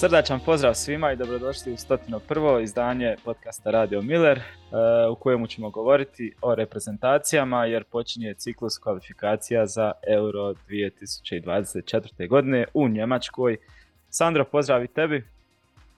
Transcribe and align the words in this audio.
Srdačan 0.00 0.40
pozdrav 0.40 0.74
svima 0.74 1.12
i 1.12 1.16
dobrodošli 1.16 1.72
u 1.72 1.76
101. 1.76 2.62
izdanje 2.62 3.16
podcasta 3.24 3.70
Radio 3.70 4.02
Miller 4.02 4.40
u 5.12 5.14
kojemu 5.14 5.46
ćemo 5.46 5.70
govoriti 5.70 6.34
o 6.42 6.54
reprezentacijama 6.54 7.64
jer 7.64 7.84
počinje 7.84 8.34
ciklus 8.34 8.78
kvalifikacija 8.78 9.66
za 9.66 9.92
Euro 10.08 10.54
2024. 10.68 12.28
godine 12.28 12.64
u 12.74 12.88
Njemačkoj. 12.88 13.56
Sandro, 14.10 14.44
pozdrav 14.44 14.84
i 14.84 14.88
tebi. 14.88 15.26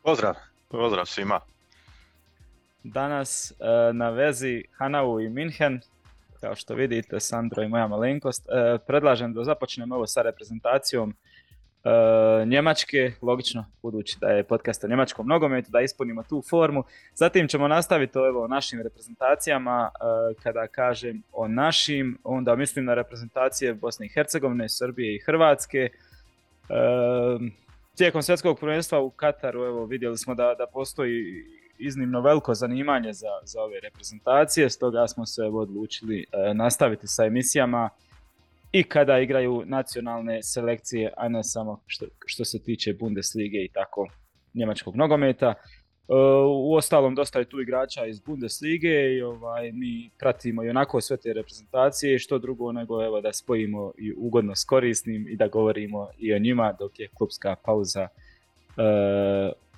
Pozdrav, 0.02 0.34
pozdrav 0.68 1.06
svima. 1.06 1.40
Danas 2.84 3.50
e, 3.50 3.92
na 3.92 4.10
vezi 4.10 4.64
Hanau 4.78 5.20
i 5.20 5.28
Minhen, 5.28 5.80
kao 6.40 6.54
što 6.54 6.74
vidite 6.74 7.20
Sandro 7.20 7.62
i 7.62 7.68
moja 7.68 7.88
malenkost, 7.88 8.48
e, 8.48 8.78
predlažem 8.86 9.34
da 9.34 9.44
započnemo 9.44 9.94
ovo 9.94 10.06
sa 10.06 10.22
reprezentacijom 10.22 11.14
e, 11.84 12.46
Njemačke, 12.46 13.12
logično, 13.22 13.64
budući 13.82 14.16
da 14.20 14.28
je 14.28 14.44
podcast 14.44 14.84
o 14.84 14.88
njemačkom 14.88 15.26
nogometu, 15.26 15.70
da 15.70 15.80
ispunimo 15.80 16.22
tu 16.22 16.42
formu. 16.50 16.84
Zatim 17.14 17.48
ćemo 17.48 17.68
nastaviti 17.68 18.18
o 18.18 18.48
našim 18.48 18.80
reprezentacijama. 18.82 19.90
Kada 20.42 20.66
kažem 20.66 21.22
o 21.32 21.48
našim, 21.48 22.18
onda 22.24 22.56
mislim 22.56 22.84
na 22.84 22.94
reprezentacije 22.94 23.74
Bosne 23.74 24.06
i 24.06 24.08
Hercegovine, 24.08 24.68
Srbije 24.68 25.14
i 25.14 25.20
Hrvatske. 25.20 25.88
Tijekom 27.96 28.22
svjetskog 28.22 28.60
prvenstva 28.60 29.00
u 29.00 29.10
Kataru 29.10 29.64
evo, 29.64 29.86
vidjeli 29.86 30.18
smo 30.18 30.34
da, 30.34 30.54
da 30.58 30.66
postoji 30.66 31.44
iznimno 31.78 32.20
veliko 32.20 32.54
zanimanje 32.54 33.12
za, 33.12 33.28
za 33.44 33.62
ove 33.62 33.80
reprezentacije, 33.80 34.70
stoga 34.70 35.08
smo 35.08 35.26
se 35.26 35.42
odlučili 35.42 36.26
e, 36.32 36.54
nastaviti 36.54 37.06
sa 37.06 37.24
emisijama 37.24 37.90
i 38.72 38.82
kada 38.82 39.18
igraju 39.18 39.62
nacionalne 39.66 40.42
selekcije, 40.42 41.12
a 41.16 41.28
ne 41.28 41.44
samo 41.44 41.82
što, 41.86 42.06
što 42.26 42.44
se 42.44 42.62
tiče 42.62 42.94
Bundeslige 42.94 43.58
i 43.64 43.70
tako 43.72 44.06
njemačkog 44.54 44.96
nogometa. 44.96 45.54
Uh, 46.08 46.16
u 46.70 46.74
ostalom 46.74 47.14
dosta 47.14 47.38
je 47.38 47.48
tu 47.48 47.60
igrača 47.60 48.06
iz 48.06 48.20
Bundeslige 48.20 49.14
i 49.16 49.22
ovaj, 49.22 49.72
mi 49.72 50.10
pratimo 50.18 50.64
i 50.64 50.68
onako 50.68 51.00
sve 51.00 51.16
te 51.16 51.32
reprezentacije 51.32 52.18
što 52.18 52.38
drugo 52.38 52.72
nego 52.72 53.04
evo 53.04 53.20
da 53.20 53.32
spojimo 53.32 53.92
i 53.98 54.12
ugodno 54.16 54.54
s 54.54 54.64
korisnim 54.64 55.28
i 55.28 55.36
da 55.36 55.48
govorimo 55.48 56.08
i 56.18 56.34
o 56.34 56.38
njima 56.38 56.72
dok 56.78 57.00
je 57.00 57.08
klubska 57.18 57.56
pauza 57.64 58.08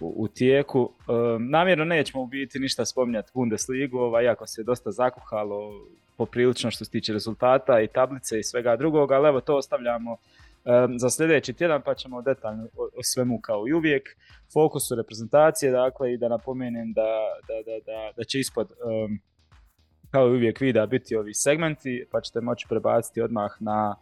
u, 0.01 0.29
tijeku. 0.29 0.93
E, 1.01 1.13
namjerno 1.39 1.85
nećemo 1.85 2.23
u 2.23 2.27
biti 2.27 2.59
ništa 2.59 2.85
spominjati 2.85 3.31
Bundesligu, 3.35 3.99
ovaj, 3.99 4.25
iako 4.25 4.47
se 4.47 4.63
dosta 4.63 4.91
zakuhalo 4.91 5.73
poprilično 6.17 6.71
što 6.71 6.85
se 6.85 6.91
tiče 6.91 7.13
rezultata 7.13 7.81
i 7.81 7.89
tablice 7.89 8.39
i 8.39 8.43
svega 8.43 8.77
drugog, 8.77 9.13
ali 9.13 9.29
evo 9.29 9.41
to 9.41 9.57
ostavljamo 9.57 10.17
za 10.97 11.11
sljedeći 11.11 11.53
tjedan 11.53 11.83
pa 11.83 11.95
ćemo 11.95 12.23
detaljno 12.23 12.69
o, 12.77 13.03
svemu 13.03 13.41
kao 13.41 13.69
i 13.69 13.73
uvijek. 13.73 14.17
Fokus 14.53 14.83
reprezentacije, 14.97 15.73
dakle, 15.73 16.13
i 16.13 16.17
da 16.17 16.29
napomenem 16.29 16.93
da, 16.93 17.11
da, 17.49 17.55
da, 17.87 18.13
da 18.17 18.25
će 18.25 18.39
ispod 18.39 18.73
kao 20.11 20.29
i 20.29 20.31
uvijek 20.31 20.61
videa 20.61 20.87
biti 20.87 21.17
ovi 21.17 21.35
segmenti, 21.35 22.07
pa 22.11 22.21
ćete 22.21 22.41
moći 22.41 22.67
prebaciti 22.69 23.21
odmah 23.21 23.51
na 23.61 23.97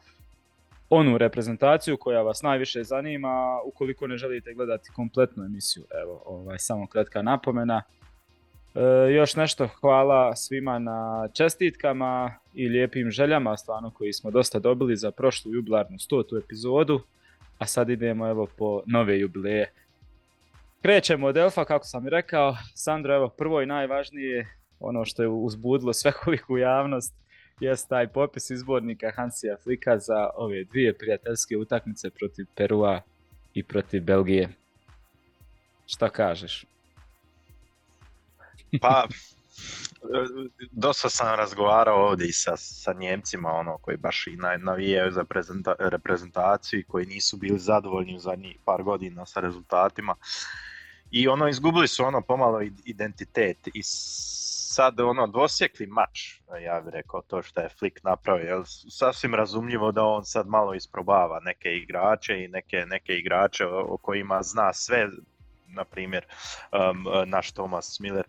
onu 0.90 1.18
reprezentaciju 1.18 1.96
koja 1.96 2.22
vas 2.22 2.42
najviše 2.42 2.84
zanima 2.84 3.60
ukoliko 3.64 4.06
ne 4.06 4.16
želite 4.16 4.54
gledati 4.54 4.90
kompletnu 4.96 5.44
emisiju. 5.44 5.84
Evo, 6.02 6.22
ovaj, 6.26 6.58
samo 6.58 6.86
kratka 6.86 7.22
napomena. 7.22 7.82
E, 8.74 9.12
još 9.12 9.36
nešto, 9.36 9.68
hvala 9.80 10.36
svima 10.36 10.78
na 10.78 11.28
čestitkama 11.34 12.34
i 12.54 12.68
lijepim 12.68 13.10
željama, 13.10 13.56
stvarno 13.56 13.90
koji 13.90 14.12
smo 14.12 14.30
dosta 14.30 14.58
dobili 14.58 14.96
za 14.96 15.10
prošlu 15.10 15.54
jubilarnu 15.54 15.98
stotu 15.98 16.36
epizodu, 16.36 17.00
a 17.58 17.66
sad 17.66 17.90
idemo 17.90 18.28
evo 18.28 18.46
po 18.58 18.82
nove 18.86 19.18
jubileje. 19.18 19.72
Krećemo 20.82 21.26
od 21.26 21.36
Elfa, 21.36 21.64
kako 21.64 21.84
sam 21.84 22.06
i 22.06 22.10
rekao. 22.10 22.56
Sandro, 22.74 23.14
evo 23.14 23.28
prvo 23.28 23.62
i 23.62 23.66
najvažnije, 23.66 24.46
ono 24.80 25.04
što 25.04 25.22
je 25.22 25.28
uzbudilo 25.28 25.92
svekoviku 25.92 26.58
javnost, 26.58 27.14
jest 27.60 27.88
taj 27.88 28.08
popis 28.08 28.50
izbornika 28.50 29.12
Hansija 29.16 29.56
Flika 29.62 29.98
za 29.98 30.30
ove 30.34 30.64
dvije 30.64 30.98
prijateljske 30.98 31.56
utakmice 31.56 32.10
protiv 32.10 32.46
Perua 32.54 33.00
i 33.54 33.62
protiv 33.62 34.02
Belgije. 34.02 34.48
Šta 35.86 36.10
kažeš? 36.10 36.64
Pa, 38.80 39.06
dosta 40.70 41.10
sam 41.10 41.34
razgovarao 41.36 42.08
ovdje 42.08 42.28
i 42.28 42.32
sa, 42.32 42.56
sa 42.56 42.92
Njemcima 42.92 43.52
ono, 43.52 43.78
koji 43.78 43.96
baš 43.96 44.26
i 44.26 44.36
navijaju 44.58 45.12
za 45.12 45.24
reprezentaciju 45.78 46.80
i 46.80 46.84
koji 46.84 47.06
nisu 47.06 47.36
bili 47.36 47.58
zadovoljni 47.58 48.16
u 48.16 48.18
zadnjih 48.18 48.56
par 48.64 48.82
godina 48.82 49.26
sa 49.26 49.40
rezultatima. 49.40 50.14
I 51.10 51.28
ono, 51.28 51.48
izgubili 51.48 51.88
su 51.88 52.04
ono 52.04 52.22
pomalo 52.22 52.60
identitet 52.84 53.68
i 53.74 53.82
sad 54.70 55.00
ono 55.00 55.26
dvosjekli 55.26 55.86
mač, 55.86 56.40
ja 56.64 56.80
bih 56.80 56.92
rekao 56.92 57.22
to 57.22 57.42
što 57.42 57.60
je 57.60 57.68
Flick 57.68 58.04
napravio, 58.04 58.46
jel, 58.46 58.62
sasvim 58.90 59.34
razumljivo 59.34 59.92
da 59.92 60.04
on 60.04 60.24
sad 60.24 60.46
malo 60.48 60.74
isprobava 60.74 61.40
neke 61.40 61.76
igrače 61.76 62.44
i 62.44 62.48
neke, 62.48 62.86
neke 62.86 63.12
igrače 63.12 63.66
o, 63.66 63.96
kojima 63.96 64.42
zna 64.42 64.72
sve, 64.72 65.08
na 65.66 65.84
primjer 65.84 66.26
um, 66.72 67.06
naš 67.26 67.52
Thomas 67.52 68.00
Miller, 68.00 68.24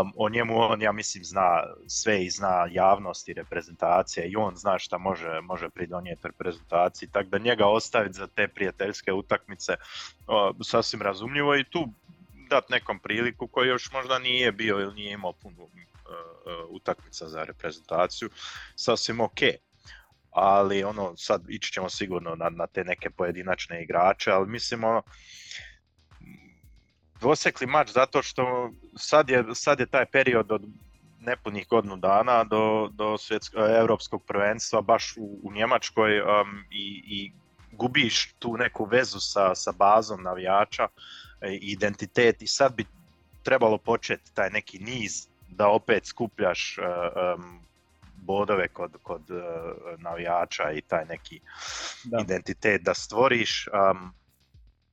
um, 0.00 0.12
o 0.16 0.28
njemu 0.28 0.60
on 0.60 0.82
ja 0.82 0.92
mislim 0.92 1.24
zna 1.24 1.62
sve 1.86 2.24
i 2.24 2.30
zna 2.30 2.66
javnost 2.70 3.28
i 3.28 3.34
reprezentacija 3.34 4.26
i 4.26 4.36
on 4.36 4.56
zna 4.56 4.78
šta 4.78 4.98
može, 4.98 5.40
može 5.40 5.68
pridonijeti 5.68 6.28
reprezentaciji, 6.28 7.08
tako 7.12 7.28
da 7.28 7.38
njega 7.38 7.66
ostaviti 7.66 8.14
za 8.14 8.26
te 8.26 8.48
prijateljske 8.48 9.12
utakmice 9.12 9.76
sasvim 10.62 11.02
razumljivo 11.02 11.56
i 11.56 11.64
tu 11.64 11.88
dati 12.54 12.72
nekom 12.72 12.98
priliku 12.98 13.48
koji 13.48 13.68
još 13.68 13.92
možda 13.92 14.18
nije 14.18 14.52
bio 14.52 14.80
ili 14.80 14.94
nije 14.94 15.12
imao 15.12 15.32
puno 15.32 15.62
uh, 15.62 15.70
utakmica 16.68 17.28
za 17.28 17.44
reprezentaciju, 17.44 18.30
sasvim 18.76 19.20
ok. 19.20 19.40
Ali 20.30 20.84
ono, 20.84 21.16
sad 21.16 21.42
ići 21.48 21.72
ćemo 21.72 21.88
sigurno 21.90 22.34
na, 22.34 22.48
na 22.50 22.66
te 22.66 22.84
neke 22.84 23.10
pojedinačne 23.10 23.82
igrače, 23.82 24.30
ali 24.30 24.48
mislim 24.48 24.84
ono, 24.84 25.02
dvosekli 27.20 27.66
mač 27.66 27.90
zato 27.90 28.22
što 28.22 28.70
sad 28.96 29.30
je, 29.30 29.44
sad 29.54 29.80
je 29.80 29.86
taj 29.86 30.06
period 30.06 30.52
od 30.52 30.62
nepunih 31.20 31.66
godinu 31.68 31.96
dana 31.96 32.44
do, 32.44 32.88
do 32.92 33.18
svjetsko, 33.18 33.58
europskog 33.58 34.24
prvenstva 34.26 34.80
baš 34.80 35.14
u, 35.16 35.40
u 35.42 35.52
Njemačkoj 35.52 36.20
um, 36.20 36.64
i, 36.70 37.02
i 37.06 37.32
gubiš 37.72 38.32
tu 38.38 38.56
neku 38.56 38.84
vezu 38.84 39.20
sa, 39.20 39.54
sa 39.54 39.72
bazom 39.72 40.22
navijača 40.22 40.88
identitet 41.42 42.42
i 42.42 42.46
sad 42.46 42.74
bi 42.74 42.84
trebalo 43.42 43.78
početi 43.78 44.34
taj 44.34 44.50
neki 44.50 44.78
niz 44.78 45.26
da 45.48 45.68
opet 45.68 46.06
skupljaš 46.06 46.78
um, 46.78 47.60
bodove 48.16 48.68
kod, 48.68 48.96
kod 49.02 49.22
navijača 49.98 50.70
i 50.72 50.80
taj 50.80 51.04
neki 51.04 51.40
identitet 52.20 52.82
da 52.82 52.94
stvoriš. 52.94 53.68
Um, 53.68 54.12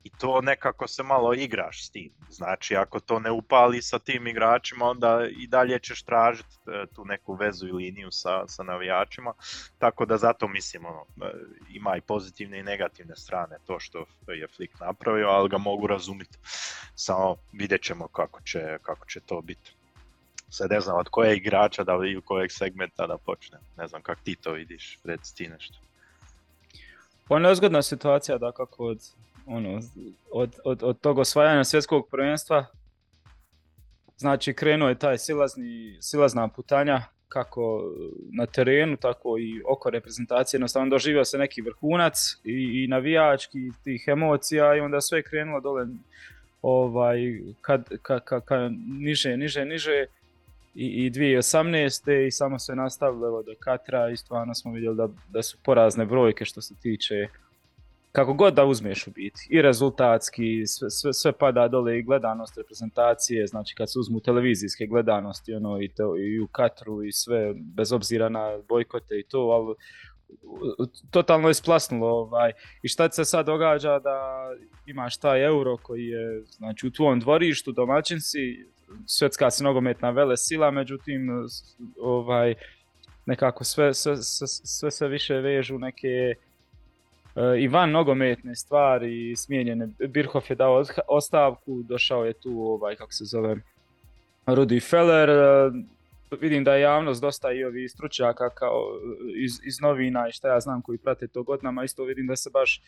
i 0.04 0.10
to 0.10 0.42
nekako 0.42 0.88
se 0.88 1.04
malo 1.04 1.34
igraš 1.34 1.86
s 1.86 1.90
tim. 1.90 2.12
Znači, 2.30 2.76
ako 2.76 3.00
to 3.00 3.20
ne 3.20 3.32
upali 3.32 3.82
sa 3.82 4.00
tim 4.00 4.28
igračima, 4.28 4.86
onda 4.86 5.28
i 5.38 5.48
dalje 5.48 5.80
ćeš 5.80 6.04
tražiti 6.04 6.56
e, 6.68 6.86
tu 6.96 7.06
neku 7.06 7.34
vezu 7.34 7.68
i 7.68 7.72
liniju 7.72 8.12
sa, 8.12 8.48
sa 8.48 8.64
navijačima. 8.64 9.34
Tako 9.78 10.06
da 10.06 10.18
zato 10.18 10.48
mislim, 10.48 10.86
ono, 10.86 11.06
e, 11.22 11.32
ima 11.70 11.98
i 11.98 12.02
pozitivne 12.02 12.60
i 12.60 12.64
negativne 12.64 13.16
strane 13.16 13.58
to 13.68 13.80
što 13.80 14.06
je 14.28 14.48
Flick 14.48 14.80
napravio, 14.80 15.28
ali 15.28 15.50
ga 15.50 15.58
mogu 15.58 15.88
razumjeti. 15.88 16.38
Samo 16.96 17.36
vidjet 17.54 17.82
ćemo 17.82 18.08
kako 18.08 18.42
će, 18.42 18.78
kako 18.82 19.06
će 19.06 19.20
to 19.20 19.42
biti. 19.42 19.76
Sad 20.50 20.72
ne 20.72 20.82
znam 20.82 20.98
od 20.98 21.10
koje 21.10 21.38
igrača 21.38 21.84
da 21.84 22.00
i 22.06 22.22
kojeg 22.26 22.52
segmenta 22.52 23.08
da 23.08 23.18
počne. 23.18 23.58
Ne 23.78 23.88
znam 23.88 24.02
kako 24.02 24.22
ti 24.24 24.36
to 24.36 24.52
vidiš, 24.52 25.00
reci 25.04 25.36
ti 25.36 25.48
nešto. 25.48 25.78
Pa 27.28 27.40
nezgodna 27.40 27.82
situacija 27.82 28.38
da 28.38 28.52
kako 28.52 28.86
od 28.86 29.00
ono, 29.46 29.80
od, 30.32 30.56
od, 30.64 30.84
od 30.84 31.00
tog 31.00 31.18
osvajanja 31.18 31.64
svjetskog 31.64 32.08
prvenstva 32.12 32.66
znači 34.18 34.54
krenuo 34.54 34.90
je 34.90 35.00
taj 35.00 35.18
silazni, 35.18 35.98
silazna 36.02 36.48
putanja 36.48 37.02
kako 37.28 37.84
na 38.32 38.46
terenu, 38.46 38.98
tako 38.98 39.38
i 39.40 39.62
oko 39.68 39.90
reprezentacije, 39.90 40.58
jednostavno 40.58 40.90
doživio 40.90 41.26
se 41.26 41.38
neki 41.38 41.62
vrhunac 41.62 42.38
i, 42.44 42.84
i 42.84 42.88
navijački 42.88 43.60
tih 43.84 44.04
emocija 44.08 44.76
i 44.76 44.80
onda 44.80 45.02
sve 45.02 45.20
je 45.20 45.24
krenulo 45.24 45.60
dole 45.62 45.88
ovaj, 46.62 47.18
kad, 47.62 47.90
ka, 48.02 48.20
ka, 48.20 48.42
ka, 48.42 48.70
niže, 49.00 49.38
niže, 49.38 49.66
niže 49.66 50.06
i, 50.76 51.06
i 51.06 51.12
2018. 51.12 52.28
i 52.28 52.32
samo 52.32 52.60
se 52.60 52.76
nastavilo 52.76 53.44
do 53.44 53.52
Katra 53.60 54.10
i 54.10 54.18
stvarno 54.18 54.56
smo 54.56 54.72
vidjeli 54.72 54.98
da, 54.98 55.08
da 55.30 55.44
su 55.44 55.58
porazne 55.64 56.06
brojke 56.06 56.46
što 56.46 56.62
se 56.62 56.76
tiče 56.82 57.28
kako 58.12 58.34
god 58.34 58.54
da 58.54 58.66
uzmeš 58.66 59.08
u 59.08 59.12
biti, 59.12 59.48
i 59.50 59.62
rezultatski, 59.62 60.68
sve, 60.68 60.90
sve, 60.90 61.14
sve 61.14 61.32
pada 61.32 61.68
dole 61.68 62.00
i 62.00 62.04
gledanost 62.04 62.58
reprezentacije, 62.58 63.48
znači 63.48 63.76
kad 63.76 63.92
se 63.92 64.00
uzmu 64.00 64.20
televizijske 64.20 64.86
gledanosti, 64.86 65.54
ono, 65.54 65.82
i, 65.82 65.88
to, 65.88 66.18
i 66.18 66.40
u 66.40 66.48
Katru 66.48 67.04
i 67.04 67.12
sve, 67.12 67.54
bez 67.56 67.92
obzira 67.92 68.30
na 68.30 68.58
bojkote 68.70 69.20
i 69.20 69.24
to, 69.24 69.40
ali 69.40 69.76
totalno 71.12 71.48
je 71.48 71.54
splasnulo 71.54 72.08
ovaj. 72.08 72.52
I 72.84 72.88
šta 72.88 73.12
se 73.12 73.26
sad 73.26 73.46
događa 73.46 74.00
da 74.00 74.50
imaš 74.86 75.18
taj 75.18 75.46
euro 75.46 75.78
koji 75.78 76.06
je 76.06 76.44
znači, 76.48 76.88
u 76.88 76.92
tvom 76.92 77.20
dvorištu, 77.20 77.72
domaćin 77.72 78.22
si, 78.22 78.66
svjetska 79.06 79.52
se 79.52 79.64
nogometna 79.64 80.10
vele 80.10 80.38
sila, 80.38 80.72
međutim 80.72 81.48
ovaj, 82.02 82.56
nekako 83.26 83.64
sve, 83.64 83.94
sve, 83.94 84.18
sve, 84.18 84.48
sve 84.48 84.92
se 84.92 85.08
više 85.08 85.34
vežu 85.34 85.80
neke 85.80 86.36
i 87.60 87.68
van 87.68 87.92
nogometne 87.92 88.56
stvari 88.56 89.36
smijenjene. 89.36 89.88
Birhoff 90.08 90.50
je 90.50 90.56
dao 90.56 90.84
ostavku, 91.08 91.84
došao 91.84 92.26
je 92.26 92.34
tu 92.34 92.62
ovaj, 92.62 92.96
kako 92.96 93.12
se 93.12 93.26
zove, 93.26 93.56
Rudi 94.46 94.80
Feller, 94.80 95.30
uh, 95.30 95.74
vidim 96.42 96.64
da 96.64 96.76
je 96.76 96.82
javnost 96.82 97.22
dosta 97.22 97.52
i 97.52 97.64
ovi 97.64 97.90
stručnjaka 97.90 98.50
kao 98.50 99.00
iz, 99.36 99.52
iz 99.64 99.82
novina 99.82 100.28
i 100.28 100.32
šta 100.32 100.54
ja 100.54 100.60
znam 100.60 100.82
koji 100.82 100.98
prate 100.98 101.28
to 101.28 101.44
godinama, 101.44 101.84
isto 101.84 102.04
vidim 102.04 102.28
da 102.28 102.36
se 102.36 102.50
baš 102.50 102.82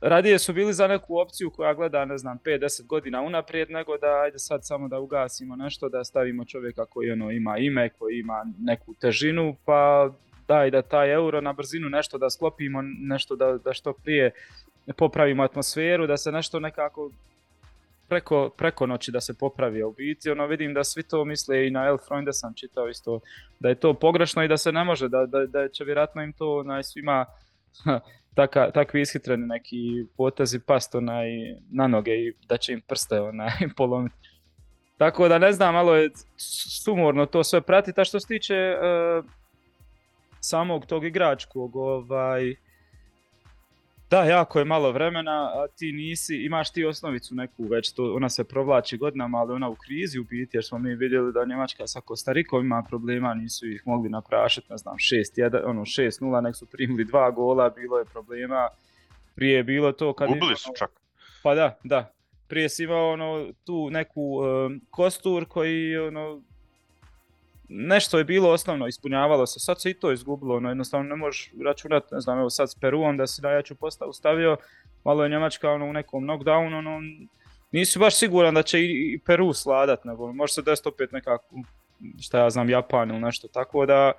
radije 0.00 0.38
su 0.38 0.52
bili 0.52 0.72
za 0.72 0.86
neku 0.88 1.18
opciju 1.18 1.50
koja 1.50 1.74
gleda, 1.74 2.04
ne 2.04 2.18
znam, 2.18 2.38
5-10 2.44 2.86
godina 2.86 3.22
unaprijed, 3.22 3.70
nego 3.70 3.98
da 3.98 4.20
ajde 4.24 4.38
sad 4.38 4.66
samo 4.66 4.88
da 4.88 4.98
ugasimo 4.98 5.56
nešto, 5.56 5.88
da 5.88 6.04
stavimo 6.04 6.44
čovjeka 6.44 6.86
koji 6.86 7.10
ono 7.10 7.30
ima 7.30 7.58
ime, 7.58 7.88
koji 7.88 8.18
ima 8.18 8.46
neku 8.58 8.94
težinu, 8.94 9.56
pa 9.64 10.10
daj 10.52 10.70
da 10.70 10.82
taj 10.82 11.12
euro 11.12 11.40
na 11.40 11.52
brzinu 11.52 11.88
nešto 11.88 12.18
da 12.18 12.30
sklopimo, 12.30 12.82
nešto 12.82 13.36
da, 13.36 13.58
da 13.64 13.72
što 13.72 13.92
prije 13.92 14.30
popravimo 14.96 15.42
atmosferu, 15.42 16.06
da 16.06 16.16
se 16.16 16.32
nešto 16.32 16.60
nekako 16.60 17.10
preko, 18.08 18.50
preko 18.56 18.86
noći 18.86 19.12
da 19.12 19.20
se 19.20 19.34
popravi, 19.38 19.82
u 19.82 19.92
biti 19.92 20.30
ono 20.30 20.46
vidim 20.46 20.74
da 20.74 20.84
svi 20.84 21.02
to 21.02 21.24
misle 21.24 21.66
i 21.66 21.70
na 21.70 21.86
El 21.86 21.98
Freunde 21.98 22.32
sam 22.32 22.54
čitao 22.54 22.88
isto 22.88 23.20
da 23.60 23.68
je 23.68 23.74
to 23.74 23.94
pogrešno 23.94 24.44
i 24.44 24.48
da 24.48 24.56
se 24.56 24.72
ne 24.72 24.84
može, 24.84 25.08
da, 25.08 25.26
da, 25.26 25.46
da 25.46 25.68
će 25.68 25.84
vjerojatno 25.84 26.22
im 26.22 26.32
to 26.32 26.58
onaj, 26.58 26.82
svima 26.82 27.26
taka, 28.34 28.70
takvi 28.70 29.00
ishitreni 29.00 29.46
neki 29.46 30.06
potezi 30.16 30.60
past 30.60 30.94
onaj, 30.94 31.28
na 31.70 31.86
noge 31.86 32.12
i 32.12 32.32
da 32.48 32.56
će 32.56 32.72
im 32.72 32.80
prste 32.80 33.20
onaj, 33.20 33.52
polomiti. 33.76 34.16
Tako 34.98 35.28
da 35.28 35.38
ne 35.38 35.52
znam, 35.52 35.74
malo 35.74 35.96
je 35.96 36.10
sumorno 36.82 37.26
to 37.26 37.44
sve 37.44 37.60
pratiti, 37.60 38.00
a 38.00 38.04
što 38.04 38.20
se 38.20 38.26
tiče 38.26 38.76
uh, 38.76 39.24
samog 40.44 40.86
tog 40.86 41.04
igračkog, 41.04 41.76
ovaj, 41.76 42.54
da, 44.10 44.24
jako 44.24 44.58
je 44.58 44.64
malo 44.64 44.92
vremena, 44.92 45.50
a 45.54 45.66
ti 45.76 45.92
nisi, 45.92 46.36
imaš 46.36 46.70
ti 46.70 46.84
osnovicu 46.84 47.34
neku 47.34 47.64
već, 47.64 47.92
to, 47.92 48.14
ona 48.14 48.28
se 48.28 48.44
provlači 48.44 48.96
godinama, 48.96 49.38
ali 49.38 49.52
ona 49.52 49.68
u 49.68 49.76
krizi 49.76 50.18
u 50.18 50.24
biti, 50.24 50.56
jer 50.56 50.64
smo 50.64 50.78
mi 50.78 50.94
vidjeli 50.94 51.32
da 51.32 51.44
Njemačka 51.44 51.86
sa 51.86 52.00
Kostarikom 52.00 52.64
ima 52.64 52.84
problema, 52.88 53.34
nisu 53.34 53.68
ih 53.68 53.82
mogli 53.86 54.10
naprašati, 54.10 54.66
ne 54.70 54.76
znam, 54.76 54.96
6-1, 54.96 55.62
ono 55.64 55.80
6-0, 55.80 56.42
nek 56.42 56.56
su 56.56 56.66
primili 56.66 57.04
dva 57.04 57.30
gola, 57.30 57.70
bilo 57.70 57.98
je 57.98 58.04
problema, 58.04 58.68
prije 59.34 59.56
je 59.56 59.64
bilo 59.64 59.92
to 59.92 60.12
kad... 60.12 60.28
Gubili 60.28 60.56
su 60.56 60.70
čak. 60.78 60.90
Pa 61.42 61.54
da, 61.54 61.78
da. 61.84 62.12
Prije 62.48 62.68
si 62.68 62.84
imao 62.84 63.12
ono, 63.12 63.48
tu 63.64 63.90
neku 63.90 64.22
um, 64.22 64.80
kostur 64.90 65.44
koji 65.48 65.96
ono, 65.96 66.42
nešto 67.74 68.18
je 68.18 68.24
bilo 68.24 68.50
osnovno, 68.50 68.86
ispunjavalo 68.86 69.46
se, 69.46 69.60
sad 69.60 69.80
se 69.80 69.90
i 69.90 69.94
to 69.94 70.12
izgubilo, 70.12 70.60
no 70.60 70.68
jednostavno 70.68 71.08
ne 71.08 71.16
možeš 71.16 71.50
računati, 71.64 72.14
ne 72.14 72.20
znam, 72.20 72.38
evo 72.38 72.50
sad 72.50 72.70
s 72.70 72.74
Peruom 72.74 73.16
da 73.16 73.26
si 73.26 73.42
najjaču 73.42 73.74
postavu 73.74 74.12
stavio, 74.12 74.56
malo 75.04 75.22
je 75.22 75.30
Njemačka 75.30 75.70
ono, 75.70 75.86
u 75.86 75.92
nekom 75.92 76.24
knockdownu, 76.24 76.78
ono, 76.78 77.00
nisi 77.72 77.98
baš 77.98 78.18
siguran 78.18 78.54
da 78.54 78.62
će 78.62 78.80
i, 78.80 79.18
Peru 79.26 79.52
sladat, 79.52 80.04
nego 80.04 80.32
može 80.32 80.52
se 80.52 80.62
desiti 80.62 80.88
opet 80.88 81.12
nekako, 81.12 81.56
šta 82.20 82.38
ja 82.38 82.50
znam, 82.50 82.70
Japan 82.70 83.10
ili 83.10 83.20
nešto, 83.20 83.48
tako 83.48 83.86
da, 83.86 84.12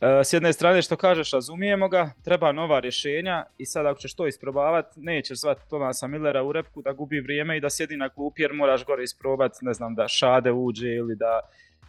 e, 0.00 0.24
s 0.24 0.32
jedne 0.32 0.52
strane 0.52 0.82
što 0.82 0.96
kažeš, 0.96 1.32
razumijemo 1.32 1.88
ga, 1.88 2.10
treba 2.24 2.52
nova 2.52 2.80
rješenja 2.80 3.44
i 3.58 3.66
sad 3.66 3.86
ako 3.86 4.00
ćeš 4.00 4.14
to 4.14 4.26
isprobavati, 4.26 5.00
nećeš 5.00 5.40
zvati 5.40 5.68
Tomasa 5.70 6.06
Millera 6.06 6.42
u 6.42 6.52
repku 6.52 6.82
da 6.82 6.92
gubi 6.92 7.20
vrijeme 7.20 7.56
i 7.56 7.60
da 7.60 7.70
sjedi 7.70 7.96
na 7.96 8.08
klupi 8.08 8.42
jer 8.42 8.52
moraš 8.52 8.84
gore 8.84 9.02
isprobati, 9.02 9.58
ne 9.62 9.72
znam, 9.72 9.94
da 9.94 10.08
Šade 10.08 10.52
uđe 10.52 10.88
ili 10.88 11.16
da 11.16 11.40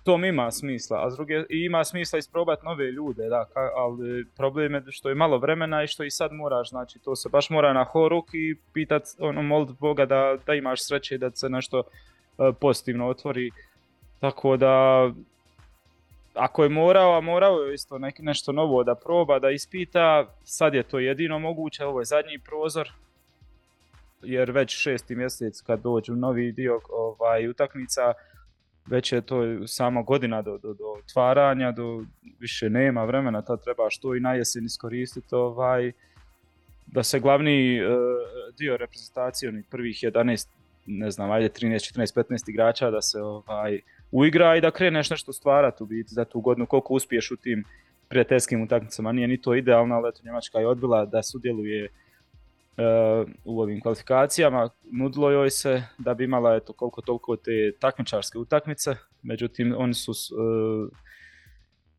to 0.05 0.17
mi 0.17 0.27
ima 0.27 0.51
smisla, 0.51 1.05
a 1.05 1.11
s 1.11 1.15
druge, 1.15 1.43
ima 1.49 1.83
smisla 1.83 2.19
isprobati 2.19 2.65
nove 2.65 2.91
ljude, 2.91 3.29
da, 3.29 3.45
ka, 3.53 3.69
ali 3.75 4.25
problem 4.37 4.73
je 4.73 4.83
što 4.89 5.09
je 5.09 5.15
malo 5.15 5.37
vremena 5.37 5.83
i 5.83 5.87
što 5.87 6.03
i 6.03 6.11
sad 6.11 6.33
moraš, 6.33 6.69
znači 6.69 6.99
to 6.99 7.15
se 7.15 7.29
baš 7.29 7.49
mora 7.49 7.73
na 7.73 7.83
horuk 7.83 8.25
i 8.33 8.55
pitat, 8.73 9.03
ono, 9.19 9.41
molit 9.41 9.69
Boga 9.79 10.05
da, 10.05 10.37
da 10.45 10.53
imaš 10.53 10.87
sreće 10.87 11.17
da 11.17 11.31
se 11.31 11.49
nešto 11.49 11.79
uh, 11.79 12.55
pozitivno 12.59 13.07
otvori, 13.07 13.51
tako 14.19 14.57
da 14.57 15.09
ako 16.33 16.63
je 16.63 16.69
morao, 16.69 17.17
a 17.17 17.21
morao 17.21 17.57
je 17.59 17.73
isto 17.73 17.97
nek, 17.97 18.19
nešto 18.19 18.51
novo 18.51 18.83
da 18.83 18.95
proba, 18.95 19.39
da 19.39 19.49
ispita, 19.49 20.27
sad 20.43 20.73
je 20.73 20.83
to 20.83 20.99
jedino 20.99 21.39
moguće, 21.39 21.85
ovo 21.85 21.99
je 21.99 22.05
zadnji 22.05 22.39
prozor, 22.39 22.91
jer 24.21 24.51
već 24.51 24.77
šesti 24.77 25.15
mjesec 25.15 25.61
kad 25.61 25.81
dođu 25.81 26.15
novi 26.15 26.51
dio 26.51 26.79
ovaj, 26.89 27.47
utakmica, 27.47 28.13
već 28.85 29.11
je 29.11 29.21
to 29.21 29.67
sama 29.67 30.01
godina 30.01 30.41
do, 30.41 30.57
do, 30.57 30.73
do 30.73 30.85
otvaranja, 30.99 31.71
do 31.71 32.03
više 32.39 32.69
nema 32.69 33.03
vremena, 33.03 33.41
tad 33.41 33.63
treba 33.63 33.89
što 33.89 34.15
i 34.15 34.19
na 34.19 34.33
jesen 34.33 34.65
iskoristiti 34.65 35.35
ovaj, 35.35 35.91
da 36.87 37.03
se 37.03 37.19
glavni 37.19 37.81
uh, 37.81 37.87
dio 38.57 38.77
reprezentacije, 38.77 39.49
onih 39.49 39.65
prvih 39.69 39.95
11, 39.95 40.47
ne 40.85 41.11
znam, 41.11 41.31
ajde 41.31 41.49
13, 41.49 41.99
14, 41.99 42.23
15 42.29 42.49
igrača 42.49 42.91
da 42.91 43.01
se 43.01 43.21
ovaj, 43.21 43.79
uigra 44.11 44.55
i 44.55 44.61
da 44.61 44.71
kreneš 44.71 45.09
nešto 45.09 45.33
stvarati 45.33 45.83
u 45.83 45.85
biti 45.85 46.13
za 46.13 46.25
tu 46.25 46.39
godinu, 46.39 46.65
koliko 46.65 46.93
uspiješ 46.93 47.31
u 47.31 47.35
tim 47.35 47.63
prijateljskim 48.09 48.61
utakmicama, 48.61 49.11
nije 49.11 49.27
ni 49.27 49.41
to 49.41 49.55
idealno, 49.55 49.95
ali 49.95 50.09
eto 50.09 50.21
Njemačka 50.23 50.59
je 50.59 50.67
odbila 50.67 51.05
da 51.05 51.23
sudjeluje 51.23 51.89
u 53.43 53.61
ovim 53.61 53.81
kvalifikacijama. 53.81 54.69
Nudilo 54.91 55.31
joj 55.31 55.49
se 55.49 55.83
da 55.97 56.13
bi 56.13 56.23
imala 56.23 56.55
eto, 56.55 56.73
koliko 56.73 57.01
toliko 57.01 57.35
te 57.35 57.71
takmičarske 57.79 58.37
utakmice, 58.37 58.95
međutim 59.23 59.75
oni 59.77 59.93
su 59.93 60.11
uh, 60.11 60.89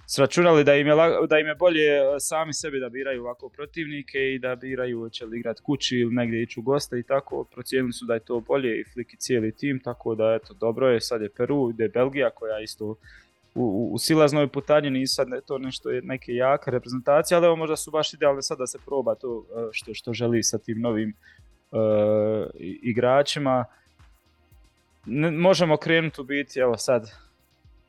sračunali 0.06 0.64
da 0.64 0.74
im, 0.74 0.86
je, 0.86 0.94
da 1.28 1.38
im 1.38 1.46
je 1.46 1.54
bolje 1.54 1.88
sami 2.20 2.52
sebi 2.52 2.80
da 2.80 2.88
biraju 2.88 3.22
ovako 3.22 3.48
protivnike 3.48 4.18
i 4.18 4.38
da 4.38 4.56
biraju 4.56 5.08
će 5.10 5.26
li 5.26 5.38
igrati 5.38 5.62
kući 5.62 5.96
ili 5.96 6.14
negdje 6.14 6.42
ići 6.42 6.60
u 6.60 6.62
goste 6.62 6.98
i 6.98 7.02
tako. 7.02 7.44
Procijenili 7.44 7.92
su 7.92 8.04
da 8.06 8.14
je 8.14 8.24
to 8.24 8.40
bolje 8.40 8.80
i 8.80 8.84
Flik 8.84 9.14
i 9.14 9.16
cijeli 9.16 9.52
tim, 9.52 9.80
tako 9.84 10.14
da 10.14 10.38
eto, 10.42 10.54
dobro 10.54 10.88
je, 10.88 11.00
sad 11.00 11.22
je 11.22 11.34
Peru, 11.36 11.70
ide 11.70 11.88
Belgija 11.88 12.30
koja 12.30 12.60
isto 12.60 12.96
u, 13.56 13.90
u 13.92 13.98
silaznoj 13.98 14.48
putanji 14.48 14.90
nisu 14.90 15.14
sad 15.14 15.28
ne, 15.28 15.40
to 15.40 15.58
nešto 15.58 15.90
je 15.90 16.02
neke 16.02 16.32
jake 16.32 16.70
reprezentacije, 16.70 17.36
ali 17.36 17.46
evo 17.46 17.56
možda 17.56 17.76
su 17.76 17.90
baš 17.90 18.14
idealne 18.14 18.42
sad 18.42 18.58
da 18.58 18.66
se 18.66 18.78
proba 18.86 19.14
to 19.14 19.46
e, 19.50 19.68
što, 19.72 19.94
što 19.94 20.12
želi 20.12 20.42
sa 20.42 20.58
tim 20.58 20.80
novim 20.80 21.14
uh, 21.70 21.78
igračima. 22.82 23.64
Ne, 25.06 25.30
možemo 25.30 25.76
krenuti 25.76 26.20
u 26.20 26.24
biti, 26.24 26.60
evo 26.60 26.76
sad, 26.76 27.10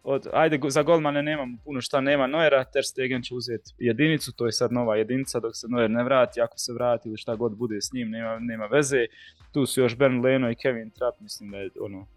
od, 0.03 0.27
ajde 0.34 0.60
za 0.70 0.84
golmane 0.84 1.24
nemamo 1.24 1.58
puno 1.65 1.82
šta, 1.82 2.01
nema 2.01 2.27
Noera, 2.27 2.63
Ter 2.63 2.86
Stegen 2.86 3.22
će 3.22 3.36
uzeti 3.36 3.74
jedinicu, 3.80 4.36
to 4.36 4.46
je 4.46 4.51
sad 4.51 4.72
nova 4.72 4.96
jedinica 4.96 5.39
dok 5.39 5.56
se 5.56 5.68
Noer 5.68 5.89
ne 5.89 6.03
vrati, 6.03 6.42
ako 6.42 6.58
se 6.58 6.74
vrati 6.74 7.10
ili 7.10 7.18
šta 7.18 7.36
god 7.36 7.56
bude 7.56 7.82
s 7.82 7.94
njim, 7.94 8.10
nema, 8.10 8.39
nema 8.39 8.65
veze. 8.65 9.06
Tu 9.51 9.65
su 9.65 9.82
još 9.82 9.98
Ben 9.98 10.22
Leno 10.22 10.51
i 10.51 10.56
Kevin 10.56 10.89
Trapp, 10.89 11.20
mislim 11.20 11.51
da 11.51 11.58
je 11.58 11.70
ono, 11.80 12.08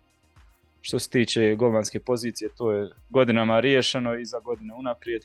što 0.81 0.99
se 0.99 1.11
tiče 1.11 1.55
golmanske 1.55 2.01
pozicije, 2.01 2.51
to 2.57 2.73
je 2.73 2.91
godinama 3.11 3.61
riješeno 3.61 4.19
i 4.19 4.25
za 4.25 4.41
godine 4.41 4.75
unaprijed. 4.75 5.23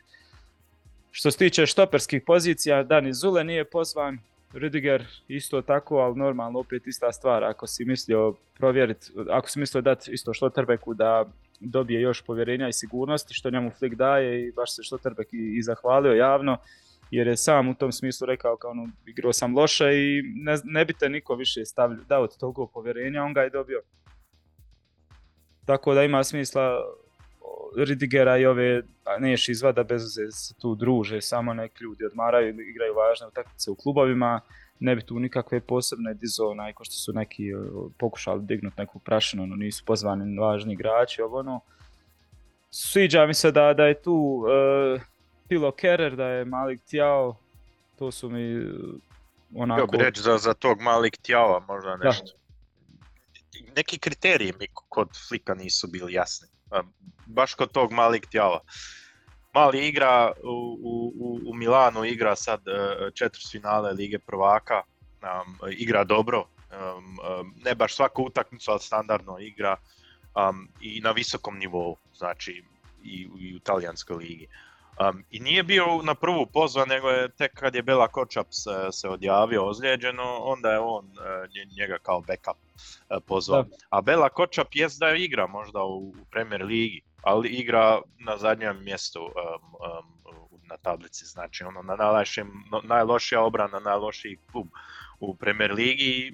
Što 1.12 1.31
se 1.31 1.38
tiče 1.38 1.65
štoperskih 1.65 2.21
pozicija, 2.25 2.83
Dani 2.83 3.13
Zule 3.13 3.43
nije 3.43 3.65
pozvan, 3.65 4.19
Rüdiger 4.53 5.03
isto 5.27 5.62
tako, 5.62 5.97
ali 5.97 6.15
normalno 6.15 6.59
opet 6.59 6.88
ista 6.88 7.12
stvar. 7.12 7.43
Ako 7.43 7.67
si 7.67 7.85
mislio 7.85 8.35
provjeriti, 8.57 9.12
ako 9.29 9.50
si 9.50 9.59
mislio 9.59 9.81
dati 9.81 10.12
isto 10.12 10.33
Štoterbeku 10.33 10.93
da 10.93 11.25
dobije 11.59 12.01
još 12.01 12.21
povjerenja 12.21 12.67
i 12.67 12.74
sigurnosti, 12.74 13.33
što 13.33 13.50
njemu 13.50 13.71
Flick 13.79 13.95
daje 13.95 14.47
i 14.47 14.51
baš 14.51 14.75
se 14.75 14.83
Štoterbek 14.83 15.33
i, 15.33 15.57
i 15.57 15.62
zahvalio 15.62 16.13
javno, 16.13 16.57
jer 17.12 17.27
je 17.27 17.38
sam 17.38 17.67
u 17.67 17.75
tom 17.75 17.91
smislu 17.91 18.25
rekao 18.25 18.57
kao 18.57 18.71
ono, 18.71 18.89
igrao 19.05 19.33
sam 19.33 19.55
loše 19.55 19.85
i 19.93 20.21
ne, 20.35 20.55
ne 20.63 20.85
bi 20.85 20.93
te 20.93 21.09
niko 21.09 21.35
više 21.35 21.65
stavljao, 21.65 22.03
dao 22.09 22.27
toliko 22.27 22.67
povjerenja, 22.67 23.24
on 23.24 23.33
ga 23.33 23.41
je 23.41 23.50
dobio. 23.50 23.81
Tako 25.65 25.93
da 25.93 26.03
ima 26.03 26.24
smisla 26.24 26.81
Ridigera 27.77 28.38
i 28.38 28.45
ove 28.45 28.81
neš 29.19 29.50
izvada 29.50 29.84
bez 29.84 30.01
se 30.31 30.53
tu 30.53 30.75
druže, 30.75 31.22
samo 31.22 31.53
neki 31.53 31.84
ljudi 31.84 32.05
odmaraju 32.05 32.62
igraju 32.62 32.93
važne 32.93 33.27
utakmice 33.27 33.72
u 33.72 33.75
klubovima, 33.75 34.41
ne 34.79 34.95
bi 34.95 35.01
tu 35.01 35.19
nikakve 35.19 35.60
posebne 35.60 36.13
dizona, 36.13 36.74
ko 36.74 36.84
što 36.84 36.93
su 36.93 37.13
neki 37.13 37.43
pokušali 37.98 38.41
dignuti 38.43 38.75
neku 38.79 39.00
prašinu, 39.00 39.48
no 39.48 39.55
nisu 39.55 39.86
pozvani 39.86 40.39
važni 40.39 40.74
igrači, 40.74 41.22
ovo 41.22 41.39
ono. 41.39 41.60
Sviđa 42.69 43.25
mi 43.25 43.34
se 43.34 43.51
da, 43.51 43.74
da 43.74 43.86
je 43.86 44.01
tu 44.01 44.13
uh, 44.13 45.01
Pilo 45.48 45.72
Kerer, 45.72 46.15
da 46.15 46.27
je 46.27 46.45
Malik 46.45 46.81
Tiao, 46.81 47.36
to 48.00 48.12
su 48.12 48.29
mi 48.29 48.67
onako... 49.55 49.88
Htio 49.88 49.98
bi 50.00 50.05
reći 50.05 50.22
za, 50.22 50.38
za 50.38 50.53
tog 50.53 50.81
Malik 50.81 51.17
Tiao 51.17 51.63
možda 51.67 51.98
nešto. 51.98 52.25
Da 52.25 52.44
neki 53.75 54.00
kriteriji 54.00 54.53
mi 54.59 54.67
kod 54.89 55.09
Flika 55.27 55.53
nisu 55.53 55.88
bili 55.88 56.13
jasni. 56.13 56.47
Baš 57.25 57.53
kod 57.53 57.71
tog 57.71 57.91
malih 57.91 58.21
tijela. 58.31 58.59
mali 59.53 59.88
igra 59.88 60.31
u, 60.43 61.12
u, 61.15 61.39
u 61.45 61.53
Milanu, 61.53 62.05
igra 62.05 62.35
sad 62.35 62.62
četiri 63.13 63.41
finale 63.51 63.93
Lige 63.93 64.19
prvaka, 64.19 64.83
um, 65.21 65.59
igra 65.71 66.03
dobro, 66.03 66.39
um, 66.39 67.17
ne 67.65 67.75
baš 67.75 67.95
svaku 67.95 68.24
utakmicu, 68.24 68.71
ali 68.71 68.79
standardno 68.79 69.39
igra 69.39 69.77
um, 70.35 70.69
i 70.81 71.01
na 71.01 71.12
visokom 71.12 71.57
nivou, 71.57 71.97
znači 72.13 72.63
i, 73.03 73.27
i 73.39 73.55
u 73.55 73.59
talijanskoj 73.59 74.17
ligi. 74.17 74.47
Um, 74.99 75.23
I 75.29 75.39
nije 75.39 75.63
bio 75.63 76.01
na 76.03 76.15
prvu 76.15 76.45
pozvan, 76.45 76.87
nego 76.87 77.09
je 77.09 77.29
tek 77.29 77.53
kad 77.53 77.75
je 77.75 77.81
Bela 77.81 78.07
Kočap 78.07 78.47
se, 78.49 78.91
se 78.91 79.09
odjavio 79.09 79.65
ozlijeđeno, 79.65 80.37
onda 80.39 80.71
je 80.71 80.79
on 80.79 81.05
uh, 81.05 81.77
njega 81.77 81.97
kao 82.01 82.21
backup 82.21 82.57
uh, 82.57 83.17
pozvao. 83.27 83.65
A 83.89 84.01
Bela 84.01 84.29
Kočap 84.29 84.67
jest 84.71 84.99
da 84.99 85.11
igra 85.11 85.47
možda 85.47 85.83
u, 85.83 86.13
Premier 86.31 86.63
ligi, 86.65 87.01
ali 87.21 87.49
igra 87.49 88.01
na 88.19 88.37
zadnjem 88.37 88.83
mjestu 88.83 89.21
um, 89.21 89.31
um, 89.31 90.49
na 90.69 90.77
tablici, 90.77 91.25
znači 91.25 91.63
ono 91.63 91.81
na 91.81 91.97
najlošija 92.83 93.41
obrana, 93.41 93.79
najlošiji 93.79 94.37
klub 94.51 94.67
u 95.19 95.36
Premier 95.36 95.74
ligi 95.74 96.34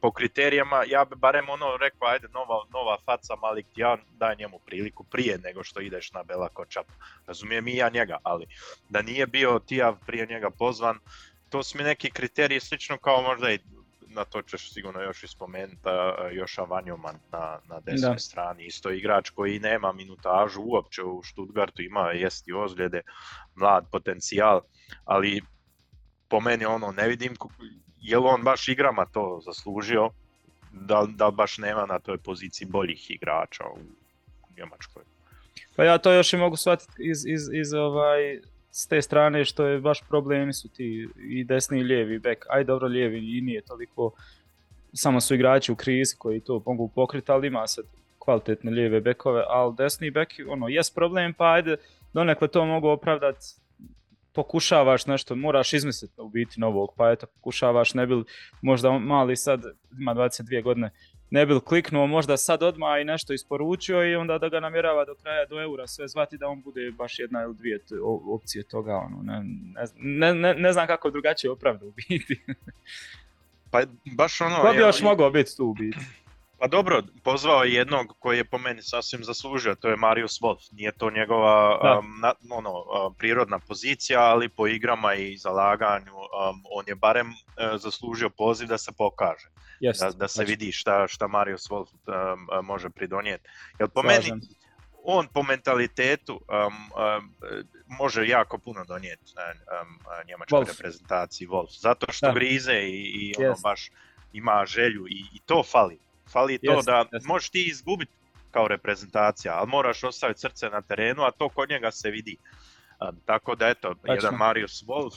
po 0.00 0.10
kriterijama, 0.12 0.84
ja 0.86 1.04
bi 1.04 1.16
barem 1.16 1.48
ono 1.48 1.76
rekao, 1.76 2.08
ajde, 2.08 2.28
nova, 2.28 2.64
nova 2.72 2.98
faca 3.04 3.36
Malik 3.36 3.66
Tijan, 3.74 4.00
daj 4.10 4.36
njemu 4.36 4.58
priliku 4.66 5.04
prije 5.04 5.38
nego 5.38 5.64
što 5.64 5.80
ideš 5.80 6.12
na 6.12 6.22
Bela 6.22 6.48
Kočap. 6.48 6.86
Razumijem 7.26 7.68
i 7.68 7.76
ja 7.76 7.88
njega, 7.88 8.18
ali 8.22 8.46
da 8.88 9.02
nije 9.02 9.26
bio 9.26 9.58
Tijav 9.58 9.96
prije 10.06 10.26
njega 10.26 10.50
pozvan, 10.50 10.98
to 11.50 11.62
su 11.62 11.78
mi 11.78 11.84
neki 11.84 12.10
kriteriji 12.10 12.60
slično 12.60 12.98
kao 12.98 13.22
možda 13.22 13.52
i 13.52 13.58
na 14.16 14.24
to 14.24 14.42
ćeš 14.42 14.72
sigurno 14.72 15.00
još 15.00 15.22
i 15.22 15.28
spomenuti, 15.28 15.88
Joša 16.32 16.62
Vanjoman 16.62 17.16
na, 17.32 17.58
na 17.68 17.80
desnoj 17.80 18.18
strani, 18.18 18.66
isto 18.66 18.90
igrač 18.90 19.30
koji 19.30 19.58
nema 19.58 19.92
minutažu 19.92 20.60
uopće 20.62 21.02
u 21.02 21.22
Stuttgartu, 21.22 21.82
ima 21.82 22.10
jest 22.10 22.48
i 22.48 22.52
ozljede, 22.52 23.00
mlad 23.54 23.86
potencijal, 23.92 24.60
ali 25.04 25.42
po 26.28 26.40
meni 26.40 26.64
ono 26.64 26.92
ne 26.92 27.08
vidim 27.08 27.36
je 28.06 28.18
li 28.18 28.24
on 28.26 28.42
baš 28.42 28.68
igrama 28.68 29.06
to 29.06 29.40
zaslužio, 29.44 30.10
da, 30.72 31.06
da 31.08 31.30
baš 31.30 31.58
nema 31.58 31.86
na 31.86 31.98
toj 31.98 32.18
poziciji 32.18 32.68
boljih 32.68 33.10
igrača 33.10 33.64
u 33.64 33.78
Njemačkoj. 34.56 35.02
Pa 35.76 35.84
ja 35.84 35.98
to 35.98 36.12
još 36.12 36.32
i 36.32 36.36
mogu 36.36 36.56
shvatiti 36.56 36.92
iz, 36.98 37.26
iz, 37.26 37.48
iz 37.52 37.74
ovaj, 37.74 38.40
s 38.70 38.86
te 38.86 39.02
strane 39.02 39.44
što 39.44 39.66
je 39.66 39.80
baš 39.80 40.00
problemi 40.08 40.52
su 40.52 40.68
ti 40.68 41.08
i 41.16 41.44
desni 41.44 41.78
i 41.80 41.82
lijevi 41.82 42.18
bek. 42.18 42.46
Aj 42.48 42.64
dobro 42.64 42.88
lijevi 42.88 43.38
i 43.38 43.40
nije 43.40 43.62
toliko, 43.62 44.10
samo 44.92 45.20
su 45.20 45.34
igrači 45.34 45.72
u 45.72 45.76
krizi 45.76 46.16
koji 46.18 46.40
to 46.40 46.62
mogu 46.66 46.88
pokriti, 46.94 47.32
ali 47.32 47.46
ima 47.46 47.66
se 47.66 47.82
kvalitetne 48.18 48.70
lijeve 48.70 49.00
bekove, 49.00 49.42
ali 49.48 49.74
desni 49.76 50.10
bek, 50.10 50.28
ono, 50.48 50.68
jest 50.68 50.94
problem, 50.94 51.34
pa 51.34 51.52
ajde, 51.52 51.76
donekle 52.12 52.48
to 52.48 52.64
mogu 52.64 52.88
opravdati 52.88 53.46
pokušavaš 54.36 55.06
nešto, 55.06 55.34
moraš 55.34 55.72
izmisliti 55.72 56.20
u 56.20 56.28
biti 56.28 56.60
novog, 56.60 56.94
pa 56.96 57.10
eto 57.10 57.26
pokušavaš, 57.26 57.94
ne 57.94 58.06
bil 58.06 58.24
možda 58.62 58.98
mali 58.98 59.36
sad, 59.36 59.62
ima 59.98 60.14
22 60.14 60.62
godine, 60.62 60.90
ne 61.30 61.46
bil 61.46 61.60
kliknuo 61.60 62.06
možda 62.06 62.36
sad 62.36 62.62
odmah 62.62 63.00
i 63.00 63.04
nešto 63.04 63.32
isporučio 63.32 64.10
i 64.10 64.16
onda 64.16 64.38
da 64.38 64.48
ga 64.48 64.60
namjerava 64.60 65.04
do 65.04 65.14
kraja 65.14 65.46
do 65.46 65.60
eura 65.60 65.86
sve 65.86 66.08
zvati 66.08 66.38
da 66.38 66.48
on 66.48 66.62
bude 66.62 66.90
baš 66.90 67.18
jedna 67.18 67.42
ili 67.42 67.54
dvije 67.54 67.80
opcije 68.34 68.64
toga, 68.64 68.96
ono, 68.96 69.22
ne, 69.22 69.42
ne, 69.96 70.34
ne, 70.34 70.54
ne 70.54 70.72
znam 70.72 70.86
kako 70.86 71.10
drugačije 71.10 71.50
opravda 71.50 71.86
u 71.86 71.92
biti. 71.96 72.44
pa 73.70 73.82
baš 74.16 74.40
ono... 74.40 74.56
Ko 74.62 74.72
bi 74.72 74.78
još 74.78 75.02
mogao 75.02 75.30
biti 75.30 75.56
tu 75.56 75.64
u 75.64 75.74
biti? 75.74 75.98
Pa 76.58 76.66
dobro, 76.66 77.02
pozvao 77.24 77.64
je 77.64 77.72
jednog 77.72 78.06
koji 78.18 78.36
je 78.36 78.44
po 78.44 78.58
meni 78.58 78.82
sasvim 78.82 79.24
zaslužio, 79.24 79.74
to 79.74 79.88
je 79.88 79.96
Marius 79.96 80.40
Wolf. 80.40 80.72
Nije 80.72 80.92
to 80.92 81.10
njegova 81.10 81.80
um, 81.98 82.22
ono, 82.50 82.84
prirodna 83.18 83.58
pozicija, 83.58 84.20
ali 84.20 84.48
po 84.48 84.66
igrama 84.66 85.14
i 85.14 85.36
zalaganju 85.36 86.14
um, 86.14 86.62
on 86.70 86.84
je 86.86 86.94
barem 86.94 87.28
uh, 87.28 87.80
zaslužio 87.80 88.30
poziv 88.30 88.68
da 88.68 88.78
se 88.78 88.92
pokaže. 88.98 89.48
da, 90.00 90.10
da, 90.10 90.28
se 90.28 90.44
vidi 90.44 90.72
šta, 90.72 91.08
šta 91.08 91.26
Marius 91.26 91.68
Wolf 91.70 91.86
um, 91.86 92.66
može 92.66 92.90
pridonijeti. 92.90 93.48
Jer 93.78 93.88
po 93.88 94.02
meni, 94.02 94.30
on 95.04 95.28
po 95.34 95.42
mentalitetu 95.42 96.40
može 97.86 98.28
jako 98.28 98.58
puno 98.58 98.84
donijeti 98.84 99.32
um, 99.36 99.98
njemačkoj 100.28 100.64
reprezentaciji 100.68 101.48
Wolf. 101.48 101.80
Zato 101.80 102.06
što 102.12 102.32
grize 102.32 102.72
i, 102.72 103.32
i 103.38 103.44
ono 103.44 103.54
baš 103.62 103.90
ima 104.32 104.64
želju 104.66 105.06
i, 105.08 105.24
i 105.32 105.40
to 105.46 105.62
fali 105.62 106.05
Fali 106.32 106.58
to 106.58 106.82
da 106.82 107.04
možeš 107.24 107.50
ti 107.50 107.64
izgubiti 107.68 108.12
kao 108.50 108.68
reprezentacija, 108.68 109.54
ali 109.58 109.68
moraš 109.68 110.04
ostaviti 110.04 110.40
srce 110.40 110.68
na 110.68 110.82
terenu, 110.82 111.22
a 111.22 111.30
to 111.30 111.48
kod 111.48 111.70
njega 111.70 111.90
se 111.90 112.10
vidi. 112.10 112.36
tako 113.24 113.54
da 113.54 113.68
eto, 113.68 113.94
jedan 114.04 114.34
Marius 114.34 114.84
Wolf 114.84 115.14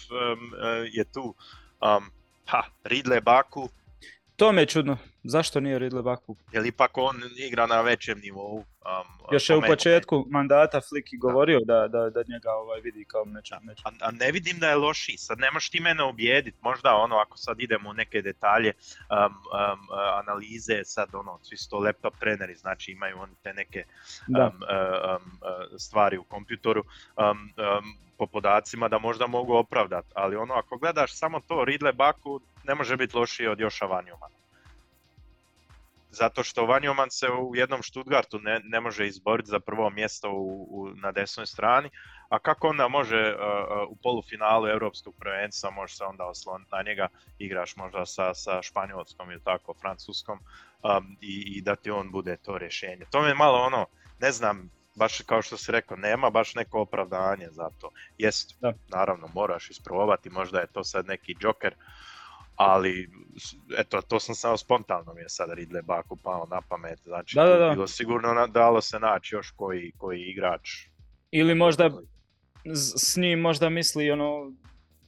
je 0.91 1.03
tu. 1.03 1.35
Um, 1.81 2.11
ha, 2.45 2.63
Ridley 2.83 3.21
Baku. 3.21 3.69
To 4.39 4.51
mi 4.51 4.61
je 4.61 4.65
čudno. 4.65 4.97
Zašto 5.23 5.59
nije 5.59 5.79
Ridley 5.79 6.01
Baku? 6.01 6.35
Jer 6.51 6.65
ipak 6.65 6.91
on 6.97 7.15
igra 7.37 7.67
na 7.67 7.81
većem 7.81 8.19
nivou. 8.19 8.55
Um, 8.55 8.63
Još 9.31 9.49
je 9.49 9.55
u 9.57 9.61
početku 9.61 10.25
mandata 10.29 10.81
Fliki 10.89 11.17
govorio 11.17 11.59
da, 11.59 11.87
da, 11.87 12.09
da 12.09 12.23
njega 12.27 12.51
ovaj 12.51 12.81
vidi 12.81 13.05
kao 13.05 13.25
nečem. 13.25 13.57
A, 13.83 13.91
a, 14.01 14.11
ne 14.11 14.31
vidim 14.31 14.59
da 14.59 14.69
je 14.69 14.75
loši. 14.75 15.17
Sad 15.17 15.39
ne 15.39 15.51
možeš 15.51 15.69
ti 15.69 15.79
mene 15.79 16.03
ubijediti. 16.03 16.57
Možda 16.61 16.95
ono, 16.95 17.15
ako 17.15 17.37
sad 17.37 17.59
idemo 17.59 17.89
u 17.89 17.93
neke 17.93 18.21
detalje, 18.21 18.73
um, 18.73 19.25
um, 19.25 19.87
analize, 20.19 20.81
sad 20.83 21.09
ono, 21.13 21.39
svi 21.43 21.57
su 21.57 21.69
to 21.69 21.79
laptop 21.79 22.13
treneri, 22.19 22.55
znači 22.55 22.91
imaju 22.91 23.19
oni 23.19 23.33
te 23.43 23.53
neke 23.53 23.83
stvari 25.77 26.17
u 26.17 26.23
kompjutoru 26.23 26.83
po 28.19 28.27
podacima 28.27 28.87
da 28.87 28.99
možda 28.99 29.27
mogu 29.27 29.53
opravdati. 29.53 30.07
Ali 30.15 30.35
ono, 30.35 30.53
ako 30.53 30.77
gledaš 30.77 31.17
samo 31.17 31.39
to 31.39 31.55
Ridley 31.55 31.95
Baku, 31.95 32.39
ne 32.63 32.75
može 32.75 32.97
biti 32.97 33.17
lošiji 33.17 33.47
od 33.47 33.59
Joša 33.59 33.85
Vanjumana 33.85 34.39
zato 36.11 36.43
što 36.43 36.65
Vanjoman 36.65 37.09
se 37.11 37.27
u 37.27 37.55
jednom 37.55 37.83
Stuttgartu 37.83 38.39
ne, 38.39 38.61
ne 38.63 38.79
može 38.79 39.07
izboriti 39.07 39.49
za 39.49 39.59
prvo 39.59 39.89
mjesto 39.89 40.31
u, 40.31 40.89
na 40.95 41.11
desnoj 41.11 41.45
strani, 41.45 41.89
a 42.29 42.39
kako 42.39 42.67
onda 42.67 42.87
može 42.87 43.35
uh, 43.35 43.89
u 43.89 43.95
polufinalu 43.95 44.67
europskog 44.67 45.13
prvenstva 45.19 45.71
može 45.71 45.95
se 45.95 46.03
onda 46.03 46.25
osloniti 46.25 46.71
na 46.71 46.81
njega, 46.81 47.07
igraš 47.39 47.75
možda 47.75 48.05
sa, 48.05 48.33
sa 48.33 48.61
Španjolskom 48.61 49.31
ili 49.31 49.43
tako, 49.43 49.73
Francuskom 49.73 50.39
um, 50.39 51.17
i, 51.21 51.57
i 51.57 51.61
da 51.61 51.75
ti 51.75 51.91
on 51.91 52.11
bude 52.11 52.37
to 52.37 52.57
rješenje. 52.57 53.05
To 53.11 53.21
mi 53.21 53.27
je 53.27 53.35
malo 53.35 53.59
ono, 53.59 53.85
ne 54.19 54.31
znam, 54.31 54.69
baš 54.95 55.21
kao 55.21 55.41
što 55.41 55.57
si 55.57 55.71
rekao, 55.71 55.97
nema 55.97 56.29
baš 56.29 56.55
neko 56.55 56.81
opravdanje 56.81 57.47
za 57.51 57.69
to. 57.79 57.91
Jest, 58.17 58.55
naravno, 58.87 59.27
moraš 59.33 59.69
isprobati, 59.69 60.29
možda 60.29 60.59
je 60.59 60.67
to 60.67 60.83
sad 60.83 61.05
neki 61.05 61.35
joker, 61.39 61.75
ali 62.55 63.09
eto, 63.77 64.01
to 64.01 64.19
sam 64.19 64.35
samo 64.35 64.57
spontano 64.57 65.13
mi 65.13 65.21
je 65.21 65.29
sada 65.29 65.53
Ridley 65.53 65.81
Baku 65.81 66.15
pao 66.15 66.47
na 66.51 66.61
pamet, 66.69 66.99
znači 67.03 67.35
da, 67.35 67.45
da, 67.45 67.55
da. 67.57 67.69
bilo 67.69 67.87
sigurno 67.87 68.47
dalo 68.47 68.81
se 68.81 68.99
naći 68.99 69.35
još 69.35 69.51
koji, 69.51 69.91
koji 69.97 70.21
igrač. 70.21 70.69
Ili 71.31 71.55
možda 71.55 71.89
s 72.97 73.17
njim 73.17 73.39
možda 73.39 73.69
misli 73.69 74.11
ono 74.11 74.53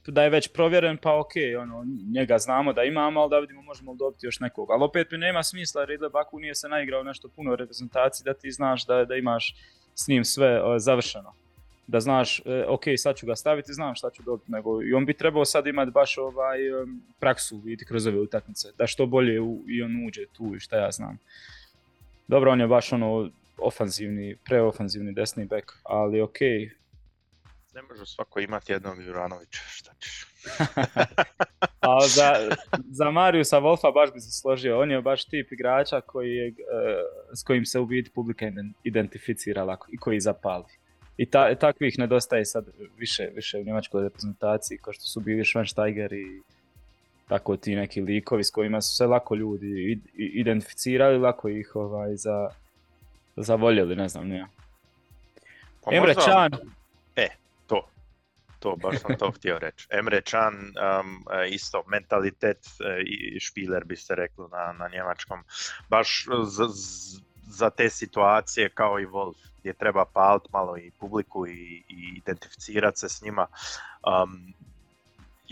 da 0.06 0.22
je 0.22 0.30
već 0.30 0.48
provjeren, 0.48 0.96
pa 0.96 1.18
ok, 1.18 1.32
ono, 1.62 1.84
njega 2.12 2.38
znamo 2.38 2.72
da 2.72 2.84
imamo, 2.84 3.20
ali 3.20 3.30
da 3.30 3.38
vidimo 3.38 3.62
možemo 3.62 3.94
dobiti 3.94 4.26
još 4.26 4.40
nekog. 4.40 4.70
Ali 4.70 4.84
opet 4.84 5.10
mi 5.10 5.18
nema 5.18 5.42
smisla, 5.42 5.86
Ridley 5.86 6.12
Baku 6.12 6.38
nije 6.38 6.54
se 6.54 6.68
naigrao 6.68 7.02
nešto 7.02 7.28
puno 7.28 7.56
reprezentaciji, 7.56 8.24
da 8.24 8.34
ti 8.34 8.50
znaš 8.50 8.86
da, 8.86 9.04
da 9.04 9.16
imaš 9.16 9.54
s 9.94 10.08
njim 10.08 10.24
sve 10.24 10.60
završeno 10.78 11.32
da 11.86 12.00
znaš, 12.00 12.40
e, 12.46 12.64
ok, 12.68 12.82
sad 12.96 13.16
ću 13.16 13.26
ga 13.26 13.36
staviti, 13.36 13.72
znam 13.72 13.94
šta 13.94 14.10
ću 14.10 14.22
dobiti, 14.22 14.52
nego 14.52 14.82
i 14.82 14.94
on 14.94 15.06
bi 15.06 15.14
trebao 15.14 15.44
sad 15.44 15.66
imati 15.66 15.90
baš 15.90 16.18
ovaj 16.18 16.58
praksu 17.18 17.56
vidjeti 17.58 17.84
kroz 17.84 18.06
ove 18.06 18.18
utakmice, 18.18 18.68
da 18.78 18.86
što 18.86 19.06
bolje 19.06 19.34
i 19.68 19.82
on 19.82 20.06
uđe 20.06 20.26
tu 20.32 20.54
i 20.56 20.60
šta 20.60 20.76
ja 20.76 20.90
znam. 20.90 21.18
Dobro, 22.28 22.50
on 22.50 22.60
je 22.60 22.66
baš 22.66 22.92
ono 22.92 23.30
ofanzivni, 23.58 24.36
preofanzivni 24.44 25.12
desni 25.12 25.44
back, 25.44 25.72
ali 25.82 26.20
ok. 26.20 26.38
Ne 27.74 27.82
može 27.82 28.06
svako 28.06 28.40
imati 28.40 28.72
jednog 28.72 29.02
Juranovića, 29.02 29.60
šta 29.66 29.92
ćeš. 29.98 30.26
A 31.80 32.06
za, 32.06 32.34
za 32.90 33.10
Mariusa 33.10 33.60
Wolfa 33.60 33.94
baš 33.94 34.12
bi 34.12 34.20
se 34.20 34.30
složio, 34.30 34.80
on 34.80 34.90
je 34.90 35.02
baš 35.02 35.24
tip 35.24 35.52
igrača 35.52 36.00
koji 36.00 36.30
je, 36.30 36.48
e, 36.48 36.52
s 37.34 37.42
kojim 37.42 37.64
se 37.64 37.78
u 37.78 37.86
biti 37.86 38.10
publika 38.10 38.46
identificira 38.84 39.64
lako 39.64 39.86
i 39.92 39.96
koji 39.96 40.20
zapali. 40.20 40.64
I 41.16 41.26
ta, 41.26 41.54
takvih 41.54 41.98
nedostaje 41.98 42.44
sad 42.44 42.64
više, 42.96 43.30
više 43.34 43.58
u 43.58 43.64
njemačkoj 43.64 44.02
reprezentaciji, 44.02 44.78
kao 44.78 44.92
što 44.92 45.04
su 45.04 45.20
bili 45.20 45.42
Schweinsteiger 45.42 46.14
i 46.14 46.42
tako 47.28 47.56
ti 47.56 47.76
neki 47.76 48.00
likovi 48.00 48.44
s 48.44 48.50
kojima 48.50 48.80
su 48.80 48.96
se 48.96 49.06
lako 49.06 49.34
ljudi 49.34 50.00
identificirali, 50.16 51.18
lako 51.18 51.48
ih 51.48 51.76
ovaj, 51.76 52.16
za, 52.16 52.48
zavoljeli, 53.36 53.96
ne 53.96 54.08
znam, 54.08 54.28
nije. 54.28 54.46
Pa 55.84 55.94
Emre. 55.94 56.12
E, 56.12 56.14
to. 56.14 56.81
To, 58.62 58.76
baš 58.76 59.00
sam 59.00 59.16
to 59.18 59.30
htio 59.30 59.58
reći. 59.58 59.86
Emre 59.90 60.20
Can, 60.20 60.54
um, 60.54 61.24
e, 61.32 61.48
isto, 61.48 61.84
mentalitet 61.86 62.66
e, 62.66 63.02
i 63.06 63.40
špiler 63.40 63.84
bi 63.84 63.96
se 63.96 64.14
reklo 64.14 64.48
na, 64.48 64.72
na 64.72 64.88
njemačkom. 64.88 65.38
Baš 65.88 66.26
za, 66.44 66.64
za 67.50 67.70
te 67.70 67.90
situacije 67.90 68.68
kao 68.68 69.00
i 69.00 69.06
Wolf 69.06 69.36
gdje 69.58 69.72
treba 69.72 70.04
paliti 70.04 70.48
malo 70.52 70.76
i 70.76 70.90
publiku 71.00 71.46
i, 71.46 71.84
i 71.88 72.14
identificirati 72.16 72.98
se 72.98 73.08
s 73.08 73.22
njima. 73.22 73.46
Um, 74.22 74.54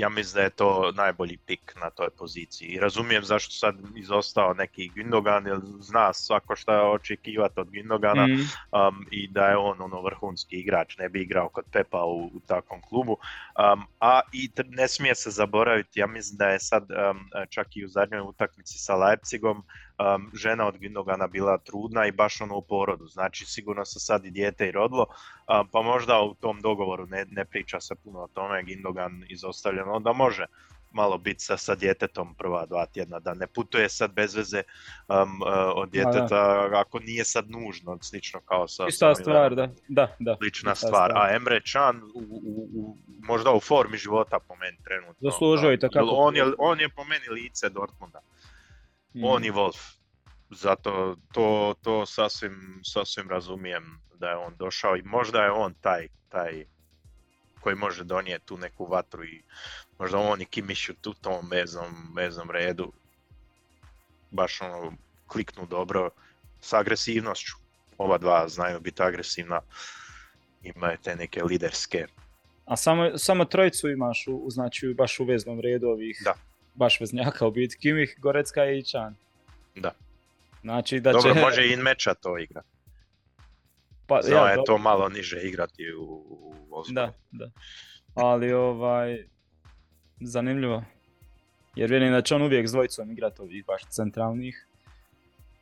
ja 0.00 0.08
mislim 0.08 0.34
da 0.34 0.42
je 0.42 0.50
to 0.50 0.92
najbolji 0.94 1.36
pik 1.46 1.74
na 1.80 1.90
toj 1.90 2.10
poziciji. 2.18 2.66
I 2.68 2.80
razumijem 2.80 3.24
zašto 3.24 3.52
sad 3.52 3.76
izostao 3.96 4.54
neki 4.54 4.90
Gündogan, 4.96 5.46
jer 5.46 5.58
zna 5.80 6.12
svako 6.12 6.56
šta 6.56 6.74
je 6.74 6.90
očekivati 6.90 7.60
od 7.60 7.68
Gündogana 7.68 8.26
Mhm. 8.26 8.40
um, 8.40 9.06
i 9.10 9.28
da 9.28 9.46
je 9.46 9.56
on 9.56 9.82
ono 9.82 10.02
vrhunski 10.02 10.56
igrač, 10.56 10.98
ne 10.98 11.08
bi 11.08 11.22
igrao 11.22 11.48
kod 11.48 11.64
Pepa 11.72 12.04
u, 12.04 12.26
u 12.26 12.40
takvom 12.46 12.80
klubu. 12.82 13.12
Um, 13.12 13.86
a 14.00 14.20
i 14.32 14.50
ne 14.68 14.88
smije 14.88 15.14
se 15.14 15.30
zaboraviti, 15.30 16.00
ja 16.00 16.06
mislim 16.06 16.36
da 16.38 16.46
je 16.48 16.60
sad 16.60 16.82
um, 16.90 17.30
čak 17.48 17.76
i 17.76 17.84
u 17.84 17.88
zadnjoj 17.88 18.20
utakmici 18.20 18.78
sa 18.78 18.94
Leipzigom 18.96 19.56
um, 19.58 20.30
žena 20.34 20.66
od 20.66 20.78
Gündogana 20.78 21.30
bila 21.30 21.58
trudna 21.58 22.06
i 22.06 22.12
baš 22.12 22.40
ono 22.40 22.56
u 22.56 22.62
porodu, 22.62 23.06
znači 23.06 23.44
sigurno 23.44 23.84
se 23.84 24.00
sad 24.00 24.24
i 24.24 24.30
dijete 24.30 24.68
i 24.68 24.72
rodilo, 24.72 25.06
um, 25.06 25.68
pa 25.72 25.82
možda 25.82 26.20
u 26.20 26.34
tom 26.34 26.60
dogovoru 26.60 27.06
ne, 27.06 27.26
ne 27.30 27.44
priča 27.44 27.80
se 27.80 27.94
puno 28.04 28.18
o 28.20 28.28
tome, 28.28 28.62
Gündogan 28.62 29.24
izostavljen, 29.28 29.88
onda 29.90 30.12
može 30.12 30.46
malo 30.92 31.18
biti 31.18 31.40
sa, 31.40 31.56
sa 31.56 31.74
djetetom 31.74 32.34
prva 32.34 32.66
dva 32.66 32.86
tjedna, 32.86 33.20
da 33.20 33.34
ne 33.34 33.46
putuje 33.46 33.88
sad 33.88 34.12
bez 34.12 34.34
veze 34.34 34.62
um, 35.08 35.42
uh, 35.42 35.48
od 35.74 35.90
djeteta 35.90 36.68
ako 36.74 36.98
nije 36.98 37.24
sad 37.24 37.50
nužno, 37.50 37.98
slično 38.02 38.40
kao 38.40 38.68
sa... 38.68 38.86
Ista 38.88 39.14
stvar, 39.14 39.54
da. 39.54 39.68
Da, 39.88 40.16
da. 40.18 40.36
Slična 40.36 40.72
ista 40.72 40.86
stvar, 40.86 41.12
a 41.14 41.34
Emre 41.36 41.60
Can 41.72 42.02
u, 42.02 42.18
u, 42.18 42.68
u, 42.74 42.96
možda 43.22 43.52
u 43.52 43.60
formi 43.60 43.96
života 43.96 44.38
po 44.48 44.56
meni 44.56 44.78
trenutno. 44.84 45.30
Zaslužio 45.30 45.68
da. 45.68 45.74
itekako. 45.74 45.98
Jel 45.98 46.08
On 46.10 46.36
je, 46.36 46.44
on 46.58 46.80
je 46.80 46.88
po 46.88 47.04
meni 47.04 47.28
lice 47.28 47.68
Dortmunda, 47.68 48.20
Mhm. 49.14 49.24
on 49.24 49.44
i 49.44 49.50
Wolf. 49.50 49.96
Zato 50.50 51.16
to, 51.32 51.74
to 51.82 52.06
sasvim, 52.06 52.80
sasvim 52.84 53.30
razumijem 53.30 54.00
da 54.14 54.28
je 54.28 54.36
on 54.36 54.56
došao 54.56 54.96
i 54.96 55.02
možda 55.02 55.44
je 55.44 55.50
on 55.50 55.74
taj, 55.74 56.08
taj 56.28 56.64
koji 57.60 57.76
može 57.76 58.04
donijeti 58.04 58.46
tu 58.46 58.58
neku 58.58 58.84
vatru 58.84 59.24
i 59.24 59.42
možda 59.98 60.18
on 60.18 60.40
i 60.40 60.44
Kimiš 60.44 60.88
u 60.88 61.14
tom 61.14 61.48
vezom, 61.50 62.12
vezom 62.16 62.50
redu 62.50 62.92
baš 64.30 64.60
ono 64.60 64.92
kliknu 65.26 65.66
dobro 65.66 66.10
sa 66.60 66.78
agresivnošću. 66.78 67.52
Oba 67.98 68.18
dva 68.18 68.48
znaju 68.48 68.80
biti 68.80 69.02
agresivna, 69.02 69.60
imaju 70.62 70.98
te 71.02 71.16
neke 71.16 71.42
liderske. 71.42 72.06
A 72.64 72.76
samo, 72.76 73.18
samo 73.18 73.44
trojicu 73.44 73.88
imaš 73.88 74.26
u, 74.26 74.36
u, 74.36 74.50
znači, 74.50 74.94
baš 74.94 75.20
u 75.20 75.24
veznom 75.24 75.60
redu 75.60 75.86
ovih 75.86 76.22
Da. 76.24 76.34
baš 76.74 77.00
veznjaka 77.00 77.46
u 77.46 77.50
biti. 77.50 77.76
Kimih, 77.78 78.16
Gorecka 78.18 78.64
i 78.64 78.82
Čan. 78.82 79.16
Da. 79.74 79.94
Znači 80.62 81.00
da 81.00 81.12
Dobro, 81.12 81.34
će... 81.34 81.40
može 81.40 81.66
i 81.66 81.76
Meča 81.76 82.14
to 82.14 82.38
igra. 82.38 82.62
Pa, 84.10 84.20
Znao 84.22 84.46
ja, 84.46 84.52
je 84.52 84.58
to 84.66 84.78
malo 84.78 85.08
niže 85.08 85.42
igrati 85.42 85.92
u, 85.92 86.02
u. 86.02 86.84
Da, 86.88 87.12
da. 87.30 87.50
Ali 88.14 88.52
ovaj, 88.52 89.24
zanimljivo. 90.20 90.84
Jer 91.74 91.90
vjerujem 91.90 92.12
da 92.12 92.22
će 92.22 92.34
on 92.34 92.42
uvijek 92.42 92.68
s 92.68 92.72
dvojicom 92.72 93.10
igrati 93.10 93.42
ovih 93.42 93.64
baš 93.66 93.82
centralnih. 93.90 94.66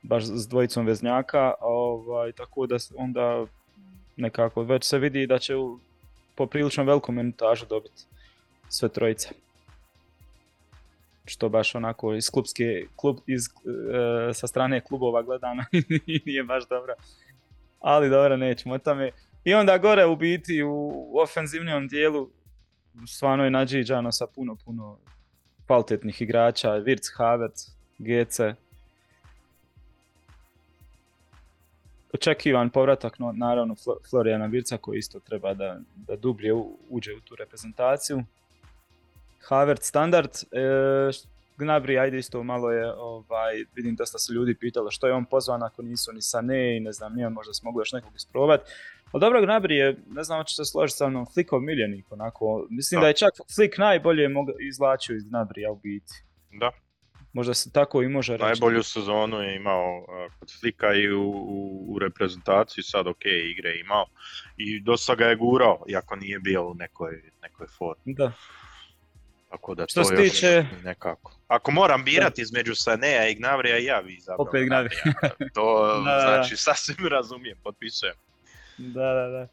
Baš 0.02 0.24
s 0.24 0.48
dvojicom 0.48 0.86
veznjaka. 0.86 1.54
Ovaj, 1.60 2.32
tako 2.32 2.66
da 2.66 2.76
onda 2.96 3.44
nekako 4.16 4.62
već 4.62 4.84
se 4.84 4.98
vidi 4.98 5.26
da 5.26 5.38
će 5.38 5.56
u 5.56 5.78
poprilično 6.34 6.84
veliku 6.84 7.12
minutažu 7.12 7.66
dobiti 7.66 8.04
sve 8.68 8.88
trojice. 8.88 9.28
Što 11.24 11.48
baš 11.48 11.74
onako 11.74 12.14
iz 12.14 12.30
klubske, 12.30 12.86
klub, 12.96 13.16
iz, 13.26 13.44
e, 13.46 14.34
sa 14.34 14.46
strane 14.46 14.80
klubova 14.80 15.22
gledano 15.22 15.64
nije 16.26 16.44
baš 16.44 16.68
dobro. 16.68 16.94
Ali 17.80 18.10
dobro, 18.10 18.36
nećemo 18.36 18.74
o 18.74 18.78
tome. 18.78 19.10
I 19.44 19.54
onda 19.54 19.78
gore 19.78 20.06
u 20.06 20.16
biti 20.16 20.62
u 20.62 21.12
ofenzivnom 21.22 21.88
dijelu 21.88 22.30
stvarno 23.06 23.44
je 23.44 23.50
nadžiđano 23.50 24.12
sa 24.12 24.26
puno, 24.26 24.56
puno 24.64 24.98
kvalitetnih 25.66 26.22
igrača. 26.22 26.72
Virc, 26.72 27.06
Havertz, 27.16 27.60
Gece. 27.98 28.54
Očekivan 32.12 32.70
povratak, 32.70 33.18
no, 33.18 33.32
naravno, 33.32 33.74
Flo- 33.74 34.10
Florijana 34.10 34.46
Virca 34.46 34.76
koji 34.76 34.98
isto 34.98 35.20
treba 35.20 35.54
da, 35.54 35.80
da 35.96 36.16
dublje 36.16 36.52
uđe 36.88 37.14
u 37.14 37.20
tu 37.20 37.36
reprezentaciju. 37.36 38.22
Havertz 39.48 39.86
standard, 39.86 40.30
e, 40.52 41.10
Gnabry, 41.58 42.00
ajde 42.00 42.18
isto 42.18 42.42
malo 42.42 42.70
je, 42.72 42.92
ovaj, 42.92 43.64
vidim 43.74 43.96
dosta 43.96 44.18
se 44.18 44.32
ljudi 44.32 44.54
pitalo 44.54 44.90
što 44.90 45.06
je 45.06 45.12
on 45.12 45.24
pozvan 45.24 45.62
ako 45.62 45.82
nisu 45.82 46.12
ni 46.12 46.20
Sané 46.20 46.76
i 46.76 46.80
ne 46.80 46.92
znam, 46.92 47.14
nije 47.14 47.28
možda 47.30 47.54
se 47.54 47.60
moglo 47.64 47.80
još 47.80 47.92
nekog 47.92 48.12
isprobati. 48.16 48.70
Ali 49.12 49.20
dobro, 49.20 49.40
Gnabry 49.40 49.72
je, 49.72 49.96
ne 50.06 50.22
znam 50.24 50.38
hoće 50.40 50.54
se 50.54 50.64
složiti 50.64 50.96
sa 50.96 51.08
mnom, 51.08 51.26
Flickov 51.34 51.60
miljenik, 51.60 52.12
onako, 52.12 52.66
mislim 52.70 52.98
Da. 53.00 53.02
da 53.02 53.08
je 53.08 53.14
čak 53.14 53.30
Flick 53.54 53.78
najbolje 53.78 54.28
moga, 54.28 54.52
izvlačio 54.60 55.16
iz 55.16 55.24
Gnabrya 55.24 55.70
u 55.70 55.76
biti. 55.76 56.12
Da, 56.52 56.70
Možda 57.32 57.54
se 57.54 57.72
tako 57.72 58.02
i 58.02 58.08
može 58.08 58.32
reći. 58.32 58.44
najbolju 58.44 58.82
sezonu 58.82 59.36
je 59.36 59.56
imao 59.56 59.98
uh, 59.98 60.04
kod 60.38 60.60
Flika 60.60 60.94
i 60.94 61.12
u, 61.12 61.30
u, 61.30 61.84
u 61.88 61.98
reprezentaciji, 61.98 62.82
sad 62.84 63.06
ok, 63.06 63.24
igre 63.24 63.70
je 63.70 63.80
imao. 63.80 64.06
I 64.56 64.80
dosta 64.80 65.14
ga 65.14 65.24
je 65.24 65.36
gurao, 65.36 65.84
iako 65.88 66.16
nije 66.16 66.38
bio 66.38 66.70
u 66.70 66.74
nekoj, 66.74 67.22
nekoj 67.42 67.66
formi. 67.78 68.14
Da. 68.14 68.32
Tako 69.50 69.74
da 69.74 69.84
Što 69.88 70.00
to 70.00 70.04
se 70.04 70.14
još 70.14 70.22
tiče- 70.22 70.64
nekako. 70.84 71.32
Ako 71.48 71.70
moram 71.70 72.04
birati 72.04 72.42
između 72.42 72.74
Sanea 72.74 73.28
i 73.28 73.34
Gnavrija, 73.34 73.78
ja 73.78 74.02
bi 74.02 74.14
izabrao 74.14 74.46
Opet. 74.48 74.66
Gnavrija. 74.66 75.02
To 75.54 75.86
Da, 76.04 76.20
znači 76.20 76.56
sasvim 76.56 77.06
razumijem, 77.06 77.58
potpisujem. 77.64 78.14
Da, 78.78 79.12
da, 79.14 79.28
da. 79.28 79.48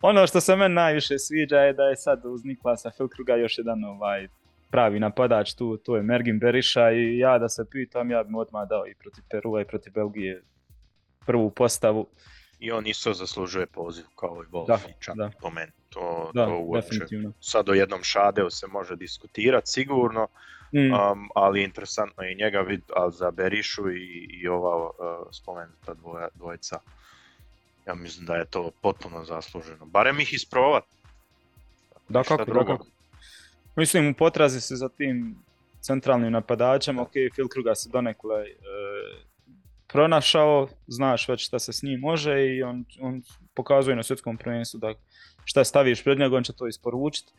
Ono 0.00 0.26
što 0.26 0.40
se 0.40 0.56
meni 0.56 0.74
najviše 0.74 1.18
sviđa 1.18 1.58
je 1.58 1.72
da 1.72 1.82
je 1.82 1.96
sad 1.96 2.20
uz 2.24 2.44
Niklasa 2.44 2.90
Filkruga 2.90 3.36
još 3.36 3.58
jedan 3.58 3.84
ovaj 3.84 4.28
pravi 4.70 5.00
napadač 5.00 5.54
tu, 5.54 5.76
to 5.76 5.96
je 5.96 6.02
Mergin 6.02 6.38
Beriša 6.38 6.90
i 6.90 7.18
ja 7.18 7.38
da 7.38 7.48
se 7.48 7.64
pitam, 7.70 8.10
ja 8.10 8.22
bi 8.22 8.30
mu 8.30 8.38
odmah 8.38 8.68
dao 8.68 8.86
i 8.86 8.94
protiv 8.94 9.24
Perua 9.30 9.60
i 9.60 9.64
protiv 9.64 9.92
Belgije 9.92 10.42
prvu 11.26 11.50
postavu. 11.50 12.06
I 12.60 12.72
on 12.72 12.86
isto 12.86 13.14
zaslužuje 13.14 13.66
poziv 13.66 14.04
kao 14.16 14.42
i 14.44 14.52
Wolf 14.52 14.66
Da, 14.66 14.78
i 14.88 14.92
Čan, 15.00 15.16
da. 15.16 15.30
po 15.40 15.50
meni. 15.50 15.72
To, 15.88 16.30
Da, 16.34 16.46
to 16.46 16.58
uopće. 16.58 17.06
Sad 17.40 17.68
o 17.68 17.72
jednom 17.72 18.02
Šadeu 18.02 18.50
se 18.50 18.66
može 18.66 18.96
diskutirati 18.96 19.70
sigurno, 19.70 20.28
Mm, 20.72 20.92
um, 20.92 21.28
ali 21.34 21.64
interesantno 21.64 22.22
je 22.22 22.32
i 22.32 22.36
njega 22.36 22.60
vidjeti, 22.60 22.92
ali 22.96 23.12
za 23.12 23.30
Berišu 23.30 23.90
i, 23.90 24.28
i 24.42 24.48
ova 24.48 24.86
uh, 24.86 24.92
spomenuta 25.32 25.94
dvoja, 25.94 26.28
dvojica, 26.34 26.78
ja 27.86 27.94
mislim 27.94 28.26
da 28.26 28.36
je 28.36 28.44
to 28.44 28.70
potpuno 28.82 29.24
zasluženo. 29.24 29.86
Barem 29.86 30.20
ih 30.20 30.34
isprovat. 30.34 30.84
da 32.08 32.22
kako, 32.22 32.44
da 32.44 32.44
drugo. 32.44 32.76
kako. 32.76 32.86
Mislim, 33.76 34.08
u 34.08 34.14
potrazi 34.14 34.60
se 34.60 34.76
za 34.76 34.88
tim 34.88 35.36
centralnim 35.80 36.32
napadačem, 36.32 36.98
ok, 36.98 37.12
Filkruga 37.34 37.74
se 37.74 37.88
donekle 37.88 38.40
e, 38.40 38.54
pronašao, 39.88 40.68
znaš 40.86 41.28
već 41.28 41.46
šta 41.46 41.58
se 41.58 41.72
s 41.72 41.82
njim 41.82 42.00
može 42.00 42.46
i 42.46 42.62
on, 42.62 42.84
on 43.00 43.22
pokazuje 43.54 43.96
na 43.96 44.02
svjetskom 44.02 44.36
prvenstvu 44.36 44.78
da 44.78 44.94
šta 45.44 45.64
staviš 45.64 46.04
pred 46.04 46.18
njega, 46.18 46.36
on 46.36 46.44
će 46.44 46.52
to 46.52 46.66
isporučiti. 46.66 47.32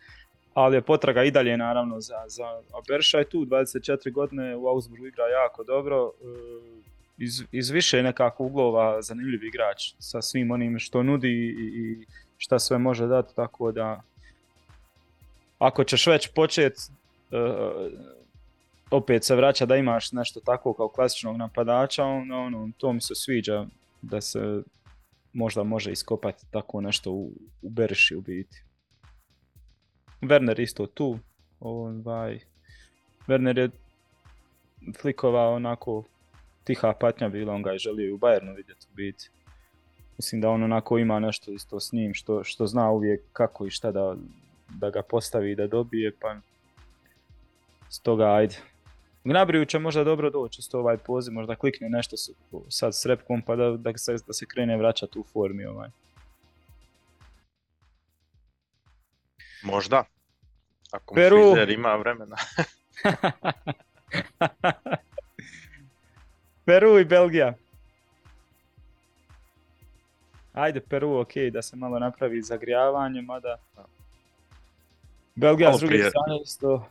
Ali 0.53 0.77
je 0.77 0.81
potraga 0.81 1.23
i 1.23 1.31
dalje 1.31 1.57
naravno 1.57 2.01
za, 2.01 2.23
za 2.27 3.17
je 3.17 3.29
tu, 3.29 3.45
24 3.45 4.12
godine, 4.12 4.55
u 4.55 4.67
Augsburgu 4.67 5.07
igra 5.07 5.27
jako 5.27 5.63
dobro, 5.63 6.12
e, 6.21 6.89
iz, 7.17 7.43
iz 7.51 7.69
više 7.69 8.03
nekako 8.03 8.43
uglova 8.43 9.01
zanimljiv 9.01 9.43
igrač 9.43 9.93
sa 9.99 10.21
svim 10.21 10.51
onim 10.51 10.79
što 10.79 11.03
nudi 11.03 11.29
i, 11.29 11.81
i 11.81 12.05
šta 12.38 12.59
sve 12.59 12.77
može 12.77 13.07
dati, 13.07 13.35
tako 13.35 13.71
da 13.71 14.01
ako 15.59 15.83
ćeš 15.83 16.07
već 16.07 16.27
počet 16.33 16.73
uh, 16.77 17.91
opet 18.91 19.23
se 19.23 19.36
vraća 19.36 19.65
da 19.65 19.75
imaš 19.75 20.12
nešto 20.12 20.39
tako 20.39 20.73
kao 20.73 20.88
klasičnog 20.88 21.38
napadača, 21.38 22.06
on, 22.06 22.32
ono, 22.32 22.69
to 22.78 22.93
mi 22.93 23.02
se 23.02 23.15
sviđa 23.15 23.65
da 24.02 24.21
se 24.21 24.63
možda 25.34 25.63
može 25.63 25.91
iskopati 25.91 26.45
tako 26.52 26.82
nešto 26.82 27.12
u, 27.12 27.32
u 27.62 27.69
Beriši 27.69 28.15
u 28.15 28.21
biti. 28.21 28.63
Werner 30.21 30.62
isto 30.62 30.86
tu, 30.86 31.19
ovaj, 31.60 32.39
Werner 33.28 33.58
je 33.58 33.69
flikova 35.02 35.49
onako 35.49 36.04
tiha 36.63 36.93
patnja 36.99 37.30
bila, 37.30 37.54
on 37.54 37.63
ga 37.63 37.71
je 37.71 37.78
želio 37.78 38.08
i 38.08 38.12
u 38.12 38.17
Bayernu 38.17 38.56
vidjeti 38.56 38.88
u 38.91 38.95
biti. 38.95 39.30
Mislim 40.17 40.41
da 40.41 40.49
on 40.49 40.63
onako 40.63 40.97
ima 40.97 41.19
nešto 41.19 41.52
isto 41.52 41.80
s 41.80 41.91
njim 41.91 42.13
što, 42.13 42.43
što 42.43 42.67
zna 42.67 42.91
uvijek 42.91 43.21
kako 43.34 43.65
i 43.65 43.69
šta 43.69 43.91
da, 43.91 44.15
da 44.69 44.89
ga 44.89 45.02
postavi 45.02 45.52
i 45.52 45.56
da 45.56 45.67
dobije, 45.67 46.12
pa 46.19 46.36
stoga 47.89 48.34
ajde. 48.34 48.56
Gnabriju 49.23 49.65
će 49.65 49.79
možda 49.79 50.03
dobro 50.03 50.29
doći 50.29 50.60
isto 50.60 50.79
ovaj 50.79 50.97
poziv, 50.97 51.34
možda 51.34 51.55
klikne 51.55 51.89
nešto 51.89 52.17
s- 52.17 52.29
sad 52.69 52.95
s 52.95 53.05
repkom 53.05 53.41
pa 53.41 53.55
da, 53.55 53.77
da, 53.77 53.97
se, 53.97 54.15
da 54.27 54.34
se 54.34 54.45
krene 54.45 54.77
vraćati 54.77 55.19
u 55.19 55.23
formi 55.23 55.65
ovaj. 55.65 55.89
Možda. 59.63 60.03
Ako 60.91 61.15
Peru. 61.15 61.55
Ima 61.69 61.95
vremena. 61.95 62.36
Peru 66.65 66.99
i 66.99 67.05
Belgija. 67.05 67.53
ajde 70.53 70.82
Peru 70.82 71.19
ok, 71.19 71.32
da 71.51 71.62
se 71.62 71.75
malo 71.75 71.99
napravi 71.99 72.41
zagrijavanje, 72.41 73.21
mada 73.21 73.58
Belgija 75.36 75.73
s 75.73 75.79
druge 75.79 75.97
strane 75.97 76.41
isto 76.43 76.89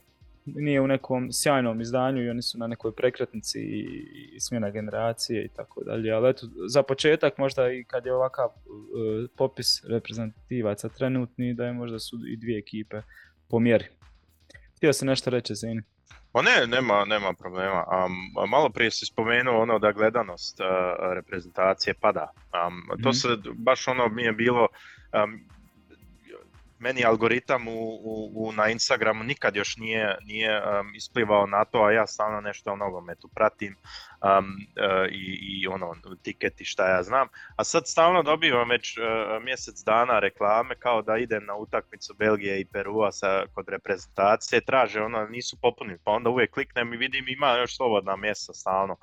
nije 0.57 0.81
u 0.81 0.87
nekom 0.87 1.33
sjajnom 1.33 1.81
izdanju 1.81 2.23
i 2.23 2.31
oni 2.31 2.43
su 2.43 2.59
na 2.59 2.67
nekoj 2.67 2.95
prekretnici 2.95 3.61
i, 3.61 4.41
smjena 4.41 4.71
generacije 4.71 5.45
i 5.45 5.49
tako 5.49 5.85
dalje. 5.85 6.13
Ali 6.13 6.31
eto, 6.31 6.47
za 6.69 6.83
početak 6.83 7.39
možda 7.39 7.73
i 7.73 7.85
kad 7.85 8.07
je 8.07 8.15
ovakav 8.15 8.47
uh, 8.47 9.31
popis 9.37 9.85
reprezentativaca 9.85 10.89
trenutni, 10.89 11.55
da 11.55 11.65
je 11.65 11.73
možda 11.73 11.99
su 11.99 12.17
i 12.29 12.37
dvije 12.37 12.59
ekipe 12.59 13.03
po 13.49 13.59
mjeri. 13.59 13.85
Htio 14.77 14.93
se 14.93 15.07
nešto 15.07 15.31
reći, 15.31 15.55
Zini. 15.55 15.83
Pa 16.33 16.43
ne, 16.43 16.67
nema, 16.67 17.05
nema 17.05 17.33
problema. 17.33 17.85
Um, 17.85 18.49
malo 18.51 18.71
prije 18.71 18.91
si 18.91 19.07
spomenuo 19.07 19.63
ono 19.63 19.79
da 19.79 19.93
gledanost 19.93 20.61
uh, 20.61 20.67
reprezentacije 21.15 21.95
pada. 21.95 22.33
Um, 22.35 23.03
to 23.03 23.09
mhm. 23.09 23.17
se 23.17 23.29
baš 23.55 23.89
ono 23.89 24.09
mi 24.09 24.23
je 24.23 24.33
bilo 24.33 24.69
um, 25.25 25.49
meni 26.79 27.05
algoritam 27.05 27.69
u, 27.69 28.01
u, 28.03 28.31
u, 28.35 28.53
na 28.53 28.69
Instagramu 28.69 29.25
nikad 29.25 29.57
još 29.57 29.77
nije, 29.77 30.17
nije 30.25 30.62
um, 30.62 30.95
isplivao 30.95 31.47
na 31.47 31.64
to, 31.64 31.83
a 31.83 31.93
ja 31.93 32.07
stalno 32.07 32.41
nešto 32.41 32.73
o 32.73 32.77
nogometu 32.77 33.29
pratim 33.29 33.75
um, 33.75 34.47
uh, 34.47 35.12
i, 35.12 35.38
i 35.41 35.67
ono, 35.67 35.95
tiketi 36.23 36.64
šta 36.64 36.88
ja 36.88 37.03
znam. 37.03 37.29
A 37.57 37.64
sad 37.64 37.83
stalno 37.87 38.23
dobivam 38.23 38.69
već 38.69 38.99
uh, 38.99 39.05
mjesec 39.45 39.85
dana 39.85 40.19
reklame 40.19 40.75
kao 40.75 41.03
da 41.03 41.17
idem 41.17 41.45
na 41.45 41.57
utakmicu 41.57 42.14
Belgije 42.14 42.61
i 42.61 42.64
Perua 42.64 43.12
sa, 43.12 43.45
kod 43.55 43.69
reprezentacije, 43.69 44.61
traže 44.61 45.03
ono, 45.03 45.27
nisu 45.27 45.57
popunili, 45.62 45.99
pa 46.05 46.11
onda 46.11 46.31
uvijek 46.31 46.51
kliknem 46.51 46.93
i 46.93 46.97
vidim 46.97 47.29
ima 47.29 47.57
još 47.57 47.77
slobodna 47.77 48.17
mjesta 48.17 48.53
stalno 48.53 48.97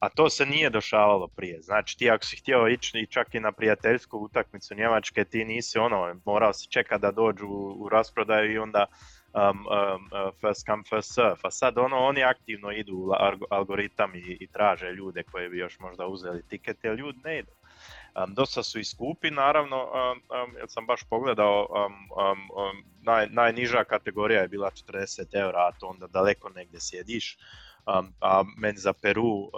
a 0.00 0.08
to 0.08 0.30
se 0.30 0.46
nije 0.46 0.70
dešavalo 0.70 1.28
prije. 1.28 1.62
Znači 1.62 1.98
ti 1.98 2.10
ako 2.10 2.24
si 2.24 2.36
htio 2.36 2.68
ići 2.68 3.06
čak 3.10 3.34
i 3.34 3.40
na 3.40 3.52
prijateljsku 3.52 4.18
utakmicu 4.18 4.74
Njemačke, 4.74 5.24
ti 5.24 5.44
nisi 5.44 5.78
ono, 5.78 6.20
morao 6.24 6.52
si 6.52 6.68
čekati 6.68 7.02
da 7.02 7.10
dođu 7.10 7.46
u, 7.46 7.88
rasprodaju 7.88 8.52
i 8.52 8.58
onda 8.58 8.86
um, 9.34 9.66
um, 9.66 10.30
first 10.40 10.66
come 10.66 10.82
first 10.88 11.14
serve. 11.14 11.36
A 11.42 11.50
sad 11.50 11.78
ono, 11.78 11.96
oni 11.96 12.24
aktivno 12.24 12.72
idu 12.72 12.96
u 12.96 13.12
algoritam 13.50 14.14
i, 14.14 14.36
i 14.40 14.46
traže 14.46 14.92
ljude 14.92 15.22
koji 15.22 15.48
bi 15.48 15.58
još 15.58 15.78
možda 15.78 16.06
uzeli 16.06 16.42
tikete, 16.48 16.88
jer 16.88 16.98
ljudi 16.98 17.18
ne 17.24 17.38
idu. 17.38 17.50
Um, 18.24 18.34
dosta 18.34 18.62
su 18.62 18.78
i 18.78 18.84
skupi, 18.84 19.30
naravno, 19.30 19.84
um, 19.84 20.22
um, 20.42 20.56
jer 20.56 20.66
sam 20.68 20.86
baš 20.86 21.00
pogledao, 21.10 21.66
naj, 23.02 23.26
najniža 23.30 23.84
kategorija 23.84 24.40
je 24.40 24.48
bila 24.48 24.70
40 24.70 25.40
eura, 25.40 25.58
a 25.58 25.72
to 25.80 25.86
onda 25.86 26.06
daleko 26.06 26.48
negdje 26.48 26.80
sjediš. 26.80 27.38
Um, 27.86 28.12
a 28.20 28.44
meni 28.56 28.78
za 28.78 28.92
Peru, 28.92 29.24
um, 29.24 29.50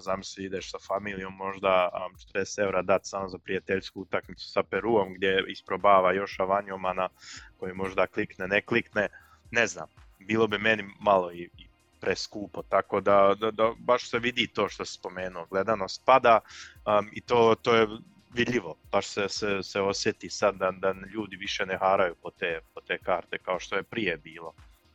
zamisli 0.00 0.44
ideš 0.44 0.70
sa 0.70 0.78
familijom 0.78 1.34
možda 1.36 1.88
um, 1.94 2.16
40 2.34 2.62
eura 2.62 2.82
dati 2.82 3.08
samo 3.08 3.28
za 3.28 3.38
prijateljsku 3.38 4.00
utakmicu 4.00 4.48
sa 4.48 4.62
Peruom 4.62 5.14
gdje 5.14 5.44
isprobava 5.48 6.12
još 6.12 6.40
Avanjomana 6.40 7.08
koji 7.56 7.74
možda 7.74 8.06
klikne, 8.06 8.48
ne 8.48 8.60
klikne, 8.60 9.08
ne 9.50 9.66
znam, 9.66 9.88
bilo 10.18 10.46
bi 10.46 10.58
meni 10.58 10.84
malo 11.00 11.32
i, 11.32 11.42
i 11.58 11.66
preskupo, 12.00 12.62
tako 12.62 13.00
da, 13.00 13.34
da, 13.40 13.50
da, 13.50 13.72
baš 13.78 14.10
se 14.10 14.18
vidi 14.18 14.46
to 14.46 14.68
što 14.68 14.84
si 14.84 14.92
spomenuo, 14.92 15.46
gledanost 15.50 16.02
pada 16.04 16.40
um, 16.86 17.08
i 17.12 17.20
to, 17.20 17.54
to 17.62 17.74
je 17.74 17.86
vidljivo, 18.34 18.76
baš 18.92 19.06
se, 19.06 19.28
se, 19.28 19.62
se 19.62 19.80
osjeti 19.80 20.30
sad 20.30 20.56
da, 20.56 20.70
da 20.70 20.94
ljudi 21.14 21.36
više 21.36 21.66
ne 21.66 21.78
haraju 21.78 22.14
po 22.22 22.30
te, 22.30 22.60
po 22.74 22.80
te 22.80 22.98
karte 22.98 23.38
kao 23.38 23.60
što 23.60 23.76
je 23.76 23.82
prije 23.82 24.16
bilo, 24.16 24.52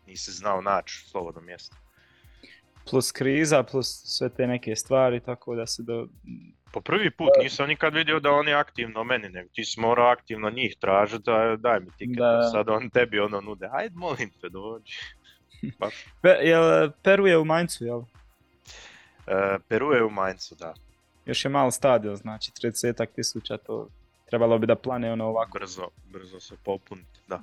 nisi 0.07 0.31
znao 0.31 0.61
naći 0.61 1.09
slobodno 1.09 1.41
mjesto 1.41 1.75
plus 2.89 3.11
kriza, 3.11 3.63
plus 3.63 4.01
sve 4.05 4.29
te 4.29 4.47
neke 4.47 4.75
stvari, 4.75 5.19
tako 5.19 5.55
da 5.55 5.67
se 5.67 5.83
do... 5.83 6.07
Po 6.71 6.81
prvi 6.81 7.11
put 7.11 7.29
nisam 7.39 7.67
nikad 7.67 7.93
vidio 7.93 8.19
da 8.19 8.31
oni 8.31 8.53
aktivno 8.53 9.03
meni, 9.03 9.29
nego 9.29 9.49
ti 9.53 9.65
si 9.65 9.79
morao 9.79 10.07
aktivno 10.07 10.49
njih 10.49 10.75
tražiti, 10.79 11.23
da 11.25 11.55
daj 11.59 11.79
mi 11.79 11.91
tiket, 11.97 12.17
da. 12.17 12.49
sad 12.51 12.69
on 12.69 12.89
tebi 12.89 13.19
ono 13.19 13.41
nude, 13.41 13.67
hajde 13.67 13.95
molim 13.95 14.29
te 14.41 14.49
dođi. 14.49 14.93
Pe, 16.21 16.29
jel, 16.29 16.91
Peru 17.03 17.27
je 17.27 17.37
u 17.37 17.45
Maincu, 17.45 17.85
jel? 17.85 18.01
E, 19.27 19.57
Peru 19.67 19.91
je 19.91 20.03
u 20.03 20.09
Maincu, 20.09 20.55
da. 20.55 20.73
Još 21.25 21.45
je 21.45 21.49
malo 21.49 21.71
stadion, 21.71 22.15
znači 22.15 22.51
30 22.51 23.05
tisuća, 23.15 23.57
to 23.57 23.87
trebalo 24.29 24.57
bi 24.57 24.67
da 24.67 24.75
plane 24.75 25.11
ono 25.11 25.25
ovako. 25.25 25.59
Brzo, 25.59 25.87
brzo 26.05 26.39
se 26.39 26.55
popuniti, 26.63 27.19
da. 27.27 27.41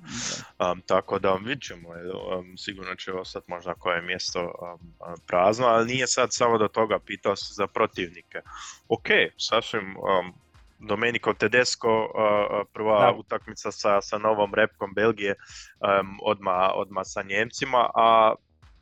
Um, 0.73 0.81
tako 0.81 1.19
da 1.19 1.35
vidit 1.35 1.63
ćemo, 1.63 1.89
um, 1.89 2.57
sigurno 2.57 2.95
će 2.95 3.13
ostati 3.13 3.51
možda 3.51 3.75
koje 3.75 4.03
mjesto 4.03 4.41
um, 4.41 4.93
prazno, 5.27 5.67
ali 5.67 5.87
nije 5.87 6.07
sad 6.07 6.33
samo 6.33 6.59
do 6.59 6.69
toga, 6.69 6.99
pitao 6.99 7.37
se 7.37 7.55
za 7.55 7.67
protivnike. 7.67 8.41
Ok, 8.89 9.09
sasvim 9.37 9.97
um, 9.97 10.35
Domenico 10.79 11.35
Tedesco, 11.35 12.05
uh, 12.05 12.11
prva 12.73 13.01
da. 13.01 13.19
utakmica 13.19 13.73
sa, 13.73 14.01
sa 14.01 14.19
novom 14.19 14.55
repkom 14.55 14.95
Belgije, 14.95 15.35
um, 16.01 16.19
odma, 16.23 16.73
odma 16.75 17.05
sa 17.05 17.23
Njemcima, 17.23 17.91
a 17.95 18.35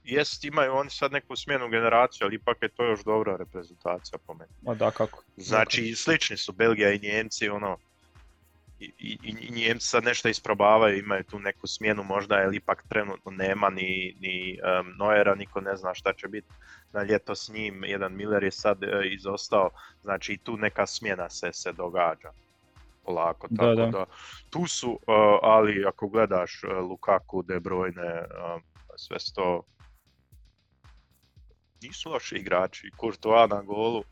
jest 0.05 0.45
imaju 0.45 0.75
oni 0.75 0.91
sad 0.91 1.13
neku 1.13 1.37
smjenu 1.37 1.69
generaciju, 1.69 2.25
ali 2.25 2.35
ipak 2.35 2.63
je 2.63 2.69
to 2.69 2.85
još 2.85 3.05
dobra 3.05 3.37
reprezentacija 3.37 4.19
po 4.27 4.35
meni. 4.35 4.53
Ma 4.63 4.75
da, 4.75 4.91
kako? 4.91 5.23
Znači, 5.37 5.95
slični 5.95 6.37
su 6.37 6.53
Belgija 6.53 6.93
i 6.93 6.99
Njemci, 6.99 7.49
ono, 7.49 7.79
i, 8.99 9.19
i, 9.23 9.53
Njemci 9.53 9.87
sad 9.87 10.05
nešto 10.05 10.29
isprobavaju, 10.29 10.99
imaju 10.99 11.25
tu 11.25 11.39
neku 11.39 11.67
smjenu 11.67 12.03
možda, 12.05 12.37
jer 12.37 12.55
ipak 12.55 12.85
trenutno 12.89 13.31
nema 13.31 13.71
ni, 13.71 14.17
ni 14.21 14.59
um, 14.81 14.95
Noera, 14.99 15.35
niko 15.35 15.61
ne 15.61 15.77
zna 15.77 15.95
šta 15.95 16.13
će 16.13 16.29
biti 16.29 16.49
na 16.93 17.03
ljeto 17.03 17.35
s 17.35 17.49
njim, 17.49 17.85
jedan 17.85 18.17
Miller 18.17 18.43
je 18.43 18.51
sad 18.51 18.83
uh, 18.83 18.89
izostao, 19.11 19.71
znači 20.03 20.33
i 20.33 20.39
tu 20.39 20.57
neka 20.57 20.87
smjena 20.87 21.31
se, 21.31 21.53
se 21.53 21.73
događa 21.73 22.31
polako, 23.05 23.49
tako 23.57 23.75
da, 23.75 23.87
da. 23.87 24.05
tu 24.51 24.67
su, 24.67 24.91
uh, 24.91 24.99
ali 25.43 25.85
ako 25.87 26.09
gledaš 26.09 26.65
uh, 26.65 26.89
Lukaku, 26.91 27.43
De 27.43 27.61
Bruyne, 27.61 28.25
sve 28.97 29.17
to 29.35 29.63
nisu 31.83 32.11
loši 32.11 32.37
igrači, 32.37 32.91
Courtois 33.01 33.51
na 33.51 33.63
golu, 33.63 34.05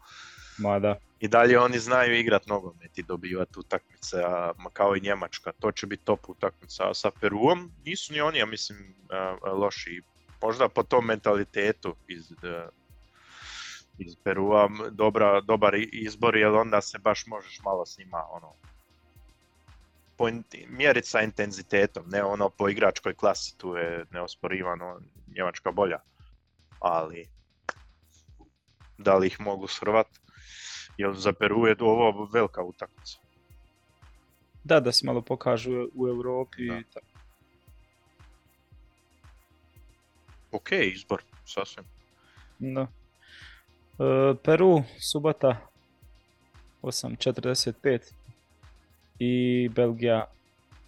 Ma 0.60 0.78
da. 0.78 0.96
I 1.20 1.28
dalje 1.28 1.58
oni 1.58 1.78
znaju 1.78 2.14
igrat 2.14 2.46
nogomet 2.46 2.98
i 2.98 3.02
dobivati 3.02 3.58
utakmice, 3.58 4.16
a, 4.24 4.52
kao 4.72 4.96
i 4.96 5.00
Njemačka. 5.00 5.52
To 5.52 5.72
će 5.72 5.86
biti 5.86 6.04
top 6.04 6.28
utakmica. 6.28 6.94
Sa 6.94 7.10
Peruom 7.20 7.72
nisu 7.84 8.12
ni 8.12 8.20
oni, 8.20 8.38
ja 8.38 8.46
mislim, 8.46 8.94
loši. 9.52 10.02
Možda 10.42 10.68
po 10.68 10.82
tom 10.82 11.06
mentalitetu 11.06 11.96
iz, 12.08 12.32
e, 12.32 12.68
iz 13.98 14.16
Perua 14.24 14.68
dobra, 14.90 15.40
dobar 15.40 15.74
izbor, 15.92 16.36
jer 16.36 16.48
onda 16.48 16.80
se 16.80 16.98
baš 16.98 17.26
možeš 17.26 17.60
malo 17.64 17.86
s 17.86 17.98
njima 17.98 18.24
ono, 18.30 18.52
mjeriti 20.68 21.08
sa 21.08 21.20
intenzitetom, 21.20 22.04
ne 22.08 22.22
ono 22.22 22.50
po 22.50 22.68
igračkoj 22.68 23.14
klasi, 23.14 23.58
tu 23.58 23.74
je 23.76 24.04
neosporivano 24.10 25.00
Njemačka 25.36 25.72
bolja, 25.72 25.98
ali 26.80 27.28
da 28.98 29.16
li 29.16 29.26
ih 29.26 29.40
mogu 29.40 29.66
srvati? 29.66 30.20
Jer 31.00 31.14
za 31.14 31.32
Peru 31.32 31.66
je 31.66 31.76
ovo 31.80 32.28
velika 32.32 32.62
utakmica. 32.62 33.18
Da, 34.64 34.80
da 34.80 34.92
se 34.92 35.06
malo 35.06 35.22
pokažu 35.22 35.88
u 35.94 36.08
Europi. 36.08 36.66
Da. 36.66 36.82
tako. 36.94 37.06
Ok, 40.52 40.72
izbor, 40.72 41.22
sasvim. 41.46 41.84
Da. 42.58 42.80
E, 42.80 44.34
Peru, 44.44 44.82
subota 45.00 45.56
8.45 46.82 48.12
i 49.18 49.68
Belgija 49.68 50.26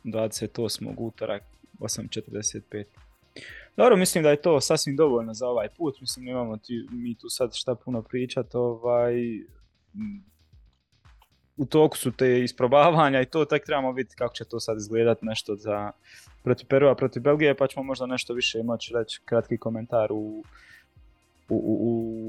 28. 0.04 0.94
utorak 0.98 1.42
8.45. 1.78 2.84
Dobro, 3.76 3.96
mislim 3.96 4.24
da 4.24 4.30
je 4.30 4.42
to 4.42 4.60
sasvim 4.60 4.96
dovoljno 4.96 5.34
za 5.34 5.48
ovaj 5.48 5.68
put. 5.68 6.00
Mislim, 6.00 6.24
nemamo 6.24 6.56
ti, 6.56 6.86
mi 6.90 7.14
tu 7.14 7.28
sad 7.28 7.54
šta 7.54 7.74
puno 7.74 8.02
pričati. 8.02 8.56
Ovaj, 8.56 9.14
u 11.56 11.66
toku 11.66 11.96
su 11.96 12.12
te 12.12 12.40
isprobavanja 12.40 13.20
i 13.20 13.26
to 13.26 13.44
tek 13.44 13.66
trebamo 13.66 13.92
vidjeti 13.92 14.16
kako 14.16 14.34
će 14.34 14.44
to 14.44 14.60
sad 14.60 14.76
izgledati 14.76 15.26
nešto 15.26 15.56
za 15.56 15.92
protiv 16.42 16.66
Perua, 16.66 16.94
protiv 16.94 17.22
Belgije, 17.22 17.56
pa 17.56 17.66
ćemo 17.66 17.82
možda 17.82 18.06
nešto 18.06 18.34
više 18.34 18.62
moći 18.62 18.92
reći, 18.94 19.20
kratki 19.24 19.58
komentar 19.58 20.12
u, 20.12 20.44
u, 21.48 21.78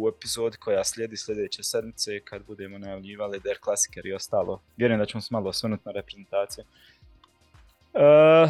u, 0.02 0.10
epizodi 0.10 0.58
koja 0.58 0.84
slijedi 0.84 1.18
sljedeće 1.18 1.64
sedmice 1.64 2.20
kad 2.20 2.46
budemo 2.46 2.78
najavljivali 2.78 3.40
Der 3.40 3.58
Klasiker 3.62 4.06
i 4.06 4.14
ostalo. 4.14 4.62
Vjerujem 4.78 5.00
da 5.00 5.06
ćemo 5.06 5.22
se 5.22 5.28
malo 5.32 5.50
osvrnuti 5.50 5.84
na 5.86 5.92
reprezentaciju. 5.92 6.64
E, 7.94 8.48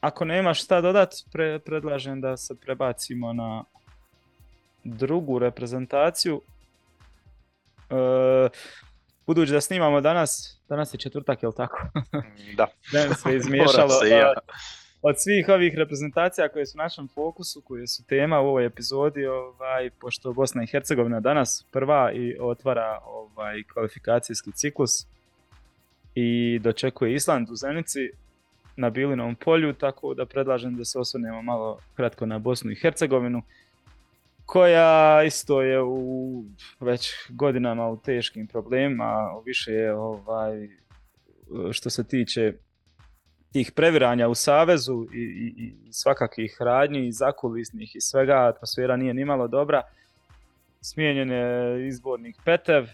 ako 0.00 0.24
nemaš 0.24 0.64
šta 0.64 0.80
dodat, 0.80 1.14
pre, 1.32 1.58
predlažem 1.58 2.20
da 2.20 2.36
se 2.36 2.54
prebacimo 2.54 3.32
na 3.32 3.64
drugu 4.84 5.38
reprezentaciju. 5.38 6.40
E, 7.90 8.48
budući 9.26 9.52
da 9.52 9.60
snimamo 9.60 10.00
danas, 10.00 10.60
danas 10.68 10.94
je 10.94 10.98
četvrtak, 10.98 11.42
jel 11.42 11.52
tako? 11.52 11.78
Da. 12.56 12.66
Dan 12.92 13.14
se 13.14 13.36
izmiješalo. 13.36 13.94
E, 14.10 14.34
od 15.02 15.14
svih 15.18 15.48
ovih 15.48 15.74
reprezentacija 15.74 16.48
koje 16.48 16.66
su 16.66 16.76
u 16.76 16.82
našem 16.82 17.08
fokusu, 17.14 17.60
koje 17.60 17.86
su 17.86 18.06
tema 18.06 18.40
u 18.40 18.46
ovoj 18.46 18.66
epizodi, 18.66 19.26
ovaj, 19.26 19.90
pošto 20.00 20.32
Bosna 20.32 20.62
i 20.62 20.66
Hercegovina 20.66 21.20
danas 21.20 21.66
prva 21.72 22.12
i 22.12 22.36
otvara 22.40 23.00
ovaj, 23.04 23.62
kvalifikacijski 23.72 24.52
ciklus, 24.52 25.06
i 26.14 26.58
dočekuje 26.62 27.14
Island 27.14 27.50
u 27.50 27.56
Zenici 27.56 28.10
na 28.76 28.90
Bilinom 28.90 29.34
polju, 29.34 29.72
tako 29.72 30.14
da 30.14 30.26
predlažem 30.26 30.76
da 30.76 30.84
se 30.84 30.98
osvrnemo 30.98 31.42
malo 31.42 31.78
kratko 31.96 32.26
na 32.26 32.38
Bosnu 32.38 32.70
i 32.70 32.74
Hercegovinu 32.74 33.42
koja 34.50 35.22
isto 35.26 35.62
je 35.62 35.82
u 35.82 36.44
već 36.80 37.12
godinama 37.28 37.88
u 37.88 37.96
teškim 37.96 38.46
problemima, 38.46 39.40
više 39.46 39.72
je 39.72 39.94
ovaj, 39.94 40.68
što 41.72 41.90
se 41.90 42.08
tiče 42.08 42.52
tih 43.52 43.72
previranja 43.72 44.28
u 44.28 44.34
Savezu 44.34 45.06
i, 45.14 45.18
i, 45.18 45.74
i 45.88 45.92
svakakvih 45.92 46.56
radnji 46.60 47.06
i 47.06 47.12
zakulisnih 47.12 47.96
i 47.96 48.00
svega, 48.00 48.52
atmosfera 48.54 48.96
nije 48.96 49.14
nimalo 49.14 49.48
dobra. 49.48 49.82
Smijenjen 50.80 51.30
je 51.30 51.86
izbornik 51.88 52.36
Petev, 52.44 52.86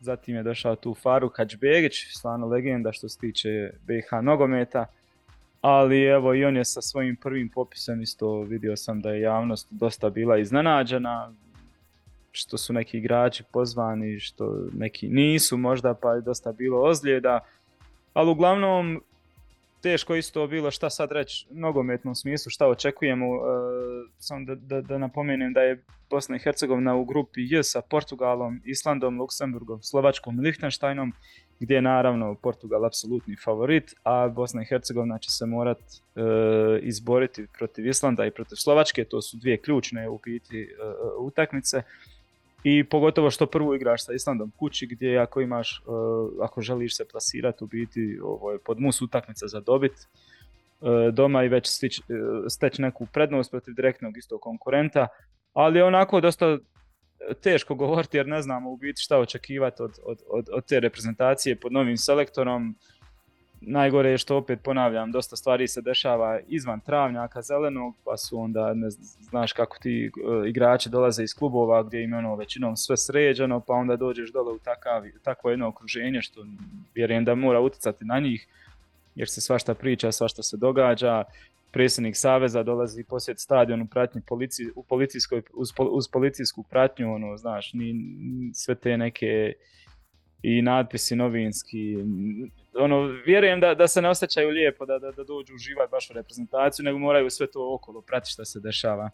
zatim 0.00 0.36
je 0.36 0.42
došao 0.42 0.76
tu 0.76 0.94
Faruk 0.94 1.38
Hadžbegić, 1.38 1.94
stvarno 2.18 2.46
legenda 2.46 2.92
što 2.92 3.08
se 3.08 3.18
tiče 3.18 3.70
BiH 3.86 4.08
nogometa, 4.22 4.86
ali 5.66 6.02
evo 6.02 6.34
i 6.34 6.44
on 6.44 6.56
je 6.56 6.64
sa 6.64 6.80
svojim 6.80 7.16
prvim 7.16 7.48
popisom 7.48 8.00
isto 8.00 8.42
vidio 8.42 8.76
sam 8.76 9.00
da 9.00 9.10
je 9.10 9.20
javnost 9.20 9.68
dosta 9.70 10.10
bila 10.10 10.38
iznenađena, 10.38 11.32
što 12.32 12.58
su 12.58 12.72
neki 12.72 12.98
igrači 12.98 13.44
pozvani, 13.52 14.20
što 14.20 14.66
neki 14.72 15.08
nisu 15.08 15.56
možda, 15.56 15.94
pa 15.94 16.12
je 16.12 16.20
dosta 16.20 16.52
bilo 16.52 16.82
ozljeda, 16.82 17.40
ali 18.14 18.30
uglavnom 18.30 19.02
teško 19.84 20.14
isto 20.14 20.46
bilo 20.46 20.70
šta 20.70 20.90
sad 20.90 21.12
reći 21.12 21.46
nogometnom 21.50 22.14
smislu, 22.14 22.50
šta 22.50 22.68
očekujemo. 22.68 23.26
E, 23.26 23.38
samo 24.18 24.44
da, 24.44 24.54
da, 24.54 24.80
da 24.80 24.98
napomenem 24.98 25.52
da 25.52 25.60
je 25.60 25.84
Bosna 26.10 26.36
i 26.36 26.38
Hercegovina 26.38 26.94
u 26.94 27.04
grupi 27.04 27.40
J 27.40 27.62
sa 27.62 27.80
Portugalom, 27.80 28.60
Islandom, 28.64 29.20
Luksemburgom, 29.20 29.82
Slovačkom 29.82 30.38
i 30.38 30.42
Lichtensteinom, 30.42 31.12
gdje 31.60 31.74
je 31.74 31.82
naravno 31.82 32.34
Portugal 32.34 32.84
apsolutni 32.84 33.36
favorit, 33.44 33.94
a 34.02 34.28
Bosna 34.28 34.62
i 34.62 34.64
Hercegovina 34.64 35.18
će 35.18 35.30
se 35.30 35.46
morat 35.46 35.78
e, 35.78 36.20
izboriti 36.82 37.46
protiv 37.58 37.86
Islanda 37.86 38.26
i 38.26 38.30
protiv 38.30 38.56
Slovačke, 38.56 39.04
to 39.04 39.22
su 39.22 39.36
dvije 39.36 39.56
ključne 39.56 40.08
u 40.08 40.18
biti 40.24 40.62
e, 40.62 40.66
utakmice 41.18 41.82
i 42.64 42.84
pogotovo 42.84 43.30
što 43.30 43.46
prvu 43.46 43.74
igraš 43.74 44.04
sa 44.04 44.12
Islandom 44.12 44.52
kući 44.56 44.86
gdje 44.86 45.18
ako 45.18 45.40
imaš, 45.40 45.82
uh, 45.86 46.44
ako 46.44 46.60
želiš 46.60 46.96
se 46.96 47.08
plasirati 47.08 47.64
u 47.64 47.66
biti 47.66 48.18
ovo 48.22 48.52
je 48.52 48.58
pod 48.58 48.80
mus 48.80 49.02
utakmica 49.02 49.46
za 49.46 49.60
dobit. 49.60 49.92
Uh, 50.80 50.88
doma 51.12 51.44
i 51.44 51.48
već 51.48 51.66
stić, 51.66 51.98
uh, 51.98 52.04
steći 52.48 52.82
neku 52.82 53.06
prednost 53.12 53.50
protiv 53.50 53.74
direktnog 53.74 54.16
istog 54.16 54.40
konkurenta, 54.40 55.08
ali 55.52 55.78
je 55.78 55.84
onako 55.84 56.20
dosta 56.20 56.58
teško 57.42 57.74
govoriti 57.74 58.16
jer 58.16 58.26
ne 58.26 58.42
znamo 58.42 58.70
u 58.70 58.76
biti 58.76 59.00
šta 59.00 59.18
očekivati 59.18 59.82
od, 59.82 59.98
od, 60.04 60.18
od, 60.28 60.48
od 60.52 60.66
te 60.66 60.80
reprezentacije 60.80 61.56
pod 61.56 61.72
novim 61.72 61.96
selektorom 61.96 62.76
najgore 63.66 64.10
je 64.10 64.18
što 64.18 64.36
opet 64.36 64.60
ponavljam, 64.62 65.12
dosta 65.12 65.36
stvari 65.36 65.68
se 65.68 65.80
dešava 65.80 66.40
izvan 66.48 66.80
travnjaka 66.80 67.42
zelenog, 67.42 67.94
pa 68.04 68.16
su 68.16 68.38
onda, 68.38 68.74
ne 68.74 68.90
znaš 69.30 69.52
kako 69.52 69.78
ti 69.78 70.10
uh, 70.10 70.48
igrači 70.48 70.88
dolaze 70.88 71.22
iz 71.22 71.34
klubova 71.34 71.82
gdje 71.82 72.02
im 72.02 72.14
ono 72.14 72.36
većinom 72.36 72.76
sve 72.76 72.96
sređeno, 72.96 73.60
pa 73.60 73.72
onda 73.72 73.96
dođeš 73.96 74.32
dole 74.32 74.52
u 74.52 74.58
takav, 74.58 75.02
takvo 75.22 75.50
jedno 75.50 75.68
okruženje 75.68 76.22
što 76.22 76.46
vjerujem 76.94 77.24
da 77.24 77.34
mora 77.34 77.60
uticati 77.60 78.04
na 78.04 78.20
njih, 78.20 78.46
jer 79.14 79.28
se 79.28 79.40
svašta 79.40 79.74
priča, 79.74 80.12
svašta 80.12 80.42
se 80.42 80.56
događa. 80.56 81.24
Predsjednik 81.72 82.16
Saveza 82.16 82.62
dolazi 82.62 83.04
posjet 83.04 83.40
stadion 83.40 83.82
u 83.82 83.86
pratnji 83.86 84.20
polici, 84.26 84.62
u 84.76 84.82
policijskoj, 84.82 85.42
uz, 85.54 85.68
uz 85.90 86.08
policijsku 86.08 86.62
pratnju, 86.62 87.14
ono, 87.14 87.36
znaš, 87.36 87.72
ni, 87.72 87.94
sve 88.54 88.74
te 88.74 88.96
neke 88.96 89.52
i 90.42 90.62
natpisi 90.62 91.16
novinski. 91.16 91.96
Ono, 92.78 93.02
vjerujem 93.26 93.60
da, 93.60 93.74
da 93.74 93.88
se 93.88 94.02
ne 94.02 94.08
osjećaju 94.08 94.48
lijepo 94.48 94.86
da, 94.86 94.98
da, 94.98 95.10
da 95.10 95.24
dođu 95.24 95.54
uživati 95.54 95.90
baš 95.90 96.10
u 96.10 96.12
reprezentaciju, 96.12 96.84
nego 96.84 96.98
moraju 96.98 97.30
sve 97.30 97.46
to 97.46 97.74
okolo 97.74 98.00
pratiti 98.00 98.32
što 98.32 98.44
se 98.44 98.60
dešava. 98.60 99.10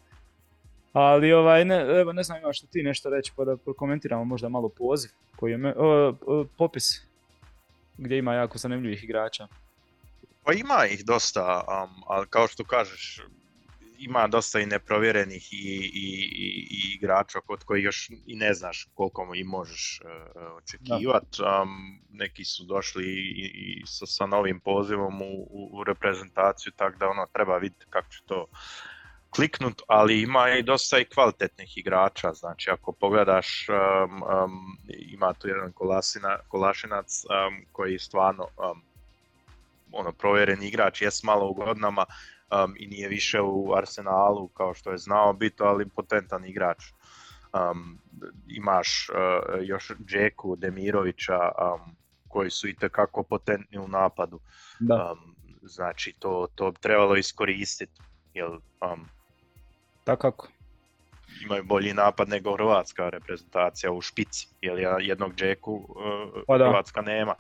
Ali 0.93 1.33
ovaj, 1.33 1.65
ne, 1.65 1.81
evo, 2.01 2.13
ne 2.13 2.23
znam 2.23 2.39
imaš 2.39 2.59
što 2.59 2.67
ti 2.67 2.83
nešto 2.83 3.11
reći, 3.11 3.33
pa 3.37 3.45
da 3.45 3.57
komentiramo 3.77 4.25
možda 4.25 4.49
malo 4.49 4.69
poziv 4.69 5.11
koji 5.37 5.51
je, 5.51 5.57
me, 5.57 5.75
o, 5.77 6.15
o, 6.27 6.45
popis 6.59 6.85
gdje 7.99 8.19
ima 8.19 8.35
jako 8.35 8.59
zanimljivih 8.59 9.05
igrača. 9.05 9.49
Pa 10.45 10.53
ima 10.53 10.87
ih 10.87 11.05
dosta, 11.05 11.65
um, 11.69 12.03
ali 12.07 12.27
kao 12.27 12.49
što 12.49 12.65
kažeš, 12.65 13.23
ima 14.01 14.27
dosta 14.27 14.61
i 14.61 14.67
neprovjerenih 14.67 15.53
i, 15.53 15.57
i, 15.57 16.09
i, 16.35 16.69
i 16.71 16.95
igrača 16.95 17.41
kod 17.41 17.65
koji 17.65 17.83
još 17.83 18.11
i 18.27 18.37
ne 18.37 18.55
znaš 18.55 18.89
koliko 18.95 19.25
mu 19.25 19.35
i 19.35 19.45
možeš 19.45 20.01
uh, 20.05 20.43
očekivati. 20.57 21.43
Um, 21.43 22.01
neki 22.11 22.45
su 22.45 22.65
došli 22.65 23.05
i, 23.05 23.51
i 23.55 23.87
sa, 23.87 24.07
sa 24.07 24.27
novim 24.27 24.61
pozivom 24.61 25.23
u, 25.23 25.47
u, 25.51 25.71
u 25.73 25.85
reprezentaciju, 25.85 26.73
tako 26.77 26.99
da 26.99 27.09
ono 27.09 27.27
treba 27.33 27.59
vidjeti 27.59 27.87
kako 27.91 28.11
će 28.11 28.23
to 28.27 28.47
kliknut, 29.31 29.83
ali 29.87 30.23
ima 30.23 30.51
i 30.51 30.63
dosta 30.63 30.99
i 30.99 31.05
kvalitetnih 31.05 31.79
igrača, 31.79 32.33
znači 32.33 32.71
ako 32.71 32.93
pogledaš 32.93 33.67
um, 33.69 34.23
um, 34.23 34.79
ima 34.89 35.33
tu 35.33 35.49
jedan 35.49 35.73
kolasina, 35.73 36.39
kolašinac 36.49 37.25
um, 37.25 37.67
koji 37.73 37.99
stvarno 37.99 38.45
um, 38.45 38.83
ono 39.93 40.13
provjeren 40.13 40.63
igrač, 40.63 41.03
jes 41.03 41.23
malo 41.23 41.49
u 41.49 41.55
godinama, 41.55 42.05
um, 42.51 42.75
i 42.79 42.87
nije 42.87 43.09
više 43.09 43.41
u 43.41 43.75
Arsenalu 43.75 44.49
kao 44.49 44.75
što 44.75 44.91
je 44.91 44.99
znao 44.99 45.33
biti, 45.33 45.63
ali 45.63 45.89
potentan 45.89 46.45
igrač. 46.45 46.85
Um, 47.53 47.99
imaš 48.49 49.09
uh, 49.09 49.67
još 49.67 49.93
Džeku, 50.07 50.57
Demirovića, 50.57 51.39
um, 51.39 51.97
koji 52.29 52.51
su 52.51 52.69
i 52.69 52.75
tekako 52.75 53.23
potentni 53.23 53.79
u 53.79 53.89
napadu. 53.89 54.41
Da. 54.81 55.13
Um, 55.13 55.37
znači, 55.63 56.15
to, 56.19 56.47
to 56.55 56.71
bi 56.71 56.79
trebalo 56.79 57.17
iskoristiti. 57.17 58.01
Jel, 58.35 58.53
um, 58.53 59.09
Takako. 60.05 60.49
Imaju 61.45 61.65
bolji 61.65 61.95
napad 61.95 62.29
nego 62.29 62.57
hrvatska 62.57 63.09
reprezentacija 63.09 63.93
u 63.93 64.01
špici, 64.01 64.49
jer 64.61 65.01
jednog 65.01 65.35
Džeku 65.35 65.75
uh, 65.75 66.43
pa. 66.47 66.55
Hrvatska 66.55 67.01
nema. 67.01 67.35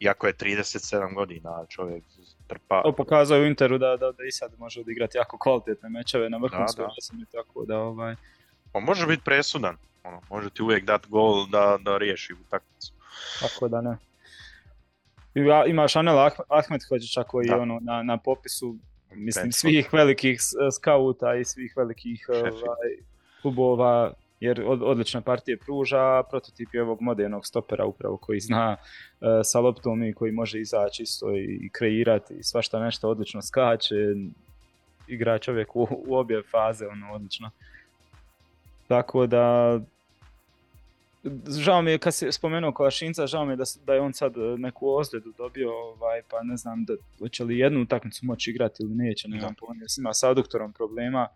Iako 0.00 0.26
je 0.26 0.34
37 0.34 1.14
godina, 1.14 1.66
čovjek 1.68 2.04
trpa. 2.46 2.82
To 2.82 2.92
pokazao 2.92 3.38
u 3.38 3.44
Interu 3.44 3.78
da, 3.78 3.96
da, 3.96 4.12
da 4.12 4.24
i 4.28 4.32
sad 4.32 4.50
može 4.58 4.80
odigrati 4.80 5.18
jako 5.18 5.38
kvalitetne 5.38 5.88
mečeve 5.88 6.30
na 6.30 6.36
vrhunskoj 6.36 6.84
razini, 6.84 7.26
tako 7.32 7.64
da 7.64 7.78
ovaj... 7.78 8.14
On 8.72 8.84
može 8.84 9.06
biti 9.06 9.22
presudan, 9.24 9.76
ono, 10.04 10.20
može 10.30 10.50
ti 10.50 10.62
uvijek 10.62 10.84
dati 10.84 11.08
gol 11.08 11.46
da, 11.46 11.78
da 11.80 11.98
riješi 11.98 12.32
utakmicu. 12.32 12.92
Tako 13.40 13.68
da 13.68 13.80
ne. 13.80 13.96
Imaš 15.66 15.96
Anel 15.96 16.18
Ahmed 16.48 16.80
Hođića 16.88 17.24
koji 17.24 17.46
je 17.46 17.54
ono, 17.54 17.78
na, 17.82 18.02
na 18.02 18.18
popisu 18.18 18.76
mislim, 19.14 19.52
svih 19.52 19.92
velikih 19.92 20.40
skauta 20.76 21.34
i 21.34 21.44
svih 21.44 21.72
velikih 21.76 22.26
ovaj, 22.28 22.96
klubova 23.42 24.12
jer 24.40 24.62
od, 24.66 24.82
odlične 24.82 25.20
partije 25.20 25.56
pruža, 25.56 26.22
prototip 26.30 26.74
je 26.74 26.82
ovog 26.82 27.00
modernog 27.00 27.46
stopera 27.46 27.84
upravo 27.84 28.16
koji 28.16 28.40
zna 28.40 28.76
uh, 28.76 29.28
sa 29.44 29.60
loptom 29.60 30.04
i 30.04 30.14
koji 30.14 30.32
može 30.32 30.60
izaći 30.60 31.02
isto 31.02 31.36
i, 31.36 31.58
i 31.62 31.68
kreirati 31.68 32.34
i 32.34 32.42
svašta 32.42 32.80
nešto 32.80 33.08
odlično 33.08 33.42
skače, 33.42 33.94
igra 35.06 35.38
čovjek 35.38 35.76
u, 35.76 35.88
u 36.06 36.16
obje 36.16 36.42
faze, 36.50 36.86
ono 36.86 37.12
odlično. 37.12 37.50
Tako 38.88 39.26
da 39.26 39.78
žao 41.58 41.82
mi 41.82 41.90
je 41.90 41.98
kad 41.98 42.14
si 42.14 42.32
spomenuo 42.32 42.72
Kolašinca, 42.72 43.26
žao 43.26 43.44
mi 43.44 43.52
je 43.52 43.56
da, 43.56 43.64
da 43.86 43.94
je 43.94 44.00
on 44.00 44.12
sad 44.12 44.32
neku 44.58 44.88
ozljedu 44.88 45.32
dobio, 45.38 45.72
ovaj, 45.72 46.22
pa 46.30 46.42
ne 46.42 46.56
znam 46.56 46.84
da 46.84 46.94
hoće 47.18 47.44
li 47.44 47.58
jednu 47.58 47.82
utakmicu 47.82 48.26
moći 48.26 48.50
igrati 48.50 48.82
ili 48.82 48.94
neće, 48.94 49.28
ne 49.28 49.40
znam, 49.40 49.54
ja. 49.62 49.66
on 49.68 49.76
ima 49.98 50.14
sa 50.14 50.30
aduktorom 50.30 50.72
problema. 50.72 51.28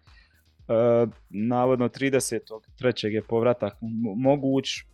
E, 0.68 1.06
navodno 1.30 1.88
33. 1.88 3.06
je 3.06 3.22
povratak 3.22 3.76
moguć, 4.16 4.84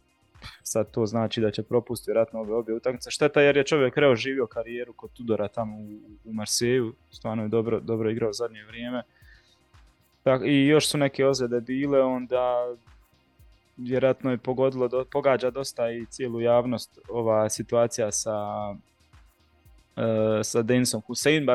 sad 0.62 0.90
to 0.90 1.06
znači 1.06 1.40
da 1.40 1.50
će 1.50 1.62
propustiti 1.62 2.10
vjerojatno 2.10 2.40
ove 2.40 2.54
obje 2.54 2.74
utakmice. 2.74 3.10
Šteta 3.10 3.40
jer 3.40 3.56
je 3.56 3.64
čovjek 3.64 3.96
reo 3.96 4.16
živio 4.16 4.46
karijeru 4.46 4.92
kod 4.92 5.12
Tudora 5.12 5.48
tamo 5.48 5.76
u, 5.76 6.00
u 6.24 6.32
Marseju, 6.32 6.94
stvarno 7.10 7.42
je 7.42 7.48
dobro, 7.48 7.80
dobro 7.80 8.10
igrao 8.10 8.32
zadnje 8.32 8.64
vrijeme. 8.64 9.02
Tak, 10.22 10.42
I 10.44 10.66
još 10.66 10.88
su 10.88 10.98
neke 10.98 11.26
ozljede 11.26 11.60
bile, 11.60 12.02
onda 12.02 12.74
vjerojatno 13.76 14.30
je 14.30 14.38
pogodilo, 14.38 14.88
do, 14.88 15.04
pogađa 15.12 15.50
dosta 15.50 15.90
i 15.90 16.06
cijelu 16.06 16.40
javnost 16.40 16.98
ova 17.08 17.48
situacija 17.48 18.12
sa, 18.12 18.70
uh, 18.70 20.04
sa 20.42 20.62
Denisom 20.62 21.00
Hussein 21.06 21.46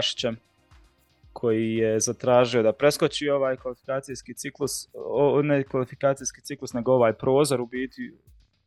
koji 1.33 1.75
je 1.75 1.99
zatražio 1.99 2.63
da 2.63 2.73
preskoči 2.73 3.29
ovaj 3.29 3.55
kvalifikacijski 3.55 4.33
ciklus, 4.33 4.87
o, 4.93 5.41
ne 5.41 5.63
kvalifikacijski 5.63 6.41
ciklus, 6.41 6.73
nego 6.73 6.93
ovaj 6.93 7.13
prozor 7.13 7.61
u 7.61 7.65
biti 7.65 8.13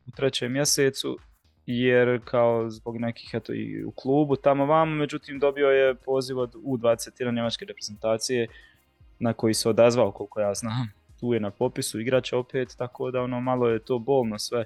u 0.07 0.11
trećem 0.11 0.51
mjesecu, 0.51 1.17
jer 1.65 2.19
kao 2.25 2.69
zbog 2.69 2.97
nekih 2.97 3.29
eto 3.33 3.53
i 3.53 3.83
u 3.83 3.91
klubu 3.91 4.35
tamo 4.35 4.65
vamo, 4.65 4.95
međutim 4.95 5.39
dobio 5.39 5.67
je 5.67 5.95
poziv 5.95 6.39
od 6.39 6.53
U21 6.53 7.35
njemačke 7.35 7.65
reprezentacije 7.65 8.47
na 9.19 9.33
koji 9.33 9.53
se 9.53 9.69
odazvao 9.69 10.11
koliko 10.11 10.39
ja 10.39 10.53
znam. 10.53 10.91
Tu 11.19 11.33
je 11.33 11.39
na 11.39 11.51
popisu 11.51 11.99
igrača 11.99 12.37
opet, 12.37 12.75
tako 12.77 13.11
da 13.11 13.21
ono 13.21 13.41
malo 13.41 13.69
je 13.69 13.79
to 13.79 13.99
bolno 13.99 14.39
sve. 14.39 14.65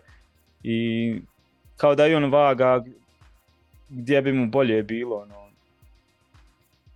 I 0.63 1.15
kao 1.77 1.95
da 1.95 2.05
je 2.05 2.17
on 2.17 2.31
vaga 2.31 2.83
gdje 3.89 4.21
bi 4.21 4.33
mu 4.33 4.47
bolje 4.47 4.83
bilo. 4.83 5.15
Ono. 5.15 5.48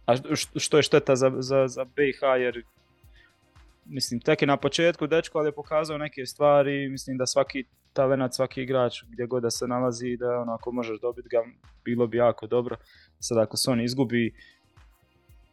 A 0.06 0.16
što 0.56 0.78
je 0.78 0.84
šteta 0.84 1.16
za, 1.16 1.32
za, 1.40 1.68
za 1.68 1.86
BiH 1.86 2.22
jer 2.40 2.64
mislim, 3.86 4.20
tek 4.20 4.42
je 4.42 4.48
na 4.48 4.58
početku 4.58 5.08
dečko, 5.08 5.40
ali 5.40 5.48
je 5.48 5.56
pokazao 5.56 5.98
neke 5.98 6.26
stvari, 6.26 6.90
mislim 6.90 7.18
da 7.18 7.26
svaki 7.26 7.64
talent, 7.94 8.34
svaki 8.34 8.62
igrač 8.62 9.04
gdje 9.08 9.26
god 9.26 9.44
da 9.44 9.52
se 9.52 9.68
nalazi, 9.68 10.18
da 10.18 10.40
ono, 10.40 10.54
ako 10.54 10.72
možeš 10.72 11.00
dobiti 11.00 11.30
ga, 11.30 11.44
bilo 11.86 12.08
bi 12.08 12.18
jako 12.18 12.48
dobro. 12.48 12.76
Sad 13.20 13.38
ako 13.38 13.58
se 13.58 13.72
on 13.72 13.82
izgubi, 13.82 14.34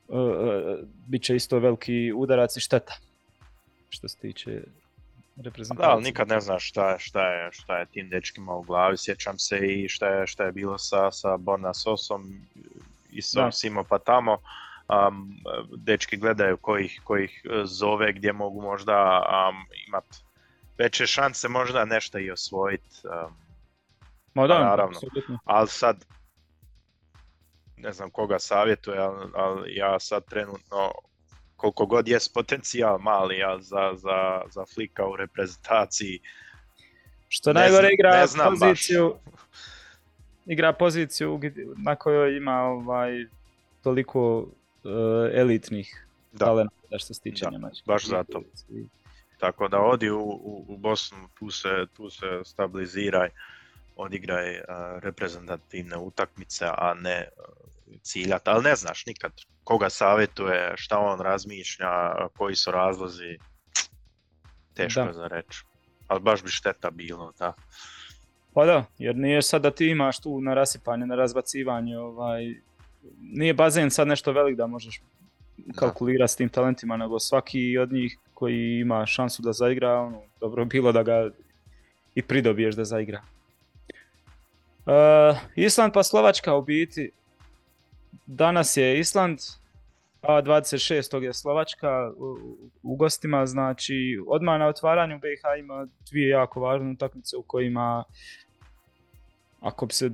uh, 0.08 0.18
uh, 0.18 0.78
bit 1.06 1.22
će 1.22 1.36
isto 1.36 1.58
veliki 1.58 2.12
udarac 2.16 2.56
i 2.56 2.60
šteta 2.60 2.94
što 3.88 4.08
se 4.08 4.18
tiče 4.18 4.62
reprezentacije. 5.36 5.86
Da, 5.86 5.92
ali 5.92 6.02
nikad 6.02 6.28
ne 6.28 6.40
znaš 6.40 6.68
šta, 6.68 6.98
šta, 6.98 7.32
je, 7.32 7.52
šta 7.52 7.78
je 7.78 7.86
tim 7.86 8.08
dečkima 8.08 8.54
u 8.54 8.62
glavi. 8.62 8.96
Sjećam 8.98 9.38
se 9.38 9.58
i 9.58 9.88
šta 9.88 10.08
je, 10.08 10.26
šta 10.26 10.44
je 10.44 10.52
bilo 10.52 10.78
sa, 10.78 11.10
sa 11.10 11.36
Borna 11.36 11.74
Sosom 11.74 12.46
i 13.12 13.23
sa 13.23 13.53
Simo 13.53 13.85
pa 13.85 13.99
tamo. 13.99 14.38
Um, 14.88 15.35
dečki 15.77 16.16
gledaju 16.16 16.57
kojih, 16.57 17.01
kojih 17.05 17.42
zove 17.64 18.12
gdje 18.12 18.33
mogu 18.33 18.62
možda 18.62 19.23
um, 19.51 19.64
imat 19.88 20.05
veće 20.79 21.07
šanse 21.07 21.49
možda 21.49 21.85
nešto 21.85 22.18
i 22.18 22.31
osvojiti. 22.31 22.96
Um, 23.05 23.37
Ma 24.35 24.46
da, 24.46 24.59
naravno. 24.59 25.01
Ali 25.44 25.68
sad, 25.68 26.05
ne 27.77 27.92
znam 27.92 28.11
koga 28.11 28.38
savjetuje, 28.38 28.99
ali, 28.99 29.31
ali 29.35 29.75
ja 29.75 30.01
sad 30.01 30.25
trenutno 30.25 30.92
koliko 31.57 31.87
god 31.87 32.09
je 32.09 32.18
potencijal 32.35 32.99
mali 32.99 33.42
ali 33.42 33.62
za, 33.62 33.92
za, 33.94 34.42
za 34.51 34.64
flika 34.75 35.07
u 35.07 35.16
reprezentaciji. 35.16 36.20
Što 37.29 37.53
najgore 37.53 37.88
igra 37.92 38.27
poziciju, 38.51 39.14
igra 40.46 40.72
poziciju 40.72 41.40
na 41.76 41.96
kojoj 41.96 42.37
ima 42.37 42.62
ovaj 42.62 43.26
toliko 43.83 44.38
uh, 44.38 44.48
elitnih 45.33 46.07
da. 46.33 46.44
talenta 46.44 46.98
što 46.98 47.14
se 47.14 47.20
tiče 47.20 47.46
Njemačke. 47.50 47.83
Baš 47.87 48.07
zato. 48.07 48.42
Tako 49.38 49.68
da 49.68 49.81
odi 49.81 50.11
u, 50.11 50.20
u, 50.20 50.64
u 50.68 50.76
Bosnu, 50.76 51.29
tu 51.38 51.50
se, 51.50 51.87
tu 51.96 52.11
se 52.11 52.26
stabiliziraj, 52.44 53.29
odigraj 53.96 54.50
uh, 54.50 54.64
reprezentativne 55.03 55.96
utakmice, 55.96 56.64
a 56.64 56.94
ne 56.94 57.29
uh, 57.37 57.44
ciljat, 58.03 58.48
ali 58.48 58.64
ne 58.64 58.74
znaš 58.76 59.07
nikad 59.07 59.33
koga 59.64 59.90
savjetuje, 59.90 60.72
šta 60.76 60.98
on 60.98 61.20
razmišlja, 61.20 62.14
koji 62.37 62.57
su 62.57 62.70
razlozi, 62.70 63.38
teško 64.74 65.05
da. 65.05 65.12
za 65.12 65.29
reći. 65.29 65.64
Ali 66.09 66.20
baš 66.20 66.42
bi 66.42 66.50
šteta 66.50 66.90
bilo, 66.90 67.33
da. 67.38 67.53
Pa 68.54 68.64
da, 68.64 68.84
jer 68.98 69.16
nije 69.16 69.42
sad 69.42 69.62
da 69.62 69.70
ti 69.70 69.86
imaš 69.86 70.20
tu 70.20 70.40
na 70.40 70.54
rasipanje, 70.54 71.06
na 71.06 71.14
razbacivanje, 71.14 71.98
ovaj, 71.98 72.54
nije 73.20 73.54
bazen 73.54 73.90
sad 73.90 74.08
nešto 74.08 74.32
velik 74.32 74.56
da 74.56 74.66
možeš 74.66 75.02
kalkulirati 75.76 76.32
s 76.32 76.36
tim 76.36 76.48
talentima, 76.48 76.96
nego 76.96 77.18
svaki 77.18 77.78
od 77.78 77.92
njih 77.92 78.18
koji 78.34 78.78
ima 78.80 79.06
šansu 79.06 79.42
da 79.42 79.52
zaigra, 79.52 80.00
ono, 80.00 80.22
dobro 80.40 80.64
bilo 80.64 80.92
da 80.92 81.02
ga 81.02 81.30
i 82.14 82.22
pridobiješ 82.22 82.74
da 82.74 82.84
zaigra. 82.84 83.22
Uh, 84.86 85.38
Island 85.56 85.92
pa 85.92 86.02
Slovačka 86.02 86.54
u 86.54 86.62
biti, 86.62 87.10
danas 88.26 88.76
je 88.76 88.98
Island, 88.98 89.38
a 90.22 90.42
26. 90.42 91.22
je 91.22 91.35
Slovačka 91.35 92.12
u, 92.83 92.96
gostima, 92.96 93.46
znači 93.46 94.20
odmah 94.26 94.59
na 94.59 94.66
otvaranju 94.66 95.18
BiH 95.18 95.42
ima 95.59 95.87
dvije 96.11 96.28
jako 96.28 96.61
važne 96.61 96.90
utakmice 96.90 97.37
u 97.37 97.42
kojima 97.42 98.04
ako 99.61 99.87
bi 99.87 99.92
se 99.92 100.11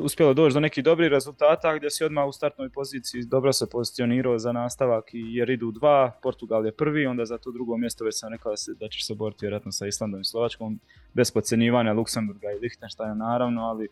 uspjelo 0.00 0.34
doći 0.34 0.54
do 0.54 0.60
nekih 0.60 0.84
dobrih 0.84 1.10
rezultata 1.10 1.76
gdje 1.76 1.90
si 1.90 2.04
odmah 2.04 2.26
u 2.26 2.32
startnoj 2.32 2.70
poziciji 2.70 3.24
dobro 3.24 3.52
se 3.52 3.70
pozicionirao 3.70 4.38
za 4.38 4.52
nastavak 4.52 5.04
jer 5.12 5.50
idu 5.50 5.70
dva, 5.70 6.12
Portugal 6.22 6.66
je 6.66 6.72
prvi, 6.72 7.06
onda 7.06 7.24
za 7.24 7.38
to 7.38 7.50
drugo 7.50 7.76
mjesto 7.76 8.04
već 8.04 8.18
sam 8.18 8.32
rekao 8.32 8.52
da, 8.52 8.56
se, 8.56 8.72
ćeš 8.90 9.06
se 9.06 9.14
boriti 9.14 9.44
vjerojatno 9.44 9.72
sa 9.72 9.86
Islandom 9.86 10.20
i 10.20 10.24
Slovačkom 10.24 10.80
bez 11.14 11.30
podcjenjivanja 11.30 11.92
Luksemburga 11.92 12.48
i 12.50 12.58
Lichtensteina 12.58 13.14
naravno, 13.14 13.62
ali 13.62 13.88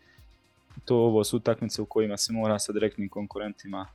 to 0.85 0.95
ovo 0.95 1.23
su 1.23 1.37
utakmice 1.37 1.81
u 1.81 1.85
kojima 1.85 2.17
se 2.17 2.33
mora 2.33 2.59
sa 2.59 2.73
direktnim 2.73 3.09
konkurentima 3.09 3.87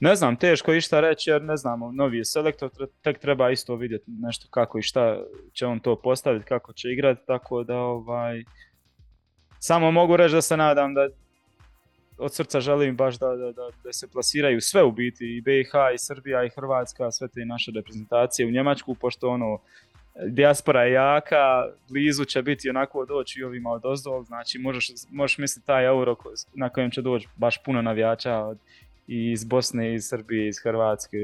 ne 0.00 0.14
znam, 0.14 0.36
teško 0.36 0.72
išta 0.72 1.00
reći 1.00 1.30
jer 1.30 1.42
ne 1.42 1.56
znamo, 1.56 1.92
novi 1.92 2.18
je 2.18 2.24
selektor, 2.24 2.70
tek 3.02 3.18
treba 3.18 3.50
isto 3.50 3.74
vidjeti 3.74 4.10
nešto 4.10 4.48
kako 4.50 4.78
i 4.78 4.82
šta 4.82 5.18
će 5.52 5.66
on 5.66 5.80
to 5.80 5.96
postaviti, 5.96 6.44
kako 6.44 6.72
će 6.72 6.88
igrati, 6.88 7.26
tako 7.26 7.64
da 7.64 7.76
ovaj, 7.76 8.44
samo 9.58 9.90
mogu 9.90 10.16
reći 10.16 10.34
da 10.34 10.42
se 10.42 10.56
nadam 10.56 10.94
da 10.94 11.08
od 12.18 12.34
srca 12.34 12.60
želim 12.60 12.96
baš 12.96 13.18
da, 13.18 13.28
da, 13.28 13.52
da, 13.52 13.68
da 13.84 13.92
se 13.92 14.08
plasiraju 14.08 14.60
sve 14.60 14.82
u 14.82 14.92
biti, 14.92 15.36
i 15.36 15.40
BiH, 15.40 15.70
i 15.94 15.98
Srbija, 15.98 16.44
i 16.44 16.50
Hrvatska, 16.50 17.10
sve 17.10 17.28
te 17.28 17.44
naše 17.44 17.72
reprezentacije 17.74 18.46
u 18.46 18.50
Njemačku, 18.50 18.94
pošto 18.94 19.28
ono, 19.28 19.58
dijaspora 20.26 20.82
je 20.82 20.92
jaka, 20.92 21.66
blizu 21.88 22.24
će 22.24 22.42
biti 22.42 22.70
onako 22.70 23.04
doći 23.04 23.40
i 23.40 23.44
ovima 23.44 23.70
od 23.70 23.86
ozdol, 23.86 24.24
znači 24.24 24.58
možeš, 24.58 24.90
možeš 25.10 25.38
misliti 25.38 25.66
taj 25.66 25.86
euro 25.86 26.16
na 26.54 26.68
kojem 26.68 26.90
će 26.90 27.02
doći 27.02 27.28
baš 27.36 27.62
puno 27.62 27.82
navijača 27.82 28.38
od, 28.38 28.58
i 29.06 29.32
iz 29.32 29.44
Bosne, 29.44 29.94
iz 29.94 30.08
Srbije, 30.08 30.48
iz 30.48 30.58
Hrvatske. 30.62 31.18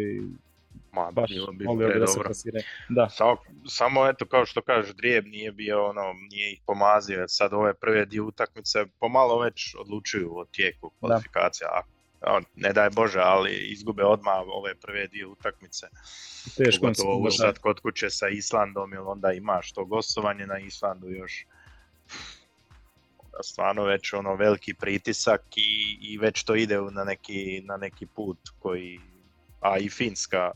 Ma, 0.92 1.10
baš 1.10 1.30
bilo 1.30 1.76
bi 1.76 1.98
da 1.98 2.06
se 2.06 2.50
Da. 2.88 3.08
Samo, 3.08 3.36
samo 3.68 4.08
eto, 4.08 4.26
kao 4.26 4.46
što 4.46 4.62
kaže, 4.62 4.92
Drijeb 4.92 5.26
nije 5.26 5.52
bio 5.52 5.88
ono, 5.88 6.02
nije 6.30 6.52
ih 6.52 6.60
pomazio, 6.66 7.28
sad 7.28 7.52
ove 7.52 7.74
prve 7.74 8.04
dvije 8.04 8.22
utakmice 8.22 8.78
pomalo 9.00 9.38
već 9.38 9.74
odlučuju 9.78 10.38
o 10.38 10.44
tijeku 10.44 10.90
kvalifikacija. 11.00 11.68
Da. 12.20 12.40
ne 12.56 12.72
daj 12.72 12.90
Bože, 12.90 13.20
ali 13.22 13.72
izgube 13.72 14.04
odmah 14.04 14.34
ove 14.46 14.74
prve 14.74 15.06
dvije 15.06 15.26
utakmice. 15.26 15.86
Teško 16.56 16.94
se 16.94 17.02
sad 17.36 17.58
kod 17.58 17.80
kuće 17.80 18.10
sa 18.10 18.28
Islandom, 18.28 18.92
jer 18.92 19.00
onda 19.00 19.32
imaš 19.32 19.72
to 19.72 19.84
gostovanje 19.84 20.46
na 20.46 20.58
Islandu 20.58 21.08
još 21.08 21.46
stvarno 23.44 23.84
već 23.84 24.12
ono 24.12 24.34
veliki 24.34 24.74
pritisak 24.74 25.42
i, 25.56 25.98
i 26.00 26.18
već 26.18 26.44
to 26.44 26.54
ide 26.54 26.80
na 26.80 27.04
neki, 27.04 27.62
na 27.64 27.76
neki 27.76 28.06
put 28.06 28.38
koji, 28.58 29.00
a 29.60 29.78
i 29.78 29.88
Finska, 29.88 30.50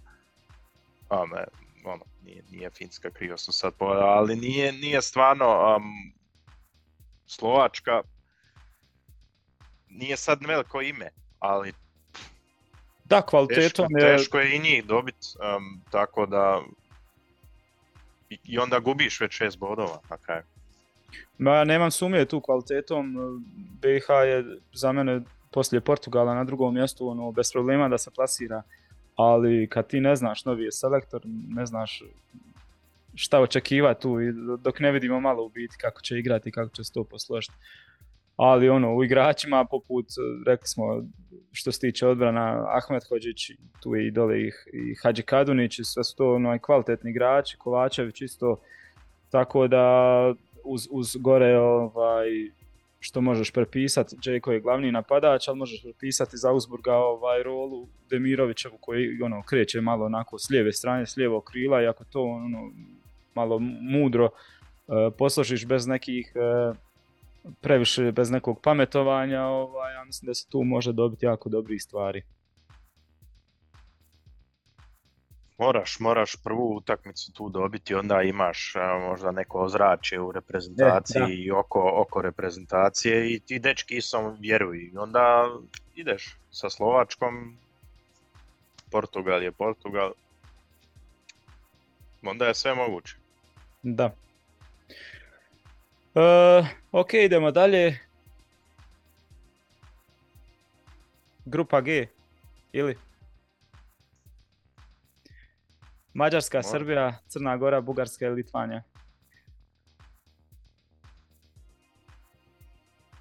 a 1.08 1.26
me, 1.26 1.44
ono, 1.84 2.04
nije, 2.24 2.42
nije 2.50 2.70
Finska, 2.70 3.10
krivo 3.10 3.38
sam 3.38 3.52
sad 3.52 3.72
ali 3.80 4.36
nije, 4.36 4.72
nije 4.72 5.02
stvarno 5.02 5.76
um, 5.76 6.12
Slovačka, 7.26 8.02
nije 9.88 10.16
sad 10.16 10.46
veliko 10.46 10.80
ime, 10.80 11.08
ali 11.38 11.72
da, 13.04 13.22
kvalitetom 13.22 13.86
teško, 13.88 14.06
je... 14.06 14.16
Teško 14.16 14.38
je 14.38 14.56
i 14.56 14.58
njih 14.58 14.84
dobiti, 14.84 15.26
um, 15.56 15.82
tako 15.90 16.26
da 16.26 16.62
i 18.28 18.58
onda 18.58 18.78
gubiš 18.78 19.20
već 19.20 19.32
šest 19.32 19.58
bodova 19.58 20.00
na 20.10 20.16
kraju. 20.16 20.42
Ma, 21.38 21.64
nemam 21.64 21.90
sumnje 21.90 22.24
tu 22.24 22.40
kvalitetom. 22.40 23.14
BiH 23.83 24.09
je 24.26 24.44
za 24.72 24.92
mene 24.92 25.20
poslije 25.50 25.81
Portugala 25.81 26.35
na 26.35 26.44
drugom 26.44 26.74
mjestu 26.74 27.09
ono, 27.09 27.33
bez 27.33 27.52
problema 27.52 27.88
da 27.88 27.98
se 27.98 28.11
plasira. 28.11 28.62
Ali 29.16 29.68
kad 29.68 29.87
ti 29.87 30.00
ne 30.00 30.16
znaš, 30.16 30.44
novi 30.44 30.72
selektor, 30.72 31.22
ne 31.48 31.66
znaš 31.66 32.02
šta 33.14 33.40
očekivati 33.40 34.02
tu 34.02 34.20
i 34.20 34.33
dok 34.59 34.81
ne 34.81 34.92
vidimo 34.92 35.20
malo 35.20 35.44
u 35.44 35.48
biti 35.48 35.76
kako 35.81 36.00
će 36.00 36.18
igrati 36.18 36.48
i 36.48 36.52
kako 36.52 36.74
će 36.74 36.85
se 36.85 36.92
to 36.92 37.05
posložiti. 37.05 37.55
Ali 38.37 38.68
ono, 38.68 38.94
u 38.94 39.05
igračima 39.05 39.64
poput, 39.64 40.07
rekli 40.46 40.66
smo, 40.66 41.02
što 41.52 41.72
se 41.72 41.81
tiče 41.81 42.07
odbrana, 42.07 42.64
Ahmed 42.68 43.02
Hođić, 43.09 43.50
tu 43.83 43.94
je 43.94 44.07
i 44.07 44.11
dole 44.11 44.40
i, 44.40 44.46
i 44.72 44.94
Hadži 45.02 45.22
Kadunić, 45.22 45.81
sve 45.83 46.05
su 46.05 46.16
to 46.16 46.35
ono, 46.35 46.59
kvalitetni 46.59 47.11
igrači, 47.11 47.57
Kovačević 47.57 48.20
isto, 48.20 48.61
tako 49.30 49.68
da 49.68 50.34
uz, 50.66 50.88
uz 50.90 51.16
gore 51.16 51.58
ovaj, 51.58 52.28
što 53.00 53.20
možeš 53.20 53.50
prepisati, 53.50 54.16
Jayko 54.16 54.50
je 54.50 54.60
glavni 54.60 54.92
napadač, 54.92 55.48
ali 55.48 55.58
možeš 55.58 55.82
prepisati 55.82 56.36
za 56.36 56.52
Uzburga 56.52 56.94
ovaj, 56.94 57.42
rolu 57.42 57.86
Demirovićevu 58.10 58.78
koji 58.80 59.22
ono, 59.22 59.42
kreće 59.42 59.80
malo 59.80 60.04
onako 60.04 60.38
s 60.38 60.50
lijeve 60.50 60.72
strane, 60.72 61.06
s 61.06 61.16
lijevog 61.16 61.44
krila 61.44 61.82
i 61.82 61.86
ako 61.86 62.04
to 62.04 62.22
ono, 62.22 62.72
malo 63.34 63.58
mudro 63.80 64.24
uh, 64.24 64.94
posložiš 65.18 65.66
bez 65.66 65.86
nekih 65.86 66.32
uh, 66.34 66.76
previše, 67.60 68.12
bez 68.12 68.30
nekog 68.30 68.60
pametovanja, 68.62 69.42
ovaj, 69.42 69.94
ja 69.94 70.04
mislim 70.04 70.26
da 70.26 70.34
se 70.34 70.48
tu 70.48 70.62
može 70.62 70.92
dobiti 70.92 71.26
jako 71.26 71.48
dobrih 71.48 71.82
stvari. 71.82 72.22
Moraš, 75.59 76.00
moraš 76.00 76.36
prvu 76.36 76.76
utakmicu 76.76 77.32
tu 77.32 77.48
dobiti, 77.48 77.94
onda 77.94 78.22
imaš 78.22 78.74
možda 79.09 79.30
neko 79.30 79.59
ozračje 79.61 80.20
u 80.20 80.32
reprezentaciji 80.32 81.22
e, 81.22 81.44
i 81.44 81.50
oko, 81.50 81.92
oko 81.94 82.22
reprezentacije 82.22 83.34
i 83.34 83.40
ti 83.40 83.59
dečki 83.59 84.00
sam 84.00 84.36
vjeruju. 84.40 84.92
onda 85.00 85.48
ideš 85.94 86.38
sa 86.50 86.70
Slovačkom, 86.70 87.57
Portugal 88.90 89.42
je 89.42 89.52
Portugal, 89.52 90.12
onda 92.22 92.46
je 92.46 92.54
sve 92.54 92.74
moguće. 92.74 93.16
Da. 93.82 94.14
E, 96.14 96.64
ok, 96.92 97.14
idemo 97.14 97.50
dalje. 97.50 97.98
Grupa 101.44 101.80
G, 101.80 102.07
ili? 102.72 103.05
Mađarska, 106.16 106.58
Može. 106.58 106.68
Srbija, 106.68 107.18
Crna 107.28 107.56
Gora, 107.56 107.80
Bugarska 107.80 108.26
i 108.26 108.30
Litvanija. 108.30 108.82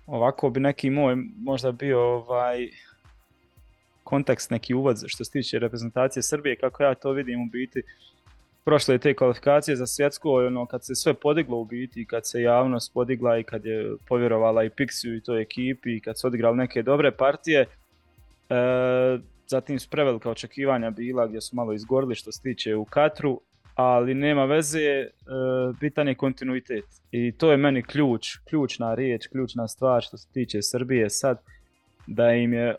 Ovako 0.08 0.50
bi 0.50 0.60
neki 0.60 0.90
moj 0.90 1.16
možda 1.38 1.72
bio 1.72 2.00
ovaj 2.02 2.70
kontekst, 4.04 4.52
neki 4.52 4.74
uvod 4.74 4.98
što 5.08 5.26
se 5.26 5.32
tiče 5.32 5.60
reprezentacije 5.60 6.24
Srbije, 6.24 6.56
kako 6.56 6.84
ja 6.84 6.96
to 6.96 7.12
vidim 7.12 7.42
u 7.42 7.46
biti 7.52 7.84
prošle 8.66 8.98
te 8.98 9.14
kvalifikacije 9.14 9.76
za 9.76 9.88
svjetsko, 9.88 10.32
ono, 10.32 10.66
kad 10.66 10.86
se 10.86 10.96
sve 10.96 11.14
podiglo 11.14 11.58
u 11.58 11.66
biti, 11.66 12.06
kad 12.06 12.28
se 12.28 12.42
javnost 12.42 12.94
podigla 12.94 13.38
i 13.38 13.44
kad 13.44 13.66
je 13.66 13.96
povjerovala 14.08 14.64
i 14.64 14.70
Pixiju 14.70 15.18
i 15.18 15.24
toj 15.24 15.42
ekipi 15.42 15.96
i 15.96 16.02
kad 16.02 16.20
su 16.20 16.28
odigrali 16.28 16.58
neke 16.58 16.84
dobre 16.84 17.12
partije, 17.12 17.66
e, 18.50 18.56
zatim 19.48 19.80
su 19.80 19.90
prevelika 19.90 20.30
očekivanja 20.30 20.92
bila 20.92 21.28
gdje 21.28 21.42
su 21.42 21.56
malo 21.56 21.74
izgorili 21.74 22.16
što 22.16 22.32
se 22.32 22.42
tiče 22.42 22.76
u 22.76 22.86
Katru, 22.86 23.42
ali 23.76 24.14
nema 24.14 24.46
veze, 24.46 24.80
e, 24.82 25.10
bitan 25.80 26.08
je 26.08 26.16
kontinuitet. 26.16 26.86
I 27.12 27.32
to 27.32 27.52
je 27.52 27.58
meni 27.58 27.84
ključ, 27.84 28.38
ključna 28.50 28.96
riječ, 28.96 29.28
ključna 29.28 29.68
stvar 29.68 30.04
što 30.04 30.18
se 30.18 30.28
tiče 30.34 30.62
Srbije 30.62 31.10
sad, 31.10 31.42
da 32.08 32.32
im 32.32 32.54
je 32.54 32.76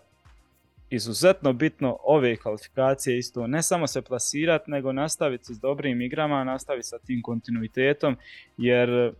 izuzetno 0.91 1.53
bitno 1.53 1.99
ove 2.03 2.37
kvalifikacije 2.37 3.19
isto 3.19 3.47
ne 3.47 3.63
samo 3.63 3.87
se 3.87 4.03
plasirati, 4.03 4.71
nego 4.71 4.93
nastaviti 4.93 5.55
s 5.55 5.61
dobrim 5.61 6.01
igrama, 6.01 6.45
nastaviti 6.45 6.89
sa 6.89 6.99
tim 6.99 7.23
kontinuitetom, 7.23 8.17
jer 8.57 9.13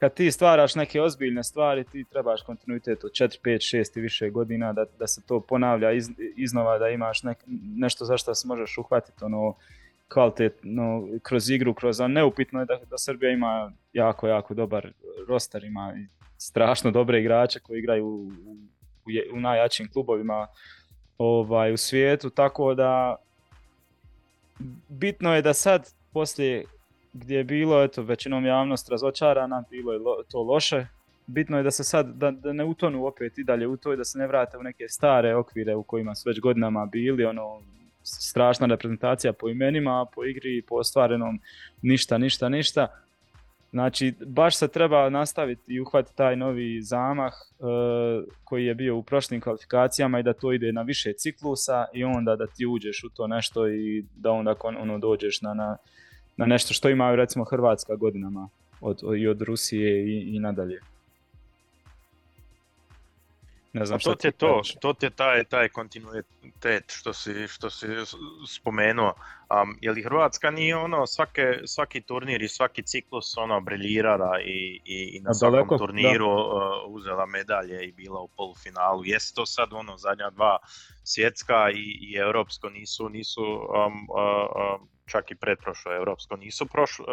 kad 0.00 0.14
ti 0.14 0.30
stvaraš 0.30 0.74
neke 0.74 1.02
ozbiljne 1.02 1.44
stvari, 1.44 1.84
ti 1.84 2.04
trebaš 2.04 2.42
kontinuitet 2.42 3.04
od 3.04 3.10
4, 3.10 3.38
5, 3.44 3.76
6 3.76 3.98
i 3.98 4.00
više 4.00 4.30
godina 4.30 4.72
da, 4.72 4.84
da 4.98 5.06
se 5.06 5.22
to 5.26 5.40
ponavlja 5.40 5.92
iz, 5.92 6.10
iznova, 6.36 6.78
da 6.78 6.88
imaš 6.88 7.22
nek, 7.22 7.38
nešto 7.76 8.04
za 8.04 8.16
što 8.16 8.34
se 8.34 8.48
možeš 8.48 8.78
uhvatiti 8.78 9.24
ono, 9.24 9.54
kvalitetno 10.08 11.08
kroz 11.22 11.50
igru, 11.50 11.74
kroz 11.74 12.00
on 12.00 12.12
neupitno 12.12 12.60
je 12.60 12.66
da, 12.66 12.78
da 12.90 12.98
Srbija 12.98 13.32
ima 13.32 13.72
jako, 13.92 14.28
jako 14.28 14.54
dobar 14.54 14.92
roster, 15.28 15.64
ima 15.64 15.94
strašno 16.38 16.90
dobre 16.90 17.20
igrače 17.20 17.60
koji 17.60 17.78
igraju 17.78 18.06
u, 18.06 18.32
u, 18.46 18.56
u 19.32 19.40
najjačim 19.40 19.88
klubovima 19.92 20.46
ovaj, 21.18 21.72
u 21.72 21.76
svijetu, 21.76 22.30
tako 22.30 22.74
da 22.74 23.16
bitno 24.88 25.34
je 25.34 25.42
da 25.42 25.54
sad 25.54 25.92
poslije 26.12 26.64
gdje 27.12 27.36
je 27.36 27.44
bilo 27.44 27.82
eto, 27.82 28.02
većinom 28.02 28.46
javnost 28.46 28.88
razočarana, 28.88 29.64
bilo 29.70 29.92
je 29.92 29.98
lo, 29.98 30.22
to 30.30 30.42
loše, 30.42 30.86
bitno 31.26 31.56
je 31.56 31.62
da 31.62 31.70
se 31.70 31.84
sad, 31.84 32.06
da, 32.06 32.30
da 32.30 32.52
ne 32.52 32.64
utonu 32.64 33.06
opet 33.06 33.38
i 33.38 33.44
dalje 33.44 33.66
u 33.66 33.76
to 33.76 33.92
i 33.92 33.96
da 33.96 34.04
se 34.04 34.18
ne 34.18 34.26
vrate 34.26 34.58
u 34.58 34.62
neke 34.62 34.88
stare 34.88 35.34
okvire 35.34 35.74
u 35.74 35.82
kojima 35.82 36.14
su 36.14 36.28
već 36.28 36.40
godinama 36.40 36.86
bili, 36.86 37.24
ono, 37.24 37.60
strašna 38.02 38.66
reprezentacija 38.66 39.32
po 39.32 39.48
imenima, 39.48 40.06
po 40.14 40.24
igri, 40.24 40.62
po 40.62 40.74
ostvarenom, 40.74 41.40
ništa, 41.82 42.18
ništa, 42.18 42.48
ništa. 42.48 42.86
Znači, 43.70 44.14
baš 44.26 44.56
se 44.56 44.68
treba 44.68 45.10
nastaviti 45.10 45.74
i 45.74 45.80
uhvatiti 45.80 46.16
taj 46.16 46.36
novi 46.36 46.82
zamah 46.82 47.32
uh, 47.32 47.68
koji 48.44 48.66
je 48.66 48.74
bio 48.74 48.96
u 48.96 49.02
prošlim 49.02 49.40
kvalifikacijama 49.40 50.20
i 50.20 50.22
da 50.22 50.32
to 50.32 50.52
ide 50.52 50.72
na 50.72 50.82
više 50.82 51.12
ciklusa 51.12 51.84
i 51.92 52.04
onda 52.04 52.36
da 52.36 52.46
ti 52.46 52.66
uđeš 52.66 53.04
u 53.04 53.08
to 53.08 53.26
nešto 53.26 53.68
i 53.68 54.04
da 54.16 54.30
onda 54.30 54.54
ono 54.62 54.98
dođeš 54.98 55.40
na, 55.40 55.54
na, 55.54 55.76
na 56.40 56.46
nešto 56.46 56.74
što 56.74 56.88
imaju 56.88 57.16
recimo 57.16 57.44
Hrvatska 57.44 57.96
godinama 57.96 58.48
od, 58.80 59.00
i 59.16 59.28
od 59.28 59.42
Rusije 59.42 60.04
i, 60.04 60.36
i 60.36 60.38
nadalje. 60.38 60.80
Ne 63.72 63.86
znam 63.86 63.98
što 63.98 64.10
to 64.10 64.16
ti 64.16 64.26
je 64.26 64.32
to, 64.32 64.62
to 64.80 64.92
ti 64.92 65.06
je 65.06 65.10
taj, 65.10 65.44
taj 65.44 65.68
kontinuitet 65.68 66.84
što 66.86 67.12
si, 67.12 67.48
što 67.48 67.70
si 67.70 67.86
spomenuo. 68.48 69.14
Um, 69.62 69.78
je 69.80 69.92
li 69.92 70.02
Hrvatska 70.02 70.50
nije 70.50 70.76
ono 70.76 71.06
svake, 71.06 71.58
svaki 71.66 72.00
turnir 72.00 72.42
i 72.42 72.48
svaki 72.48 72.82
ciklus 72.82 73.36
ono 73.36 73.60
briljirala 73.60 74.40
i, 74.40 74.80
i, 74.84 75.16
i 75.16 75.20
na 75.20 75.34
svakom 75.34 75.56
daleko, 75.56 75.78
turniru 75.78 76.30
uh, 76.30 76.50
uzela 76.88 77.26
medalje 77.26 77.88
i 77.88 77.92
bila 77.92 78.20
u 78.20 78.28
polufinalu. 78.28 79.04
Jeste 79.04 79.34
to 79.34 79.46
sad 79.46 79.72
ono 79.72 79.96
zadnja 79.96 80.30
dva 80.30 80.58
svjetska 81.04 81.70
i, 81.70 81.98
i 82.00 82.16
europsko 82.16 82.70
nisu, 82.70 83.08
nisu 83.08 83.42
um, 83.42 84.06
uh, 84.08 84.80
um, 84.80 84.88
čak 85.10 85.30
i 85.30 85.34
pretprošlo 85.34 85.94
europsko 85.94 86.36
nisu 86.36 86.66
prošlo, 86.66 87.04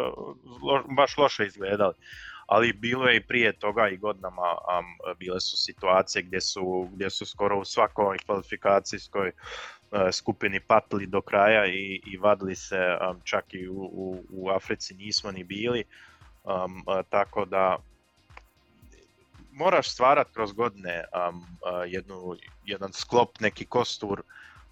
lo, 0.62 0.82
baš 0.96 1.16
loše 1.18 1.46
izgledali. 1.46 1.94
Ali 2.46 2.72
bilo 2.72 3.06
je 3.06 3.16
i 3.16 3.26
prije 3.26 3.52
toga 3.52 3.88
i 3.88 3.96
godinama 3.96 4.50
um, 4.52 5.16
bile 5.18 5.40
su 5.40 5.56
situacije 5.56 6.22
gdje 6.22 6.40
su, 6.40 6.88
gdje 6.92 7.10
su 7.10 7.26
skoro 7.26 7.58
u 7.58 7.64
svakoj 7.64 8.18
kvalifikacijskoj 8.26 9.32
uh, 9.32 10.00
skupini 10.12 10.60
patili 10.60 11.06
do 11.06 11.20
kraja 11.20 11.66
i, 11.66 12.00
i 12.06 12.16
vadili 12.16 12.56
se, 12.56 12.96
um, 13.10 13.20
čak 13.24 13.44
i 13.54 13.68
u, 13.68 13.82
u, 13.92 14.24
u 14.30 14.50
Africi 14.50 14.94
nismo 14.94 15.32
ni 15.32 15.44
bili, 15.44 15.84
um, 16.44 16.84
uh, 16.86 17.04
tako 17.10 17.44
da 17.44 17.76
moraš 19.52 19.90
stvarati 19.90 20.30
kroz 20.34 20.52
godine 20.52 21.04
um, 21.28 21.46
jednu, 21.86 22.36
jedan 22.64 22.92
sklop, 22.92 23.40
neki 23.40 23.64
kostur 23.64 24.22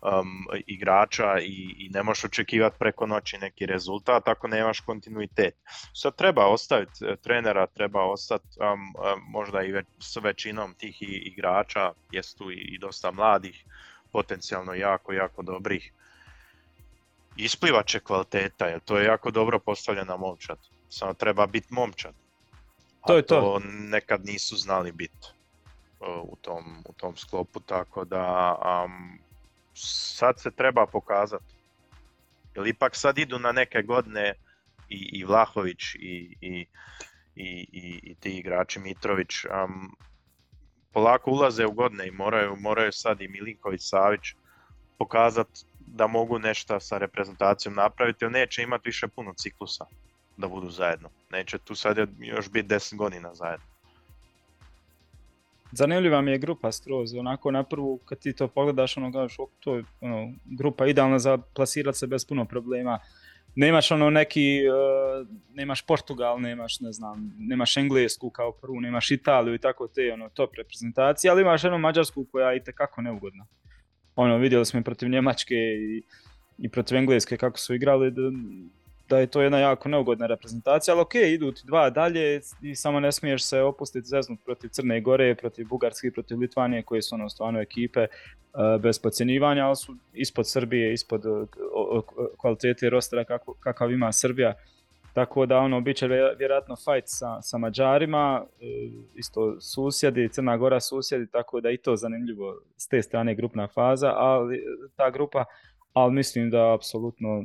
um, 0.06 0.46
igrača 0.66 1.38
i, 1.40 1.74
i 1.78 1.88
ne 1.88 2.02
možeš 2.02 2.24
očekivati 2.24 2.76
preko 2.78 3.06
noći 3.06 3.38
neki 3.38 3.66
rezultat 3.66 4.28
ako 4.28 4.48
nemaš 4.48 4.80
kontinuitet. 4.80 5.54
Sad 5.94 6.16
treba 6.16 6.46
ostaviti 6.46 7.04
e, 7.04 7.16
trenera, 7.16 7.66
treba 7.66 8.02
ostati 8.02 8.48
um, 8.60 8.94
možda 9.28 9.62
i 9.62 9.72
već, 9.72 9.86
s 10.00 10.16
većinom 10.16 10.74
tih 10.74 10.96
igrača, 11.00 11.92
jest 12.10 12.38
tu 12.38 12.50
i, 12.50 12.54
i 12.54 12.78
dosta 12.78 13.10
mladih, 13.10 13.64
potencijalno 14.12 14.74
jako, 14.74 15.12
jako 15.12 15.42
dobrih. 15.42 15.92
Isplivat 17.36 17.86
će 17.86 18.00
kvaliteta, 18.00 18.66
jer 18.66 18.80
to 18.80 18.98
je 18.98 19.04
jako 19.04 19.30
dobro 19.30 19.58
postavljena 19.58 20.16
momčad. 20.16 20.58
Samo 20.88 21.14
treba 21.14 21.46
biti 21.46 21.74
momčad. 21.74 22.14
A 23.00 23.06
to 23.06 23.16
je 23.16 23.22
to. 23.22 23.40
to 23.40 23.60
nekad 23.68 24.24
nisu 24.24 24.56
znali 24.56 24.92
biti 24.92 25.28
u 26.22 26.36
tom, 26.36 26.84
u 26.88 26.92
tom 26.92 27.16
sklopu, 27.16 27.60
tako 27.60 28.04
da 28.04 28.54
um, 28.84 29.18
sad 29.78 30.40
se 30.40 30.50
treba 30.50 30.86
pokazati. 30.86 31.54
Jer 32.54 32.66
ipak 32.66 32.96
sad 32.96 33.18
idu 33.18 33.38
na 33.38 33.52
neke 33.52 33.82
godine 33.82 34.34
i, 34.88 35.10
i 35.12 35.24
Vlahović 35.24 35.94
i, 35.94 36.36
i, 36.40 36.66
i, 37.34 37.66
i, 37.72 38.00
i 38.02 38.14
ti 38.14 38.38
igrači 38.38 38.78
Mitrović 38.80 39.44
um, 39.44 39.96
polako 40.92 41.30
ulaze 41.30 41.66
u 41.66 41.72
godine 41.72 42.08
i 42.08 42.10
moraju, 42.10 42.56
moraju 42.56 42.92
sad 42.92 43.20
i 43.20 43.28
Milinković 43.28 43.80
Savić 43.82 44.34
pokazati 44.98 45.64
da 45.86 46.06
mogu 46.06 46.38
nešto 46.38 46.80
sa 46.80 46.98
reprezentacijom 46.98 47.74
napraviti, 47.74 48.24
jer 48.24 48.32
neće 48.32 48.62
imati 48.62 48.88
više 48.88 49.08
puno 49.08 49.34
ciklusa 49.34 49.84
da 50.36 50.48
budu 50.48 50.70
zajedno. 50.70 51.08
Neće 51.30 51.58
tu 51.58 51.74
sad 51.74 51.96
još 52.18 52.50
biti 52.50 52.68
10 52.68 52.96
godina 52.96 53.34
zajedno 53.34 53.75
zanimljiva 55.72 56.20
mi 56.20 56.30
je 56.30 56.38
grupa 56.38 56.72
skroz, 56.72 57.14
onako 57.14 57.50
na 57.50 57.62
prvu 57.62 57.98
kad 58.04 58.18
ti 58.18 58.32
to 58.32 58.48
pogledaš, 58.48 58.96
ono 58.96 59.10
gledaš, 59.10 59.36
to 59.60 59.76
je 59.76 59.84
ono, 60.00 60.32
grupa 60.44 60.86
idealna 60.86 61.18
za 61.18 61.38
plasirati 61.38 61.98
se 61.98 62.06
bez 62.06 62.24
puno 62.24 62.44
problema. 62.44 62.98
Nemaš 63.54 63.90
ono 63.90 64.10
neki, 64.10 64.60
uh, 64.68 65.28
nemaš 65.54 65.86
Portugal, 65.86 66.40
nemaš 66.40 66.80
ne 66.80 66.92
znam, 66.92 67.34
nemaš 67.38 67.76
Englesku 67.76 68.30
kao 68.30 68.52
prvu, 68.52 68.80
nemaš 68.80 69.10
Italiju 69.10 69.54
i 69.54 69.58
tako 69.58 69.88
te 69.88 70.12
ono 70.12 70.28
top 70.28 70.54
reprezentacije, 70.54 71.30
ali 71.30 71.42
imaš 71.42 71.64
jednu 71.64 71.78
Mađarsku 71.78 72.26
koja 72.32 72.50
je 72.50 72.56
itekako 72.56 73.02
neugodna. 73.02 73.46
Ono, 74.16 74.36
vidjeli 74.36 74.66
smo 74.66 74.80
i 74.80 74.82
protiv 74.82 75.08
Njemačke 75.08 75.54
i, 75.54 76.02
i 76.58 76.68
protiv 76.68 76.96
Engleske 76.96 77.36
kako 77.36 77.58
su 77.58 77.74
igrali, 77.74 78.10
da, 78.10 78.22
da 79.08 79.18
je 79.18 79.26
to 79.26 79.42
jedna 79.42 79.58
jako 79.58 79.88
neugodna 79.88 80.26
reprezentacija, 80.26 80.94
ali 80.94 81.02
ok, 81.02 81.14
idu 81.14 81.52
ti 81.52 81.62
dva 81.64 81.90
dalje 81.90 82.40
i 82.62 82.74
samo 82.74 83.00
ne 83.00 83.12
smiješ 83.12 83.44
se 83.44 83.60
opustiti 83.60 84.06
zeznut 84.06 84.40
protiv 84.44 84.68
Crne 84.68 85.00
Gore, 85.00 85.34
protiv 85.34 85.66
Bugarske, 85.68 86.10
protiv 86.10 86.38
Litvanije 86.38 86.82
koje 86.82 87.02
su 87.02 87.14
ono 87.14 87.28
stvarno 87.28 87.60
ekipe 87.60 88.00
uh, 88.00 88.82
bez 88.82 88.98
podcjenjivanja, 88.98 89.66
ali 89.66 89.76
su 89.76 89.96
ispod 90.12 90.50
Srbije, 90.50 90.92
ispod 90.92 91.26
uh, 91.26 91.48
kvalitete 92.36 92.90
rostera 92.90 93.24
kako, 93.24 93.54
kakav 93.60 93.92
ima 93.92 94.12
Srbija. 94.12 94.54
Tako 95.14 95.46
da 95.46 95.58
ono, 95.58 95.80
bit 95.80 95.96
će 95.96 96.08
vjerojatno 96.38 96.76
fight 96.76 97.06
sa, 97.06 97.42
sa 97.42 97.58
Mađarima, 97.58 98.42
uh, 98.44 99.04
isto 99.14 99.60
susjedi, 99.60 100.28
Crna 100.32 100.56
Gora 100.56 100.80
susjedi, 100.80 101.30
tako 101.30 101.60
da 101.60 101.70
i 101.70 101.76
to 101.76 101.96
zanimljivo 101.96 102.60
s 102.76 102.88
te 102.88 103.02
strane 103.02 103.34
grupna 103.34 103.68
faza, 103.68 104.12
ali 104.16 104.62
ta 104.96 105.10
grupa, 105.10 105.44
ali 105.92 106.12
mislim 106.12 106.50
da 106.50 106.74
apsolutno 106.74 107.44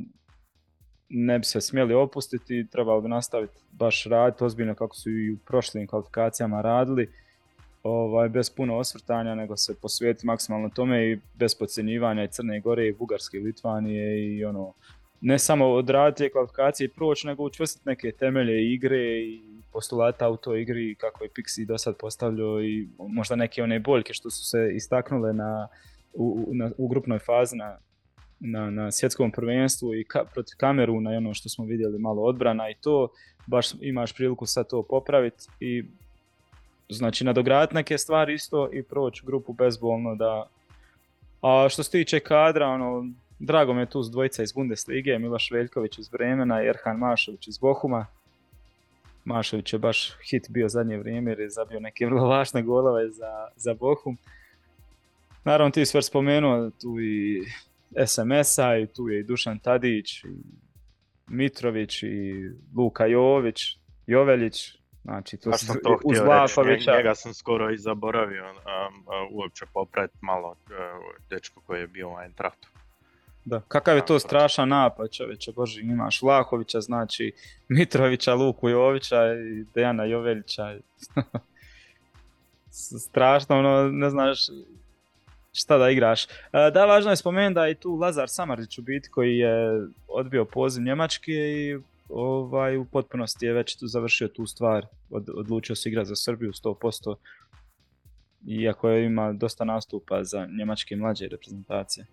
ne 1.14 1.38
bi 1.38 1.44
se 1.44 1.60
smjeli 1.60 1.94
opustiti, 1.94 2.66
trebalo 2.72 3.00
bi 3.00 3.08
nastaviti 3.08 3.54
baš 3.72 4.04
raditi 4.04 4.44
ozbiljno 4.44 4.74
kako 4.74 4.96
su 4.96 5.10
i 5.10 5.32
u 5.32 5.36
prošlim 5.46 5.86
kvalifikacijama 5.86 6.60
radili, 6.60 7.10
ovaj, 7.82 8.28
bez 8.28 8.50
puno 8.50 8.76
osvrtanja, 8.76 9.34
nego 9.34 9.56
se 9.56 9.74
posvijeti 9.82 10.26
maksimalno 10.26 10.68
tome 10.68 11.10
i 11.10 11.18
bez 11.34 11.54
podcjenjivanja 11.54 12.24
i 12.24 12.28
Crne 12.28 12.60
Gore 12.60 12.88
i 12.88 12.92
Bugarske 12.92 13.36
i 13.36 13.40
Litvanije 13.40 14.36
i 14.36 14.44
ono, 14.44 14.72
ne 15.20 15.38
samo 15.38 15.68
odraditi 15.68 16.32
kvalifikacije 16.32 16.84
i 16.84 16.88
proći, 16.88 17.26
nego 17.26 17.44
učvrstiti 17.44 17.88
neke 17.88 18.12
temelje 18.12 18.72
igre 18.72 19.20
i 19.20 19.40
postulata 19.72 20.28
u 20.28 20.36
toj 20.36 20.62
igri 20.62 20.94
kako 20.94 21.24
je 21.24 21.30
Pixi 21.30 21.66
do 21.66 21.78
sad 21.78 21.96
postavljao 21.96 22.62
i 22.62 22.88
možda 22.98 23.36
neke 23.36 23.62
one 23.62 23.80
boljke 23.80 24.12
što 24.12 24.30
su 24.30 24.44
se 24.44 24.70
istaknule 24.74 25.32
na, 25.32 25.68
u, 26.14 26.48
na, 26.52 26.70
u 26.78 26.88
grupnoj 26.88 27.18
fazi 27.18 27.56
na, 27.56 27.78
na, 28.44 28.70
na 28.70 28.90
svjetskom 28.90 29.30
prvenstvu 29.30 29.94
i 29.94 30.04
ka, 30.04 30.24
protiv 30.24 30.54
Kameruna 30.56 31.14
i 31.14 31.16
ono 31.16 31.34
što 31.34 31.48
smo 31.48 31.64
vidjeli 31.64 31.98
malo 31.98 32.22
odbrana 32.22 32.70
i 32.70 32.74
to, 32.74 33.08
baš 33.46 33.66
imaš 33.80 34.14
priliku 34.14 34.46
sad 34.46 34.68
to 34.68 34.82
popraviti 34.82 35.44
i 35.60 35.84
znači 36.88 37.24
nadograditi 37.24 37.74
neke 37.74 37.98
stvari 37.98 38.34
isto 38.34 38.68
i 38.72 38.82
proći 38.82 39.22
grupu 39.26 39.52
bezbolno 39.52 40.14
da 40.14 40.46
a 41.42 41.68
što 41.70 41.82
se 41.82 41.90
tiče 41.90 42.20
kadra, 42.20 42.68
ono, 42.68 43.06
drago 43.38 43.74
me 43.74 43.86
tu 43.86 44.02
s 44.02 44.10
dvojica 44.10 44.42
iz 44.42 44.52
Bundeslige, 44.52 45.18
Miloš 45.18 45.50
Veljković 45.50 45.98
iz 45.98 46.08
Bremena 46.08 46.62
i 46.62 46.66
Erhan 46.66 46.96
Mašović 46.96 47.48
iz 47.48 47.58
Bohuma. 47.58 48.06
Mašović 49.24 49.72
je 49.72 49.78
baš 49.78 50.12
hit 50.30 50.46
bio 50.50 50.68
zadnje 50.68 50.98
vrijeme 50.98 51.30
jer 51.30 51.40
je 51.40 51.50
zabio 51.50 51.80
neke 51.80 52.06
vrlo 52.06 52.26
važne 52.26 52.62
golove 52.62 53.10
za, 53.10 53.48
za 53.56 53.74
Bohum. 53.74 54.18
Naravno 55.44 55.70
ti 55.70 55.86
si 55.86 56.02
spomenuo 56.02 56.70
tu 56.70 57.00
i 57.00 57.42
SMS-a 58.06 58.76
i 58.76 58.86
tu 58.86 59.08
je 59.08 59.20
i 59.20 59.24
Dušan 59.24 59.58
Tadić, 59.58 60.24
i 60.24 60.28
Mitrović 61.28 62.02
i 62.02 62.32
Luka 62.76 63.06
Jović, 63.06 63.60
Joveljić, 64.06 64.78
znači 65.04 65.36
tu 65.36 65.50
sam 65.52 65.76
to 65.82 65.98
uz 66.04 66.18
Vlakovića. 66.18 66.96
Njega 66.96 67.14
sam 67.14 67.34
skoro 67.34 67.70
i 67.70 67.78
zaboravio 67.78 68.44
um, 68.44 68.56
uh, 68.56 69.12
uopće 69.30 69.64
popret 69.74 70.10
malo 70.20 70.50
uh, 70.50 70.56
dečko 71.30 71.60
koji 71.60 71.80
je 71.80 71.86
bio 71.86 72.08
u 72.08 72.20
Eintrachtu. 72.20 72.68
Da, 73.44 73.60
kakav 73.68 73.96
je 73.96 74.06
to 74.06 74.18
strašan 74.18 74.68
napad 74.68 75.10
čovječe, 75.10 75.52
bože, 75.52 75.80
imaš 75.80 76.22
Vlahovića, 76.22 76.80
znači 76.80 77.32
Mitrovića, 77.68 78.34
Luku 78.34 78.68
Jovića 78.68 79.34
i 79.34 79.64
Dejana 79.74 80.04
Joveljića. 80.04 80.62
Strašno, 83.08 83.58
ono, 83.58 83.88
ne 83.90 84.10
znaš 84.10 84.38
šta 85.52 85.78
da 85.78 85.90
igraš. 85.90 86.24
E, 86.24 86.28
da, 86.74 86.84
važno 86.84 87.10
je 87.10 87.16
spomenuti 87.16 87.54
da 87.54 87.66
je 87.66 87.74
tu 87.74 87.96
Lazar 87.96 88.28
Samardić 88.28 88.78
u 88.78 88.82
biti 88.82 89.08
koji 89.08 89.38
je 89.38 89.86
odbio 90.08 90.44
poziv 90.44 90.82
Njemačke 90.82 91.32
i 91.32 91.78
ovaj, 92.08 92.76
u 92.76 92.84
potpunosti 92.84 93.46
je 93.46 93.52
već 93.52 93.78
tu 93.78 93.86
završio 93.86 94.28
tu 94.28 94.46
stvar, 94.46 94.86
Od, 95.10 95.28
odlučio 95.34 95.76
se 95.76 95.88
igrati 95.88 96.08
za 96.08 96.16
Srbiju 96.16 96.52
100%, 96.52 97.14
iako 98.46 98.88
je 98.88 99.04
ima 99.04 99.32
dosta 99.32 99.64
nastupa 99.64 100.24
za 100.24 100.46
njemačke 100.58 100.96
mlađe 100.96 101.28
reprezentacije. 101.28 102.06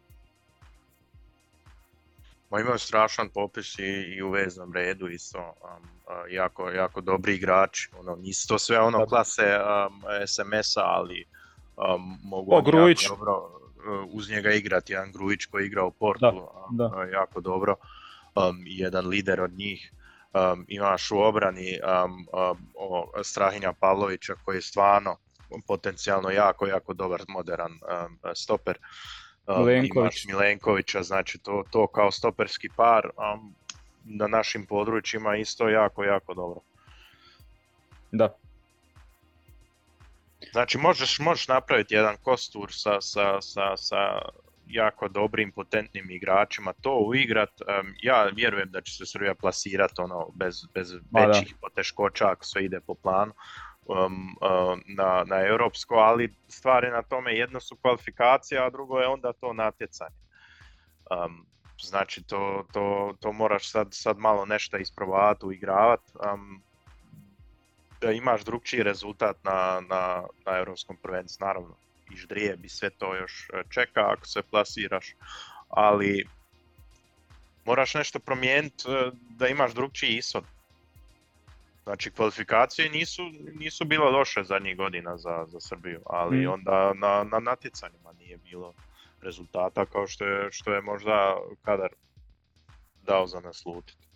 Ma 2.49 2.59
imaju 2.59 2.77
strašan 2.77 3.29
popis 3.29 3.79
i, 3.79 3.83
i 4.17 4.21
u 4.21 4.29
veznom 4.29 4.73
redu 4.73 5.07
isto, 5.07 5.39
um, 5.39 5.89
jako, 6.29 6.69
jako 6.69 7.01
dobri 7.01 7.35
igrači, 7.35 7.89
ono, 7.99 8.15
nisu 8.15 8.47
to 8.47 8.59
sve 8.59 8.79
ono 8.79 9.05
klase 9.05 9.43
um, 9.43 10.03
SMS-a, 10.27 10.81
ali 10.83 11.25
um, 11.95 12.17
mogu 12.23 12.55
o, 12.55 12.61
Grujić. 12.61 13.03
jako 13.03 13.15
dobro 13.15 13.33
uh, 13.35 14.09
uz 14.11 14.29
njega 14.29 14.51
igrati, 14.51 14.93
jedan 14.93 15.11
Grujić 15.11 15.45
koji 15.45 15.65
igra 15.65 15.83
u 15.83 15.91
Portu, 15.91 16.19
da, 16.21 16.33
da. 16.71 16.85
Uh, 16.85 17.11
jako 17.11 17.41
dobro, 17.41 17.75
um, 18.35 18.63
jedan 18.65 19.07
lider 19.07 19.41
od 19.41 19.51
njih. 19.51 19.93
Um, 20.33 20.65
imaš 20.67 21.11
u 21.11 21.17
obrani 21.17 21.79
um, 22.03 22.11
um, 22.11 22.57
o, 22.75 23.11
Strahinja 23.23 23.73
Pavlovića 23.73 24.35
koji 24.45 24.57
je 24.57 24.61
stvarno 24.61 25.17
potencijalno 25.67 26.29
jako, 26.29 26.67
jako 26.67 26.93
dobar 26.93 27.21
modern 27.27 27.71
um, 27.71 28.19
stoper. 28.35 28.77
Um, 29.47 29.59
Milenković. 29.59 29.95
Imaš 29.95 30.25
Milenkovića, 30.25 31.03
znači 31.03 31.37
to, 31.37 31.63
to 31.71 31.87
kao 31.87 32.11
stoperski 32.11 32.69
par 32.75 33.05
um, 33.05 33.55
na 34.03 34.27
našim 34.27 34.65
područjima 34.65 35.35
isto 35.35 35.69
jako, 35.69 36.03
jako 36.03 36.33
dobro. 36.33 36.59
Da. 38.11 38.35
Znači 40.51 40.77
možeš, 40.77 41.19
možeš 41.19 41.47
napraviti 41.47 41.95
jedan 41.95 42.17
kostur 42.17 42.69
sa, 42.71 43.01
sa, 43.01 43.41
sa, 43.41 43.77
sa 43.77 44.21
jako 44.67 45.07
dobrim, 45.07 45.51
potentnim 45.51 46.11
igračima, 46.11 46.73
to 46.81 46.99
uigrat, 46.99 47.49
um, 47.61 47.93
ja 48.01 48.23
vjerujem 48.35 48.71
da 48.71 48.81
će 48.81 48.93
se 48.93 49.05
Srbija 49.05 49.35
plasirati 49.35 50.01
ono, 50.01 50.29
bez, 50.35 50.65
bez 50.73 50.93
većih 50.93 51.55
poteškoća 51.61 52.29
ako 52.29 52.45
sve 52.45 52.65
ide 52.65 52.79
po 52.79 52.95
planu 52.95 53.33
um, 53.85 54.35
uh, 54.41 54.79
na, 54.87 55.23
na 55.27 55.45
europsko, 55.45 55.95
ali 55.95 56.35
stvari 56.47 56.89
na 56.89 57.01
tome 57.01 57.33
jedno 57.33 57.59
su 57.59 57.75
kvalifikacija, 57.81 58.65
a 58.65 58.69
drugo 58.69 58.99
je 58.99 59.07
onda 59.07 59.33
to 59.33 59.53
natjecanje. 59.53 60.15
Um, 61.11 61.45
znači 61.81 62.23
to, 62.23 62.65
to, 62.73 63.13
to 63.19 63.31
moraš 63.31 63.71
sad, 63.71 63.87
sad 63.91 64.17
malo 64.17 64.45
nešto 64.45 64.77
isprobavati, 64.77 65.45
uigravati, 65.45 66.11
um, 66.33 66.63
da 68.01 68.11
imaš 68.11 68.43
drugčiji 68.43 68.83
rezultat 68.83 69.37
na, 69.43 69.81
na, 69.89 70.23
na 70.45 70.57
europskom 70.57 70.97
prvenstvu, 70.97 71.45
naravno. 71.45 71.75
I 72.11 72.15
ždrije 72.15 72.57
bi 72.57 72.69
sve 72.69 72.89
to 72.89 73.15
još 73.15 73.49
e, 73.53 73.63
čeka 73.69 74.11
ako 74.11 74.27
se 74.27 74.41
plasiraš, 74.41 75.15
ali 75.69 76.25
moraš 77.65 77.93
nešto 77.93 78.19
promijeniti 78.19 78.83
e, 78.87 79.11
da 79.29 79.47
imaš 79.47 79.73
drugčiji 79.73 80.17
ishod. 80.17 80.43
Znači 81.83 82.11
kvalifikacije 82.11 82.89
nisu, 82.89 83.21
nisu 83.59 83.85
bile 83.85 84.09
loše 84.09 84.43
zadnjih 84.43 84.77
godina 84.77 85.17
za, 85.17 85.45
za 85.47 85.59
Srbiju, 85.59 86.01
ali 86.05 86.37
mm. 86.37 86.51
onda 86.51 86.93
na, 86.93 87.23
na 87.23 87.39
natjecanjima 87.39 88.13
nije 88.19 88.37
bilo 88.37 88.73
rezultata 89.21 89.85
kao 89.85 90.07
što 90.07 90.25
je, 90.25 90.51
što 90.51 90.73
je 90.73 90.81
možda 90.81 91.37
kadar 91.61 91.89
dao 93.03 93.27
za 93.27 93.39
naslutiti. 93.39 94.08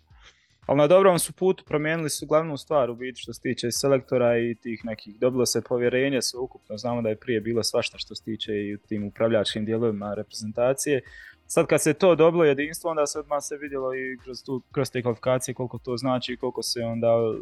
Ali 0.66 0.78
na 0.78 0.86
dobrom 0.86 1.18
su 1.18 1.32
putu 1.32 1.64
promijenili 1.64 2.10
su 2.10 2.26
glavnu 2.26 2.56
stvar 2.56 2.90
u 2.90 2.94
biti 2.94 3.20
što 3.20 3.32
se 3.32 3.40
tiče 3.40 3.70
selektora 3.70 4.38
i 4.38 4.54
tih 4.54 4.84
nekih, 4.84 5.18
dobilo 5.18 5.46
se 5.46 5.62
povjerenje 5.62 6.22
sve 6.22 6.40
ukupno, 6.40 6.78
znamo 6.78 7.02
da 7.02 7.08
je 7.08 7.16
prije 7.16 7.40
bilo 7.40 7.62
svašta 7.62 7.98
što 7.98 8.14
se 8.14 8.24
tiče 8.24 8.52
i 8.52 8.74
u 8.74 8.78
tim 8.78 9.06
upravljačkim 9.06 9.64
dijelovima 9.64 10.14
reprezentacije. 10.14 11.00
Sad 11.46 11.66
kad 11.66 11.82
se 11.82 11.94
to 11.94 12.14
dobilo 12.14 12.44
jedinstvo, 12.44 12.90
onda 12.90 13.06
se 13.06 13.18
odmah 13.18 13.38
se 13.42 13.56
vidjelo 13.56 13.94
i 13.94 14.18
kroz, 14.24 14.44
tu, 14.44 14.62
kroz 14.72 14.90
te 14.90 15.02
kvalifikacije 15.02 15.54
koliko 15.54 15.78
to 15.78 15.96
znači 15.96 16.32
i 16.32 16.36
koliko 16.36 16.62
se 16.62 16.80
onda 16.80 17.16
uh, 17.16 17.36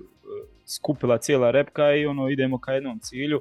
skupila 0.67 1.19
cijela 1.19 1.51
repka 1.51 1.95
i 1.95 2.07
ono 2.07 2.29
idemo 2.29 2.59
ka 2.59 2.73
jednom 2.73 2.99
cilju. 2.99 3.41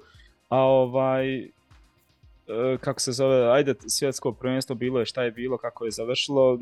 A 0.49 0.57
ovaj, 0.57 1.45
uh, 1.45 2.79
kako 2.79 2.99
se 2.99 3.11
zove, 3.11 3.51
ajde 3.51 3.75
svjetsko 3.87 4.31
prvenstvo 4.31 4.75
bilo 4.75 4.99
je 4.99 5.05
šta 5.05 5.23
je 5.23 5.31
bilo, 5.31 5.57
kako 5.57 5.85
je 5.85 5.91
završilo, 5.91 6.59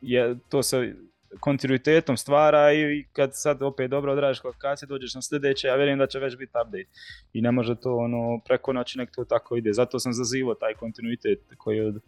je, 0.00 0.38
to 0.48 0.62
se 0.62 0.94
kontinuitetom 1.40 2.16
stvara 2.16 2.72
i 2.72 3.04
kad 3.12 3.30
sad 3.32 3.62
opet 3.62 3.90
dobro 3.90 4.12
odradiš 4.12 4.40
kvalifikacije 4.40 4.86
dođeš 4.86 5.14
na 5.14 5.22
sljedeće, 5.22 5.66
ja 5.66 5.76
vjerujem 5.76 5.98
da 5.98 6.06
će 6.06 6.18
već 6.18 6.36
biti 6.36 6.52
update 6.64 6.90
i 7.32 7.40
ne 7.40 7.52
može 7.52 7.74
to 7.74 7.96
ono 7.96 8.40
preko 8.44 8.72
noći 8.72 8.98
nek 8.98 9.10
to 9.14 9.24
tako 9.24 9.56
ide. 9.56 9.72
Zato 9.72 9.98
sam 9.98 10.12
zazivao 10.12 10.54
taj 10.54 10.74
kontinuitet 10.74 11.40
koji 11.58 11.76
je 11.76 11.86
od, 11.86 12.00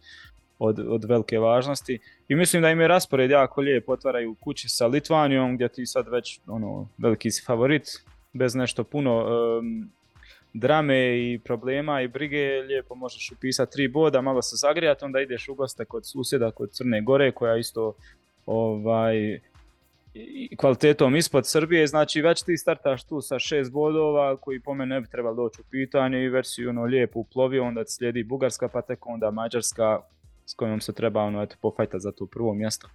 od, 0.59 0.79
od 0.79 1.03
velike 1.03 1.39
važnosti. 1.39 1.99
I 2.27 2.35
mislim 2.35 2.61
da 2.61 2.69
im 2.69 2.79
je 2.81 2.87
raspored 2.87 3.31
jako 3.31 3.61
lijep, 3.61 3.89
otvaraju 3.89 4.35
kući 4.35 4.69
sa 4.69 4.87
Litvanijom 4.87 5.55
gdje 5.55 5.69
ti 5.69 5.85
sad 5.85 6.07
već 6.07 6.39
ono, 6.47 6.87
veliki 6.97 7.31
si 7.31 7.43
favorit, 7.45 7.83
bez 8.33 8.55
nešto 8.55 8.83
puno 8.83 9.25
um, 9.25 9.89
drame 10.53 11.17
i 11.17 11.39
problema 11.43 12.01
i 12.01 12.07
brige, 12.07 12.61
lijepo 12.61 12.95
možeš 12.95 13.31
upisati 13.31 13.71
tri 13.71 13.87
boda, 13.87 14.21
malo 14.21 14.41
se 14.41 14.55
zagrijati, 14.55 15.05
onda 15.05 15.21
ideš 15.21 15.47
u 15.49 15.55
goste 15.55 15.85
kod 15.85 16.07
susjeda, 16.07 16.51
kod 16.51 16.71
Crne 16.71 17.01
Gore, 17.01 17.31
koja 17.31 17.57
isto 17.57 17.95
ovaj, 18.45 19.39
kvalitetom 20.57 21.15
ispod 21.15 21.47
Srbije, 21.47 21.87
znači 21.87 22.21
već 22.21 22.43
ti 22.43 22.57
startaš 22.57 23.03
tu 23.03 23.21
sa 23.21 23.39
šest 23.39 23.71
bodova 23.71 24.37
koji 24.37 24.59
po 24.59 24.73
mene 24.73 24.95
ne 24.95 25.01
bi 25.01 25.07
trebalo 25.07 25.35
doći 25.35 25.61
u 25.61 25.65
pitanje 25.71 26.23
i 26.23 26.29
već 26.29 26.55
si 26.55 26.67
ono 26.67 26.83
lijepo 26.83 27.19
uplovio, 27.19 27.63
onda 27.63 27.83
ti 27.83 27.91
slijedi 27.91 28.23
Bugarska 28.23 28.67
pa 28.67 28.81
tek 28.81 29.07
onda 29.07 29.31
Mađarska 29.31 29.99
s 30.45 30.53
kojom 30.53 30.81
se 30.81 30.93
treba 30.93 31.21
ono, 31.21 31.43
eto, 31.43 31.55
pofajta 31.61 31.99
za 31.99 32.11
to 32.11 32.25
prvo 32.25 32.53
mjesto. 32.53 32.87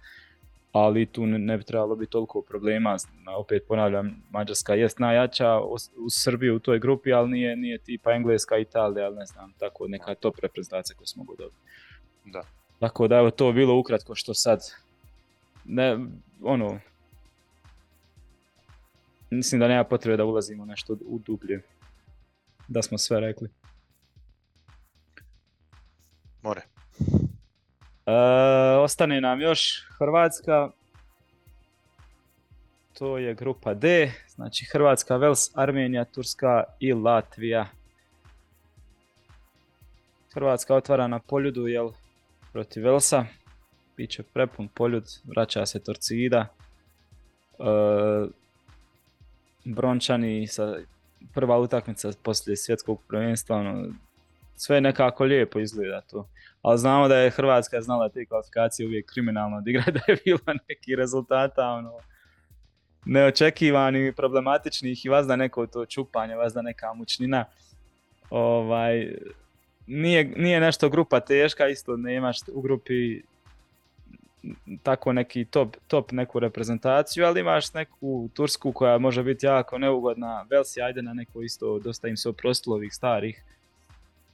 Ali 0.71 1.05
tu 1.05 1.25
ne, 1.25 1.57
bi 1.57 1.63
trebalo 1.63 1.95
biti 1.95 2.11
toliko 2.11 2.41
problema, 2.41 2.97
opet 3.37 3.63
ponavljam, 3.67 4.23
Mađarska 4.29 4.73
jest 4.73 4.99
najjača 4.99 5.59
u 6.05 6.09
Srbiji 6.09 6.49
u 6.49 6.59
toj 6.59 6.79
grupi, 6.79 7.13
ali 7.13 7.29
nije, 7.29 7.55
nije 7.55 7.77
tipa 7.77 8.11
Engleska, 8.11 8.57
Italija, 8.57 9.05
ali 9.05 9.15
ne 9.15 9.25
znam, 9.25 9.53
tako 9.59 9.87
neka 9.87 10.15
top 10.15 10.39
reprezentacija 10.39 10.97
koju 10.97 11.07
smo 11.07 11.23
dobiti. 11.37 11.57
Da. 12.25 12.41
Tako 12.79 13.07
da 13.07 13.17
evo 13.17 13.31
to 13.31 13.51
bilo 13.51 13.79
ukratko 13.79 14.15
što 14.15 14.33
sad 14.33 14.59
ne, 15.65 15.99
ono, 16.41 16.79
mislim 19.29 19.61
da 19.61 19.67
nema 19.67 19.83
potrebe 19.83 20.17
da 20.17 20.25
ulazimo 20.25 20.65
nešto 20.65 20.97
u 21.05 21.19
dublje. 21.19 21.61
Da 22.67 22.81
smo 22.81 22.97
sve 22.97 23.19
rekli. 23.19 23.49
More. 26.41 26.61
E, 28.05 28.11
ostane 28.77 29.21
nam 29.21 29.41
još 29.41 29.87
Hrvatska. 29.97 30.69
To 32.93 33.17
je 33.17 33.35
grupa 33.35 33.73
D, 33.73 34.11
znači 34.29 34.65
Hrvatska, 34.71 35.17
Vels, 35.17 35.57
Armenija, 35.57 36.05
Turska 36.05 36.63
i 36.79 36.93
Latvija. 36.93 37.67
Hrvatska 40.33 40.75
otvara 40.75 41.07
na 41.07 41.19
poljudu, 41.19 41.67
jel, 41.67 41.91
protiv 42.51 42.83
Velsa 42.83 43.25
bit 44.01 44.09
će 44.09 44.23
prepun 44.23 44.67
poljud, 44.67 45.03
vraća 45.23 45.65
se 45.65 45.79
Torcida. 45.79 46.47
E, 47.59 47.63
Brončani 49.65 50.47
sa 50.47 50.75
prva 51.33 51.59
utakmica 51.59 52.11
poslije 52.23 52.57
svjetskog 52.57 53.01
prvenstva, 53.07 53.57
ono, 53.57 53.93
sve 54.55 54.81
nekako 54.81 55.23
lijepo 55.23 55.59
izgleda 55.59 56.01
to. 56.01 56.27
Ali 56.61 56.79
znamo 56.79 57.07
da 57.07 57.17
je 57.17 57.29
Hrvatska 57.29 57.81
znala 57.81 58.09
te 58.09 58.25
kvalifikacije 58.25 58.87
uvijek 58.87 59.05
kriminalno 59.05 59.57
odigrati, 59.57 59.91
da 59.97 60.01
je 60.07 60.17
bilo 60.25 60.39
neki 60.69 60.95
rezultata 60.95 61.67
ono, 61.67 61.93
neočekivani, 63.05 64.13
problematičnih 64.13 65.05
i 65.05 65.09
vas 65.09 65.27
da 65.27 65.35
neko 65.35 65.67
to 65.67 65.85
čupanje, 65.85 66.35
vas 66.35 66.53
da 66.53 66.61
neka 66.61 66.93
mučnina. 66.93 67.45
Ovaj, 68.29 69.15
nije, 69.87 70.33
nije 70.37 70.59
nešto 70.59 70.89
grupa 70.89 71.19
teška, 71.19 71.67
isto 71.67 71.97
nemaš 71.97 72.37
u 72.53 72.61
grupi 72.61 73.21
tako 74.83 75.13
neki 75.13 75.45
top, 75.45 75.77
top 75.87 76.11
neku 76.11 76.39
reprezentaciju, 76.39 77.25
ali 77.25 77.39
imaš 77.39 77.73
neku 77.73 78.29
Tursku 78.33 78.71
koja 78.71 78.97
može 78.97 79.23
biti 79.23 79.45
jako 79.45 79.77
neugodna, 79.77 80.45
Velsi 80.49 80.81
ajde 80.81 81.01
na 81.01 81.13
neko 81.13 81.41
isto, 81.41 81.79
dosta 81.79 82.07
im 82.07 82.17
se 82.17 82.29
oprostilo 82.29 82.75
ovih 82.75 82.93
starih. 82.93 83.43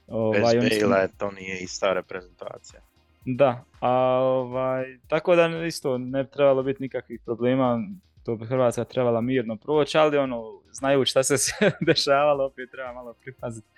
Ovaj, 0.06 0.58
Bez 0.60 0.82
Bale 0.82 1.08
to 1.18 1.30
nije 1.30 1.58
ista 1.58 1.92
reprezentacija. 1.92 2.80
Da, 3.24 3.64
a 3.80 3.92
ovaj, 4.22 4.98
tako 5.08 5.36
da 5.36 5.66
isto 5.66 5.98
ne 5.98 6.24
bi 6.24 6.30
trebalo 6.30 6.62
biti 6.62 6.82
nikakvih 6.82 7.20
problema, 7.24 7.82
to 8.24 8.36
bi 8.36 8.46
Hrvatska 8.46 8.84
trebala 8.84 9.20
mirno 9.20 9.56
proći, 9.56 9.98
ali 9.98 10.18
ono, 10.18 10.60
znaju 10.72 11.04
šta 11.04 11.22
se 11.22 11.34
dešavalo, 11.86 12.44
opet 12.44 12.70
treba 12.70 12.92
malo 12.92 13.14
pripaziti. 13.22 13.68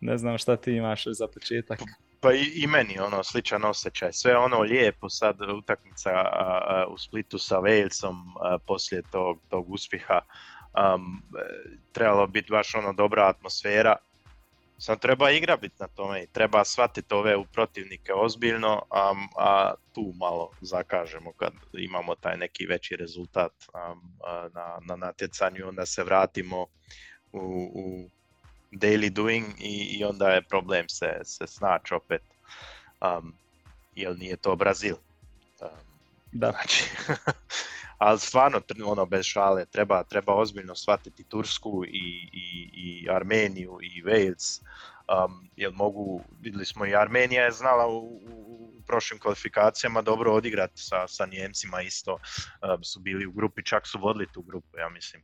Ne 0.00 0.18
znam 0.18 0.38
šta 0.38 0.56
ti 0.56 0.72
imaš 0.72 1.04
za 1.06 1.26
početak. 1.26 1.80
Pa 2.20 2.32
i, 2.32 2.52
i 2.54 2.66
meni 2.66 2.98
ono 2.98 3.22
sličan 3.22 3.64
osjećaj. 3.64 4.12
Sve 4.12 4.36
ono 4.36 4.60
lijepo 4.60 5.08
sad 5.08 5.40
utakmica 5.40 6.10
u 6.88 6.98
Splitu 6.98 7.38
sa 7.38 7.56
Walesom 7.56 8.14
poslije 8.66 9.02
tog, 9.02 9.38
tog 9.48 9.70
uspjeha. 9.70 10.20
Um, 10.94 11.22
trebalo 11.92 12.26
biti 12.26 12.50
baš 12.50 12.74
ono 12.74 12.92
dobra 12.92 13.28
atmosfera. 13.28 13.96
Sam 14.78 14.98
treba 14.98 15.30
igra 15.30 15.56
biti 15.56 15.74
na 15.78 15.88
tome 15.88 16.22
i 16.22 16.26
treba 16.26 16.64
shvatiti 16.64 17.14
ove 17.14 17.36
u 17.36 17.44
protivnike 17.44 18.12
ozbiljno, 18.12 18.82
a 19.36 19.74
tu 19.94 20.12
malo 20.16 20.50
zakažemo 20.60 21.32
kad 21.32 21.52
imamo 21.72 22.14
taj 22.14 22.36
neki 22.36 22.66
veći 22.66 22.96
rezultat 22.96 23.52
na, 24.54 24.78
na 24.86 24.96
natjecanju, 24.96 25.68
onda 25.68 25.86
se 25.86 26.04
vratimo 26.04 26.66
u, 27.32 27.70
u 27.74 28.10
daily 28.72 29.10
doing 29.10 29.46
i, 29.58 29.98
i 29.98 30.04
onda 30.04 30.28
je 30.28 30.42
problem 30.42 30.88
se, 30.88 31.20
se 31.24 31.46
snaći 31.46 31.94
opet. 31.94 32.22
Um, 33.00 33.34
jer 33.94 34.18
nije 34.18 34.36
to 34.36 34.56
Brazil. 34.56 34.96
Um, 35.60 35.68
da. 36.32 36.50
Znači, 36.50 36.84
ali 37.98 38.18
stvarno, 38.18 38.60
ono, 38.84 39.06
bez 39.06 39.24
šale, 39.24 39.66
treba, 39.66 40.02
treba 40.02 40.34
ozbiljno 40.34 40.74
shvatiti 40.74 41.24
Tursku 41.24 41.84
i, 41.84 42.28
i, 42.32 42.70
i 42.74 43.10
Armeniju 43.10 43.78
i 43.82 44.02
Wales, 44.02 44.62
um, 44.62 45.48
jer 45.56 45.72
mogu, 45.72 46.24
vidjeli 46.40 46.66
smo 46.66 46.86
i 46.86 46.94
Armenija 46.94 47.44
je 47.44 47.52
znala 47.52 47.86
u, 47.86 47.98
u, 47.98 48.72
prošlim 48.86 49.20
kvalifikacijama 49.20 50.02
dobro 50.02 50.34
odigrati 50.34 50.82
sa, 50.82 51.08
sa 51.08 51.26
Njemcima 51.26 51.82
isto, 51.82 52.12
um, 52.12 52.84
su 52.84 53.00
bili 53.00 53.26
u 53.26 53.32
grupi, 53.32 53.64
čak 53.64 53.86
su 53.86 53.98
vodili 53.98 54.32
tu 54.32 54.42
grupu, 54.42 54.78
ja 54.78 54.88
mislim 54.88 55.22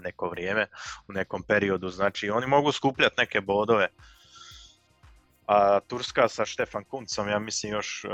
neko 0.00 0.28
vrijeme, 0.28 0.66
u 1.08 1.12
nekom 1.12 1.42
periodu, 1.42 1.88
znači 1.88 2.30
oni 2.30 2.46
mogu 2.46 2.72
skupljati 2.72 3.14
neke 3.18 3.40
bodove. 3.40 3.88
A 5.46 5.80
Turska 5.80 6.28
sa 6.28 6.44
Štefan 6.44 6.84
Kuncom, 6.84 7.28
ja 7.28 7.38
mislim 7.38 7.72
još 7.72 8.06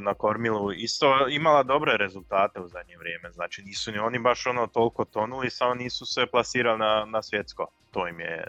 na 0.00 0.14
Kormilu, 0.14 0.72
isto 0.72 1.28
imala 1.28 1.62
dobre 1.62 1.96
rezultate 1.96 2.60
u 2.60 2.68
zadnje 2.68 2.96
vrijeme, 2.96 3.30
znači 3.30 3.62
nisu 3.62 3.92
ni 3.92 3.98
oni 3.98 4.18
baš 4.18 4.46
ono 4.46 4.66
toliko 4.66 5.04
tonuli, 5.04 5.50
samo 5.50 5.74
nisu 5.74 6.06
se 6.06 6.26
plasirali 6.26 6.78
na, 6.78 7.04
na 7.04 7.22
svjetsko, 7.22 7.66
to 7.90 8.08
im 8.08 8.20
je 8.20 8.36
e, 8.36 8.46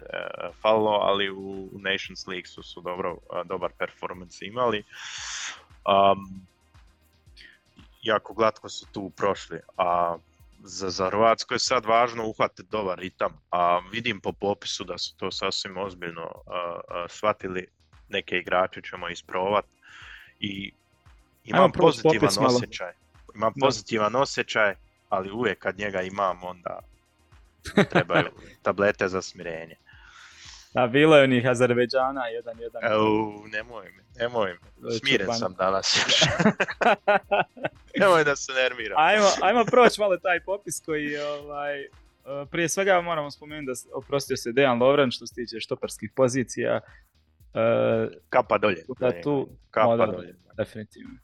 falilo, 0.62 0.92
ali 0.92 1.30
u 1.30 1.70
Nations 1.74 2.28
League 2.28 2.48
su, 2.48 2.64
su 2.64 2.82
dobro, 2.82 3.18
dobar 3.46 3.72
performance 3.78 4.46
imali. 4.46 4.84
Um, 5.86 6.48
jako 8.02 8.34
glatko 8.34 8.70
su 8.70 8.86
tu 8.92 9.10
prošli, 9.10 9.60
a 9.78 10.18
za, 10.64 10.90
za 10.90 11.06
Hrvatsku 11.06 11.54
je 11.54 11.60
sad 11.60 11.86
važno 11.86 12.28
uhvatiti 12.28 12.70
dobar 12.72 13.00
ritam, 13.00 13.42
a 13.52 13.82
vidim 13.92 14.20
po 14.20 14.32
popisu 14.32 14.84
da 14.84 14.98
su 14.98 15.16
to 15.18 15.32
sasvim 15.32 15.78
ozbiljno 15.78 16.22
uh, 16.22 16.42
shvatili, 17.10 17.68
neke 18.10 18.38
igrače 18.38 18.82
ćemo 18.82 19.10
isprovat 19.10 19.66
i 20.40 20.72
imam 21.44 21.72
pozitivan 21.72 22.46
osjećaj. 22.46 22.92
Imam 23.36 23.54
pozitivan 23.60 24.16
osjećaj, 24.16 24.76
ali 25.10 25.32
uvijek 25.32 25.60
kad 25.60 25.78
njega 25.78 26.02
imam 26.02 26.44
onda 26.44 26.80
trebaju 27.90 28.30
tablete 28.64 29.08
za 29.08 29.22
smirenje. 29.22 29.76
Da, 30.74 30.88
bilo 30.88 31.18
je 31.18 31.24
onih 31.24 31.48
Azerbeđana, 31.48 32.28
jedan, 32.28 32.60
jedan. 32.60 32.84
Evo, 32.84 33.44
nemoj 33.52 33.86
me, 33.86 34.04
nemoj 34.20 34.54
me. 34.54 34.92
Smiren 34.92 35.34
sam 35.34 35.54
danas 35.54 36.06
još. 36.06 36.30
nemoj 38.00 38.24
da 38.24 38.36
se 38.36 38.54
nerviram. 38.54 38.98
Ajmo, 38.98 39.26
ajmo 39.42 39.66
proći 39.66 40.02
malo 40.02 40.18
taj 40.18 40.40
popis 40.40 40.82
koji, 40.86 41.18
ovaj, 41.18 41.82
e, 41.82 41.90
prije 42.52 42.70
svega 42.70 43.02
moramo 43.02 43.32
spomenuti 43.32 43.66
da 43.66 43.98
oprostio 43.98 44.38
se 44.38 44.52
Dejan 44.52 44.80
Lovren 44.80 45.12
što 45.12 45.28
se 45.28 45.36
tiče 45.36 45.60
štoperskih 45.60 46.12
pozicija. 46.16 46.80
E, 47.54 48.08
Kapa 48.30 48.58
dolje. 48.58 48.84
Da, 49.00 49.22
tu, 49.22 49.50
Kapa 49.72 50.06
dolje. 50.06 50.36
Definitivno. 50.58 51.16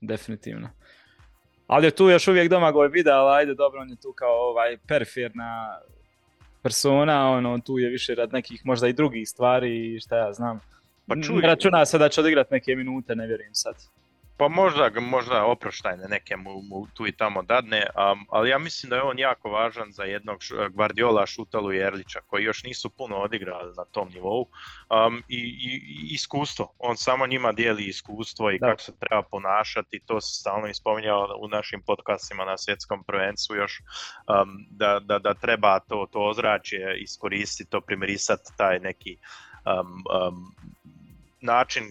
Definitivno. 0.00 0.70
Ali 1.66 1.86
je 1.86 1.90
tu 1.90 2.08
još 2.08 2.28
uvijek 2.28 2.50
Domagoj 2.50 2.88
Vida, 2.88 3.12
ali 3.12 3.36
ajde 3.36 3.54
dobro, 3.54 3.80
on 3.80 3.90
je 3.90 3.96
tu 3.96 4.12
kao 4.12 4.50
ovaj 4.50 4.78
periferna 4.88 5.78
persona, 6.64 7.30
ono, 7.30 7.58
tu 7.58 7.78
je 7.78 7.90
više 7.90 8.14
rad 8.14 8.32
nekih 8.32 8.60
možda 8.64 8.88
i 8.88 8.92
drugih 8.92 9.28
stvari 9.28 9.94
i 9.94 10.00
šta 10.00 10.16
ja 10.16 10.32
znam. 10.32 10.60
Pa 11.06 11.14
čuj, 11.22 11.40
Računa 11.40 11.86
se 11.86 11.98
da 11.98 12.08
će 12.08 12.20
odigrati 12.20 12.54
neke 12.54 12.76
minute, 12.76 13.16
ne 13.16 13.26
vjerujem 13.26 13.54
sad. 13.54 13.74
Pa 14.36 14.48
možda, 14.48 14.90
možda 15.00 15.44
oproštajne 15.44 16.08
neke 16.08 16.36
mu, 16.36 16.62
mu 16.62 16.86
tu 16.94 17.06
i 17.06 17.12
tamo 17.12 17.42
dadne, 17.42 17.86
um, 18.12 18.26
ali 18.30 18.50
ja 18.50 18.58
mislim 18.58 18.90
da 18.90 18.96
je 18.96 19.02
on 19.02 19.18
jako 19.18 19.50
važan 19.50 19.92
za 19.92 20.02
jednog 20.02 20.38
Guardiola, 20.70 21.26
Šutalu 21.26 21.72
i 21.72 21.78
Erlića 21.78 22.20
koji 22.26 22.44
još 22.44 22.62
nisu 22.64 22.90
puno 22.90 23.16
odigrali 23.16 23.72
na 23.76 23.84
tom 23.84 24.08
nivou 24.08 24.40
um, 24.40 25.22
i, 25.28 25.38
i, 25.38 25.80
iskustvo. 26.14 26.72
On 26.78 26.96
samo 26.96 27.26
njima 27.26 27.52
dijeli 27.52 27.84
iskustvo 27.84 28.50
i 28.50 28.58
kako 28.58 28.82
se 28.82 28.92
treba 28.98 29.22
ponašati, 29.22 30.00
to 30.06 30.20
se 30.20 30.40
stalno 30.40 30.66
ispominjao 30.66 31.36
u 31.40 31.48
našim 31.48 31.82
podcastima 31.82 32.44
na 32.44 32.58
svjetskom 32.58 33.04
prvenstvu 33.04 33.56
još 33.56 33.80
um, 33.80 34.66
da, 34.70 35.00
da, 35.00 35.18
da, 35.18 35.34
treba 35.34 35.80
to, 35.80 36.06
to 36.12 36.20
ozračje 36.20 36.96
iskoristiti, 36.98 37.70
to 37.70 37.80
primirisati 37.80 38.50
taj 38.56 38.78
neki 38.78 39.16
um, 39.66 40.04
um, 40.28 40.54
način 41.40 41.84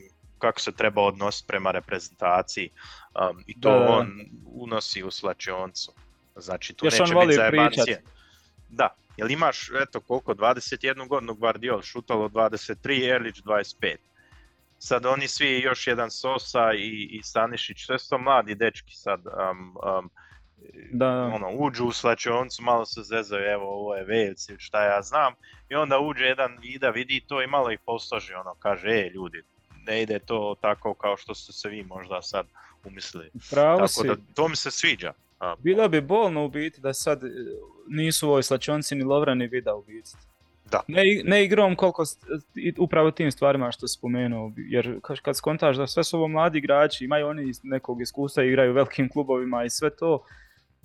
kako 0.44 0.60
se 0.60 0.72
treba 0.72 1.02
odnositi 1.02 1.48
prema 1.48 1.72
reprezentaciji 1.72 2.70
um, 2.70 3.44
i 3.48 3.62
to 3.62 3.70
da, 3.70 3.88
on 3.90 4.08
unosi 4.46 5.04
u 5.04 5.12
slačioncu. 5.12 5.94
Znači 6.36 6.74
tu 6.74 6.86
Još 6.86 7.00
neće 7.00 7.14
biti 7.16 7.34
zajebancije. 7.34 8.02
Da, 8.70 8.90
jel 9.18 9.32
imaš, 9.32 9.70
eto 9.82 10.00
koliko, 10.00 10.34
21 10.34 11.08
godinu 11.08 11.34
Guardiol, 11.34 11.82
Šutalo 11.82 12.30
23, 12.30 13.16
Erlić 13.16 13.42
25. 13.42 13.96
Sad 14.80 15.06
oni 15.06 15.28
svi, 15.28 15.60
još 15.60 15.88
jedan 15.88 16.12
Sosa 16.12 16.74
i, 16.74 17.10
i 17.12 17.24
Stanišić, 17.24 17.86
sve 17.86 18.00
su 18.00 18.10
to 18.10 18.18
mladi 18.18 18.56
dečki 18.56 18.96
sad. 18.96 19.20
Um, 19.26 19.78
um, 19.98 20.10
da. 20.92 21.32
Ono, 21.34 21.50
uđu 21.52 21.86
u 21.86 21.92
slačioncu, 21.92 22.64
malo 22.64 22.86
se 22.86 23.02
zezaju, 23.04 23.46
evo 23.46 23.66
ovo 23.66 23.96
je 23.96 24.04
Vejec 24.04 24.48
šta 24.58 24.84
ja 24.86 25.02
znam, 25.02 25.34
i 25.70 25.76
onda 25.76 26.00
uđe 26.00 26.26
jedan 26.26 26.58
Vida, 26.62 26.90
vidi 26.90 27.26
to 27.28 27.42
i 27.42 27.48
malo 27.48 27.72
ih 27.72 27.80
postoži, 27.86 28.34
ono, 28.34 28.56
kaže, 28.56 28.90
e 28.90 29.10
ljudi, 29.10 29.44
ne 29.88 30.02
ide 30.02 30.20
to 30.20 30.56
tako 30.62 30.94
kao 30.94 31.18
što 31.18 31.36
ste 31.36 31.54
se 31.54 31.70
vi 31.70 31.84
možda 31.84 32.22
sad 32.22 32.46
umislili. 32.86 33.30
Pravo 33.50 33.78
tako 33.78 33.88
si. 33.88 34.08
da 34.08 34.16
to 34.34 34.48
mi 34.48 34.56
se 34.56 34.72
sviđa. 34.72 35.14
Bilo 35.60 35.90
bi 35.90 36.02
bolno 36.02 36.46
u 36.46 36.50
biti 36.50 36.82
da 36.82 36.94
sad 36.94 37.24
e, 37.24 37.28
nisu 37.88 38.28
u 38.28 38.30
ovoj 38.30 38.44
slačonci 38.44 38.96
ni 38.96 39.04
Lovra 39.04 39.34
ni 39.36 39.48
Vida 39.48 39.76
u 39.76 39.84
biti. 39.84 40.12
Da. 40.72 40.82
Ne, 40.88 41.04
ne 41.24 41.44
igrom 41.44 41.76
koliko 41.76 42.04
upravo 42.78 43.12
tim 43.12 43.32
stvarima 43.32 43.72
što 43.72 43.88
spomenuo, 43.88 44.52
jer 44.58 45.00
kad 45.22 45.38
skontaš 45.38 45.78
da 45.78 45.88
sve 45.88 46.04
su 46.04 46.18
ovo 46.18 46.28
mladi 46.28 46.58
igrači, 46.58 47.06
imaju 47.06 47.28
oni 47.28 47.52
nekog 47.64 48.02
iskustva, 48.02 48.44
igraju 48.44 48.72
u 48.72 48.76
velikim 48.76 49.10
klubovima 49.10 49.64
i 49.64 49.70
sve 49.70 49.90
to, 49.90 50.26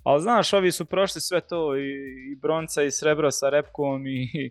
ali 0.03 0.23
znaš, 0.23 0.53
ovi 0.53 0.73
su 0.73 0.85
prošli 0.85 1.21
sve 1.21 1.41
to 1.41 1.77
i, 1.77 1.91
i 2.33 2.37
bronca 2.37 2.83
i 2.83 2.91
srebro 2.91 3.31
sa 3.31 3.49
repkom 3.49 4.07
i, 4.07 4.51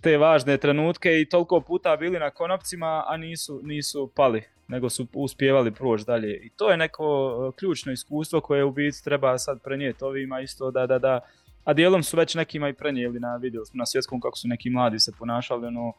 te 0.00 0.18
važne 0.18 0.56
trenutke 0.56 1.20
i 1.20 1.28
toliko 1.28 1.60
puta 1.60 1.96
bili 1.96 2.18
na 2.18 2.30
konopcima, 2.30 3.04
a 3.06 3.16
nisu, 3.16 3.60
nisu 3.62 4.12
pali, 4.16 4.42
nego 4.68 4.90
su 4.90 5.06
uspjevali 5.14 5.70
proći 5.70 6.04
dalje. 6.04 6.36
I 6.46 6.50
to 6.56 6.70
je 6.70 6.76
neko 6.76 7.04
e, 7.48 7.56
ključno 7.58 7.92
iskustvo 7.92 8.40
koje 8.40 8.64
u 8.64 8.72
biti 8.72 9.04
treba 9.04 9.38
sad 9.38 9.62
prenijeti 9.62 10.04
ovima 10.04 10.40
isto 10.40 10.70
da, 10.70 10.86
da, 10.86 10.98
da, 10.98 11.20
a 11.64 11.72
dijelom 11.72 12.02
su 12.02 12.16
već 12.16 12.34
nekima 12.34 12.68
i 12.68 12.72
prenijeli 12.72 13.20
na 13.20 13.36
vidjeli 13.36 13.66
smo 13.66 13.78
na 13.78 13.86
svjetskom 13.86 14.20
kako 14.20 14.36
su 14.36 14.48
neki 14.48 14.70
mladi 14.70 14.98
se 14.98 15.12
ponašali, 15.18 15.66
ono, 15.66 15.92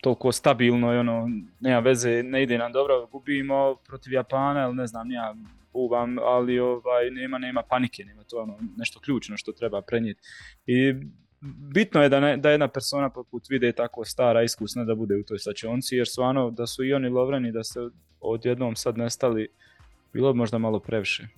toliko 0.00 0.32
stabilno 0.32 0.94
i 0.94 0.98
ono, 0.98 1.28
nema 1.60 1.78
veze, 1.78 2.22
ne 2.22 2.42
ide 2.42 2.58
nam 2.58 2.72
dobro, 2.72 3.06
gubimo 3.06 3.76
protiv 3.86 4.12
Japana 4.12 4.64
ili 4.64 4.74
ne 4.74 4.86
znam, 4.86 5.10
ja 5.10 5.34
uvam, 5.72 6.18
ali 6.18 6.58
ovaj, 6.58 7.10
nema, 7.10 7.38
nema 7.38 7.62
panike, 7.62 8.04
nema 8.04 8.24
to 8.24 8.38
ono, 8.38 8.58
nešto 8.76 9.00
ključno 9.00 9.36
što 9.36 9.52
treba 9.52 9.82
prenijeti. 9.82 10.20
I 10.66 10.94
bitno 11.40 12.02
je 12.02 12.08
da, 12.08 12.20
ne, 12.20 12.36
da 12.36 12.50
jedna 12.50 12.68
persona 12.68 13.10
poput 13.10 13.48
vide 13.48 13.72
tako 13.72 14.04
stara, 14.04 14.42
iskusna 14.42 14.84
da 14.84 14.94
bude 14.94 15.16
u 15.16 15.22
toj 15.22 15.38
sačonci, 15.38 15.96
jer 15.96 16.08
stvarno 16.08 16.50
da 16.50 16.66
su 16.66 16.84
i 16.84 16.94
oni 16.94 17.08
lovreni, 17.08 17.52
da 17.52 17.64
se 17.64 17.80
odjednom 18.20 18.76
sad 18.76 18.98
nestali, 18.98 19.48
bilo 20.12 20.32
bi 20.32 20.38
možda 20.38 20.58
malo 20.58 20.80
previše. 20.80 21.28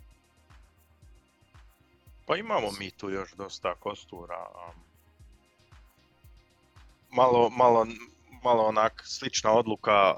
Pa 2.27 2.37
imamo 2.37 2.69
mi 2.81 2.91
tu 2.91 3.11
još 3.11 3.35
dosta 3.35 3.75
kostura. 3.75 4.47
Malo, 7.11 7.51
malo, 7.51 7.87
malo 8.43 8.63
onak 8.65 9.03
slična 9.07 9.53
odluka 9.53 10.15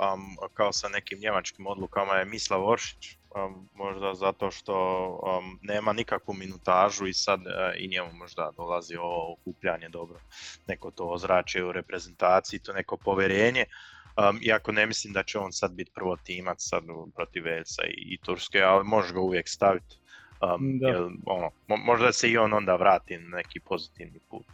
kao 0.55 0.72
sa 0.72 0.89
nekim 0.89 1.18
njemačkim 1.18 1.66
odlukama 1.66 2.14
je 2.14 2.24
Mislav 2.24 2.68
Oršić. 2.68 3.16
Možda 3.74 4.14
zato 4.14 4.51
što 4.51 4.74
nema 5.62 5.93
nikakvu 5.93 6.35
minutažu 6.35 7.07
i 7.07 7.14
sad 7.14 7.41
e, 7.41 7.76
i 7.78 7.89
njemu 7.89 8.12
možda 8.12 8.51
dolazi 8.57 8.97
ovo 8.97 9.32
okupljanje 9.32 9.89
dobro. 9.89 10.20
Neko 10.66 10.91
to 10.91 11.05
ozračje 11.05 11.64
u 11.64 11.72
reprezentaciji, 11.72 12.61
to 12.61 12.72
neko 12.72 12.97
povjerenje. 12.97 13.64
iako 14.43 14.72
ne 14.72 14.87
mislim 14.87 15.12
da 15.12 15.22
će 15.22 15.39
on 15.39 15.53
sad 15.53 15.72
biti 15.72 15.91
prvo 15.95 16.16
timac 16.16 16.57
sad 16.59 16.85
protiv 17.14 17.45
Velsa 17.45 17.82
i, 17.85 18.14
i 18.14 18.18
Turske, 18.18 18.62
ali 18.62 18.85
može 18.85 19.14
ga 19.14 19.20
uvijek 19.20 19.49
staviti. 19.49 19.97
Um, 20.41 20.80
ono, 21.26 21.51
možda 21.68 22.12
se 22.12 22.30
i 22.30 22.39
on 22.39 22.53
onda 22.53 22.76
vrati 22.76 23.18
na 23.18 23.37
neki 23.37 23.61
pozitivni 23.61 24.20
put. 24.30 24.47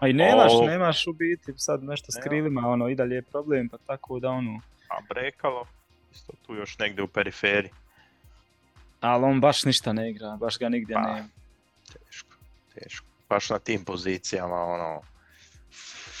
A 0.00 0.08
i 0.08 0.12
nemaš, 0.12 0.52
nemaš 0.66 1.06
u 1.06 1.12
biti 1.12 1.52
sad 1.56 1.84
nešto 1.84 2.12
s 2.12 2.16
krilima, 2.24 2.68
ono, 2.68 2.88
i 2.88 2.94
dalje 2.94 3.14
je 3.14 3.22
problem, 3.22 3.68
pa 3.68 3.78
tako 3.78 4.18
da 4.18 4.30
ono... 4.30 4.60
A 4.88 5.00
Brekalo, 5.08 5.66
isto 6.12 6.32
tu 6.46 6.54
još 6.54 6.78
negdje 6.78 7.04
u 7.04 7.08
periferiji. 7.08 7.70
Ali 9.02 9.24
on 9.24 9.40
baš 9.40 9.64
ništa 9.64 9.92
ne 9.92 10.10
igra, 10.10 10.36
baš 10.36 10.58
ga 10.58 10.68
nigdje 10.68 10.94
pa, 10.94 11.00
nema. 11.00 11.28
Teško, 11.92 12.36
teško. 12.74 13.06
Baš 13.28 13.50
na 13.50 13.58
tim 13.58 13.84
pozicijama, 13.84 14.56
ono, 14.56 15.00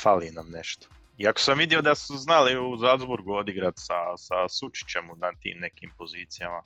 fali 0.02 0.30
nam 0.30 0.50
nešto. 0.50 0.88
Iako 1.18 1.40
sam 1.40 1.58
vidio 1.58 1.82
da 1.82 1.94
su 1.94 2.16
znali 2.16 2.58
u 2.58 2.78
Salzburgu 2.78 3.32
odigrati 3.32 3.80
sa, 3.80 4.16
sa 4.16 4.48
Sučićem 4.48 5.04
na 5.16 5.32
tim 5.42 5.58
nekim 5.58 5.90
pozicijama 5.98 6.62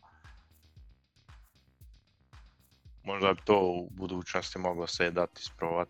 možda 3.07 3.33
bi 3.33 3.41
to 3.45 3.61
u 3.61 3.89
budućnosti 3.91 4.59
moglo 4.59 4.87
se 4.87 5.11
dati 5.11 5.41
isprovat. 5.41 5.89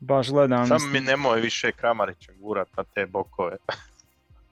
Baš 0.00 0.30
gledam. 0.30 0.66
Samo 0.66 0.86
mi 0.86 1.00
nemoj 1.00 1.40
više 1.40 1.72
Kramarića 1.72 2.32
gurat 2.32 2.68
na 2.76 2.84
te 2.84 3.06
bokove. 3.06 3.56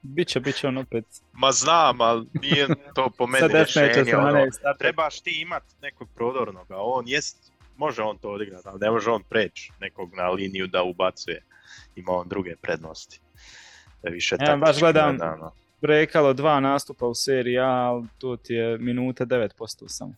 Biće, 0.04 0.40
biće 0.40 0.68
on 0.68 0.78
opet. 0.78 1.04
Ma 1.32 1.52
znam, 1.52 2.00
ali 2.00 2.26
nije 2.42 2.68
to 2.94 3.10
po 3.18 3.26
meni 3.26 3.48
rješenje. 3.48 4.16
Ono, 4.16 4.46
trebaš 4.78 5.20
ti 5.20 5.40
imat 5.40 5.62
nekog 5.82 6.08
prodornog, 6.14 6.70
a 6.70 6.76
on 6.78 7.08
jest, 7.08 7.52
može 7.76 8.02
on 8.02 8.18
to 8.18 8.30
odigrati, 8.30 8.68
ali 8.68 8.80
ne 8.80 8.90
može 8.90 9.10
on 9.10 9.22
preći 9.22 9.72
nekog 9.80 10.14
na 10.14 10.28
liniju 10.28 10.66
da 10.66 10.82
ubacuje. 10.82 11.42
Ima 11.96 12.12
on 12.12 12.28
druge 12.28 12.56
prednosti. 12.56 13.20
Da 14.02 14.10
više 14.10 14.36
ja, 14.40 14.56
baš 14.56 14.78
gledam, 14.78 15.16
gledano. 15.16 15.52
Brekalo 15.80 16.32
dva 16.32 16.60
nastupa 16.60 17.06
u 17.06 17.14
seriji 17.14 17.58
A, 17.58 17.66
ali 17.66 18.06
tu 18.18 18.36
ti 18.36 18.54
je 18.54 18.78
minuta 18.78 19.26
9% 19.26 19.84
samo. 19.86 20.14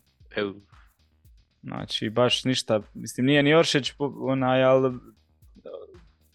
Znači, 1.63 2.11
baš 2.11 2.45
ništa, 2.45 2.81
mislim, 2.95 3.27
nije 3.27 3.43
ni 3.43 3.55
Oršić 3.55 3.93
onaj, 3.99 4.65
ali 4.65 4.99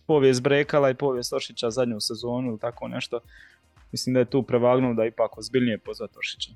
povijest 0.07 0.41
Brekala 0.41 0.89
i 0.89 0.95
povijest 0.95 1.33
Oršića 1.33 1.69
zadnju 1.69 1.99
sezonu 1.99 2.47
ili 2.47 2.59
tako 2.59 2.87
nešto. 2.87 3.19
Mislim 3.91 4.13
da 4.13 4.19
je 4.19 4.25
tu 4.25 4.43
prevagnuo 4.43 4.93
da 4.93 5.05
ipak 5.05 5.37
ozbiljnije 5.37 5.77
pozvat 5.77 6.17
Oršića. 6.17 6.51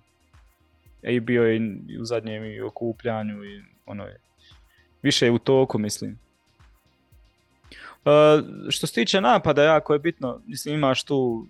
E, 1.04 1.16
I 1.16 1.20
bio 1.20 1.44
je 1.44 1.56
i 1.90 2.00
u 2.00 2.06
zadnjem 2.06 2.46
i 2.46 2.62
okupljanju 2.62 3.44
i 3.44 3.62
ono 3.86 4.04
je, 4.04 4.20
više 5.02 5.26
je 5.26 5.32
u 5.32 5.40
toku, 5.40 5.80
mislim. 5.80 6.20
Uh, 8.06 8.12
što 8.70 8.88
se 8.88 8.94
tiče 8.94 9.22
napada, 9.22 9.64
jako 9.64 9.94
je 9.94 10.00
bitno, 10.00 10.42
mislim 10.48 10.76
imaš 10.76 11.04
tu, 11.04 11.48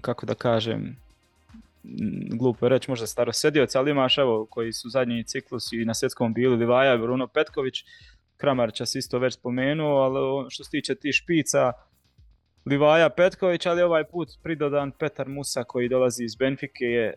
kako 0.00 0.26
da 0.26 0.34
kažem, 0.34 0.96
glupo 2.30 2.66
je 2.66 2.70
reći 2.70 2.90
možda 2.90 3.06
starosedioc, 3.06 3.74
ali 3.74 3.90
imaš 3.90 4.18
evo 4.18 4.46
koji 4.46 4.72
su 4.72 4.88
zadnji 4.88 5.24
ciklus 5.24 5.72
i 5.72 5.84
na 5.84 5.94
svjetskom 5.94 6.34
bili 6.34 6.56
Livaja, 6.56 6.96
Bruno 6.96 7.26
Petković, 7.26 7.84
Kramarića 8.36 8.86
se 8.86 8.98
isto 8.98 9.18
već 9.18 9.34
spomenuo, 9.34 9.96
ali 9.96 10.50
što 10.50 10.64
se 10.64 10.70
tiče 10.70 10.94
tih 10.94 11.14
špica, 11.14 11.72
Livaja 12.66 13.08
Petković, 13.08 13.66
ali 13.66 13.82
ovaj 13.82 14.04
put 14.04 14.28
pridodan 14.42 14.90
Petar 14.90 15.28
Musa 15.28 15.64
koji 15.64 15.88
dolazi 15.88 16.24
iz 16.24 16.36
Benfike 16.36 16.84
je 16.84 17.06
e, 17.06 17.14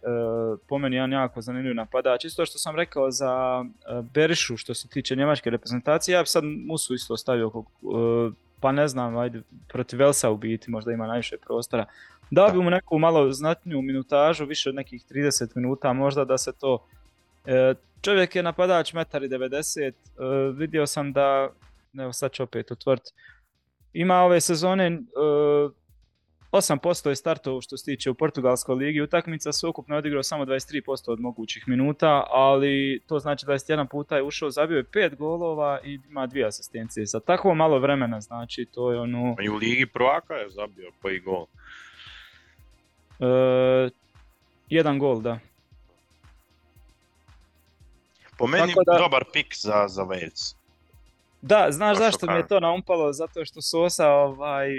po 0.67 0.77
meni 0.77 0.95
jedan 0.95 1.11
jako 1.11 1.41
zanimljiv 1.41 1.75
napadač. 1.75 2.25
Isto 2.25 2.45
što 2.45 2.57
sam 2.57 2.75
rekao 2.75 3.11
za 3.11 3.63
e, 3.65 4.01
Berišu 4.13 4.57
što 4.57 4.73
se 4.73 4.87
tiče 4.87 5.15
njemačke 5.15 5.49
reprezentacije, 5.49 6.13
ja 6.13 6.21
bi 6.21 6.27
sad 6.27 6.43
Musu 6.43 6.93
isto 6.93 7.17
stavio, 7.17 7.47
e, 7.47 8.31
pa 8.59 8.71
ne 8.71 8.87
znam, 8.87 9.17
ajde, 9.17 9.41
protiv 9.67 9.99
Velsa 9.99 10.29
u 10.29 10.37
biti 10.37 10.71
možda 10.71 10.91
ima 10.91 11.07
najviše 11.07 11.37
prostora. 11.37 11.85
Dao 12.31 12.51
bi 12.51 12.57
mu 12.57 12.69
neku 12.69 12.99
malo 12.99 13.31
znatniju 13.31 13.81
minutažu, 13.81 14.45
više 14.45 14.69
od 14.69 14.75
nekih 14.75 15.05
30 15.11 15.55
minuta, 15.55 15.93
možda 15.93 16.25
da 16.25 16.37
se 16.37 16.51
to... 16.59 16.87
E, 17.47 17.73
čovjek 18.01 18.35
je 18.35 18.43
napadač 18.43 18.93
1,90 18.93 19.85
m, 19.85 19.91
e, 19.91 20.51
vidio 20.51 20.87
sam 20.87 21.13
da, 21.13 21.49
evo 21.99 22.13
sad 22.13 22.31
ću 22.31 22.43
opet 22.43 22.71
otvoriti, 22.71 23.11
ima 23.93 24.15
ove 24.15 24.41
sezone 24.41 24.85
e, 24.85 24.99
8% 26.51 27.09
je 27.09 27.15
startov 27.15 27.61
što 27.61 27.77
se 27.77 27.85
tiče 27.85 28.09
u 28.09 28.13
Portugalskoj 28.13 28.75
ligi 28.75 29.01
utakmica 29.01 29.51
su 29.51 29.69
ukupno 29.69 29.97
odigrao 29.97 30.23
samo 30.23 30.45
23% 30.45 31.11
od 31.11 31.19
mogućih 31.19 31.67
minuta, 31.67 32.23
ali 32.29 33.01
to 33.07 33.19
znači 33.19 33.45
21 33.45 33.87
puta 33.87 34.15
je 34.15 34.23
ušao, 34.23 34.51
zabio 34.51 34.77
je 34.77 34.83
5 34.83 35.15
golova 35.15 35.79
i 35.83 35.99
ima 36.09 36.27
dvije 36.27 36.45
asistencije. 36.45 37.05
Za 37.05 37.19
takvo 37.19 37.55
malo 37.55 37.79
vremena, 37.79 38.21
znači 38.21 38.65
to 38.65 38.91
je 38.91 38.99
ono... 38.99 39.35
I 39.41 39.49
u 39.49 39.55
ligi 39.55 39.85
prvaka 39.85 40.33
je 40.33 40.49
zabio 40.49 40.91
koji 41.01 41.19
gol? 41.19 41.45
E, 43.19 43.89
jedan 44.69 44.99
gol, 44.99 45.21
da. 45.21 45.39
Po 48.37 48.47
meni 48.47 48.73
dobar 48.99 49.23
pik 49.33 49.55
za, 49.55 49.87
za 49.87 50.03
Wales. 50.03 50.55
Da, 51.41 51.67
znaš 51.69 51.97
zašto 51.97 52.31
mi 52.31 52.33
je 52.33 52.47
to 52.47 52.59
naumpalo? 52.59 53.13
Zato 53.13 53.45
što 53.45 53.61
Sosa 53.61 54.09
ovaj, 54.09 54.69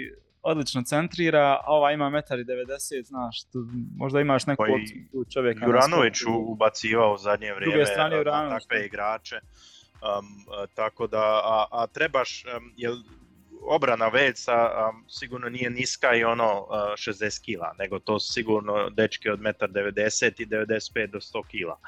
odlično 0.42 0.82
centrira, 0.82 1.60
a 1.64 1.64
ova 1.66 1.92
ima 1.92 2.04
1,90 2.04 3.04
znaš, 3.04 3.44
tu 3.44 3.66
možda 3.96 4.20
imaš 4.20 4.46
neku 4.46 4.64
pa 4.66 4.72
opciju 4.72 5.24
čovjeka. 5.32 5.66
Juranović 5.66 6.16
ubacivao 6.46 7.14
u 7.14 7.18
zadnje 7.18 7.54
vrijeme 7.54 7.86
strane, 7.86 8.24
takve 8.24 8.86
igrače. 8.86 9.36
Um, 9.36 10.26
tako 10.74 11.06
da, 11.06 11.40
a, 11.44 11.66
a 11.70 11.86
trebaš, 11.86 12.44
um, 12.44 12.72
jel, 12.76 12.96
obrana 13.62 14.08
Velsa 14.08 14.70
um, 14.70 15.04
sigurno 15.08 15.48
nije 15.48 15.70
niska 15.70 16.14
i 16.14 16.24
ono 16.24 16.60
uh, 16.60 16.68
60 16.70 17.44
kila, 17.44 17.74
nego 17.78 17.98
to 17.98 18.20
sigurno 18.20 18.90
dečke 18.90 19.32
od 19.32 19.40
1,90 19.40 20.42
i 20.42 20.46
95 20.46 21.06
do 21.06 21.18
100 21.18 21.46
kila, 21.48 21.78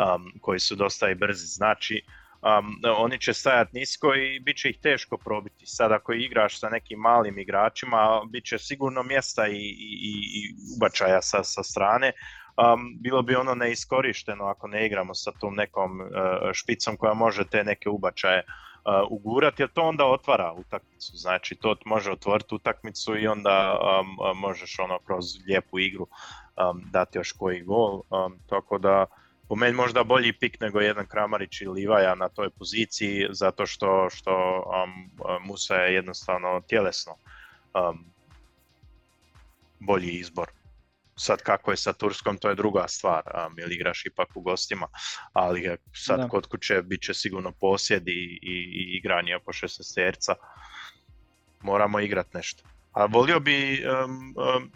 um, 0.00 0.32
koji 0.40 0.60
su 0.60 0.74
dosta 0.74 1.10
i 1.10 1.14
brzi. 1.14 1.46
Znači, 1.46 2.02
um, 2.42 2.80
oni 2.96 3.18
će 3.18 3.34
stajati 3.34 3.78
nisko 3.78 4.14
i 4.14 4.40
bit 4.40 4.56
će 4.56 4.70
ih 4.70 4.78
teško 4.82 5.16
probiti. 5.16 5.66
Sad 5.66 5.92
ako 5.92 6.12
igraš 6.12 6.58
sa 6.58 6.68
nekim 6.68 6.98
malim 6.98 7.38
igračima, 7.38 8.22
bit 8.30 8.44
će 8.44 8.58
sigurno 8.58 9.02
mjesta 9.02 9.46
i, 9.46 9.56
i, 9.56 10.12
i 10.34 10.54
ubačaja 10.76 11.22
sa, 11.22 11.44
sa 11.44 11.62
strane. 11.62 12.12
Um, 12.56 12.96
bilo 13.00 13.22
bi 13.22 13.34
ono 13.34 13.54
neiskorišteno 13.54 14.44
ako 14.44 14.68
ne 14.68 14.86
igramo 14.86 15.14
sa 15.14 15.32
tom 15.40 15.54
nekom 15.54 16.00
uh, 16.00 16.06
špicom 16.52 16.96
koja 16.96 17.14
može 17.14 17.44
te 17.44 17.64
neke 17.64 17.88
ubačaje 17.88 18.42
uh, 18.44 19.06
ugurati, 19.10 19.62
jer 19.62 19.70
to 19.70 19.82
onda 19.82 20.04
otvara 20.04 20.52
utakmicu. 20.52 21.16
Znači, 21.16 21.54
to 21.54 21.76
može 21.84 22.12
otvoriti 22.12 22.54
utakmicu 22.54 23.16
i 23.18 23.26
onda 23.26 23.78
um, 23.80 24.38
možeš 24.38 24.78
ono 24.78 24.98
kroz 24.98 25.24
lijepu 25.46 25.78
igru 25.78 26.06
um, 26.06 26.82
dati 26.90 27.18
još 27.18 27.32
koji 27.32 27.60
gol. 27.60 28.02
Um, 28.10 28.38
tako 28.48 28.78
da, 28.78 29.06
po 29.50 29.56
meni 29.56 29.76
možda 29.76 30.04
bolji 30.04 30.32
pik 30.32 30.60
nego 30.60 30.80
jedan 30.80 31.06
Kramarić 31.06 31.60
ili 31.60 31.80
Livaja 31.80 32.14
na 32.14 32.28
toj 32.28 32.50
poziciji, 32.50 33.26
zato 33.30 33.66
što, 33.66 34.08
što 34.10 34.64
um, 34.66 35.10
Musa 35.46 35.74
je 35.74 35.94
jednostavno 35.94 36.60
tjelesno 36.68 37.12
um, 37.12 38.04
bolji 39.78 40.12
izbor. 40.12 40.50
Sad 41.16 41.42
kako 41.42 41.70
je 41.70 41.76
sa 41.76 41.92
Turskom, 41.92 42.36
to 42.36 42.48
je 42.48 42.54
druga 42.54 42.88
stvar, 42.88 43.22
um, 43.26 43.58
jer 43.58 43.72
igraš 43.72 44.06
ipak 44.06 44.28
u 44.34 44.40
gostima, 44.40 44.86
ali 45.32 45.76
sad 45.94 46.28
kod 46.28 46.46
kuće 46.46 46.82
bit 46.82 47.02
će 47.02 47.14
sigurno 47.14 47.52
posjed 47.52 48.08
i, 48.08 48.38
i, 48.42 48.54
i 48.72 48.96
igranje 48.96 49.36
oko 49.36 49.52
16 49.52 49.94
terca. 49.94 50.34
Moramo 51.60 52.00
igrat 52.00 52.34
nešto. 52.34 52.62
A 52.92 53.06
volio 53.06 53.40
bi 53.40 53.84
um, 53.84 54.34
um, 54.36 54.70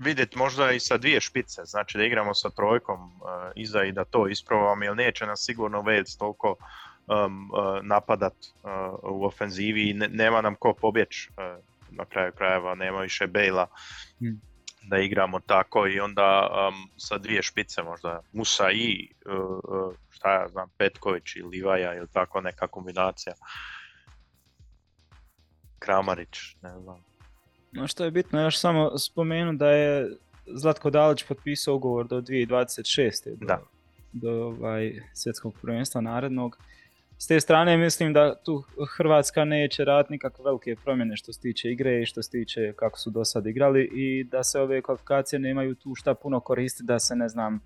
vidjeti 0.00 0.38
možda 0.38 0.72
i 0.72 0.80
sa 0.80 0.96
dvije 0.96 1.20
špice, 1.20 1.64
znači 1.64 1.98
da 1.98 2.04
igramo 2.04 2.34
sa 2.34 2.50
trojkom 2.50 3.00
uh, 3.04 3.28
iza 3.54 3.84
i 3.84 3.92
da 3.92 4.04
to 4.04 4.28
isprobamo, 4.28 4.84
jer 4.84 4.96
neće 4.96 5.26
nas 5.26 5.44
sigurno 5.44 5.82
Wales 5.82 6.18
toliko 6.18 6.56
um, 7.06 7.50
uh, 7.50 7.82
napadat 7.82 8.32
uh, 8.32 8.70
u 9.02 9.24
ofenzivi 9.24 9.90
i 9.90 9.94
nema 9.94 10.40
nam 10.40 10.54
ko 10.54 10.74
pobjeć 10.74 11.28
na 11.90 12.04
kraju 12.04 12.32
krajeva, 12.32 12.74
nema 12.74 13.00
više 13.00 13.26
Bejla 13.26 13.66
hmm. 14.18 14.40
da 14.82 14.98
igramo 14.98 15.40
tako 15.40 15.86
i 15.86 16.00
onda 16.00 16.48
um, 16.50 16.90
sa 16.96 17.18
dvije 17.18 17.42
špice 17.42 17.82
možda 17.82 18.20
Musa 18.32 18.70
i 18.70 19.08
šta 20.10 20.32
ja 20.32 20.48
znam 20.48 20.68
Petković 20.78 21.36
ili 21.36 21.48
Livaja 21.48 21.94
ili 21.94 22.08
tako 22.12 22.40
neka 22.40 22.66
kombinacija. 22.66 23.34
Kramarić, 25.78 26.56
ne 26.62 26.80
znam. 26.80 27.15
No 27.76 27.86
što 27.86 28.04
je 28.04 28.10
bitno 28.10 28.40
još 28.40 28.58
samo 28.58 28.98
spomenu 28.98 29.52
da 29.52 29.70
je 29.70 30.10
Zlatko 30.46 30.90
Dalić 30.90 31.24
potpisao 31.24 31.74
ugovor 31.74 32.06
do 32.06 32.20
2026. 32.20 33.36
Do, 33.36 33.46
Da. 33.46 33.62
do 34.12 34.30
ovaj, 34.30 35.02
svjetskog 35.14 35.54
prvenstva 35.62 36.00
narednog. 36.00 36.58
S 37.18 37.26
te 37.26 37.40
strane 37.40 37.76
mislim 37.76 38.12
da 38.12 38.34
tu 38.44 38.64
Hrvatska 38.96 39.44
neće 39.44 39.84
raditi 39.84 40.12
nikakve 40.12 40.44
velike 40.44 40.76
promjene 40.84 41.16
što 41.16 41.32
se 41.32 41.40
tiče 41.40 41.70
igre 41.70 42.02
i 42.02 42.06
što 42.06 42.22
se 42.22 42.30
tiče 42.30 42.72
kako 42.72 42.98
su 42.98 43.10
do 43.10 43.24
sad 43.24 43.46
igrali 43.46 43.90
i 43.94 44.24
da 44.24 44.42
se 44.42 44.60
ove 44.60 44.82
kvalifikacije 44.82 45.38
nemaju 45.38 45.74
tu 45.74 45.94
šta 45.94 46.14
puno 46.14 46.40
koristiti 46.40 46.86
da 46.86 46.98
se 46.98 47.16
ne 47.16 47.28
znam 47.28 47.60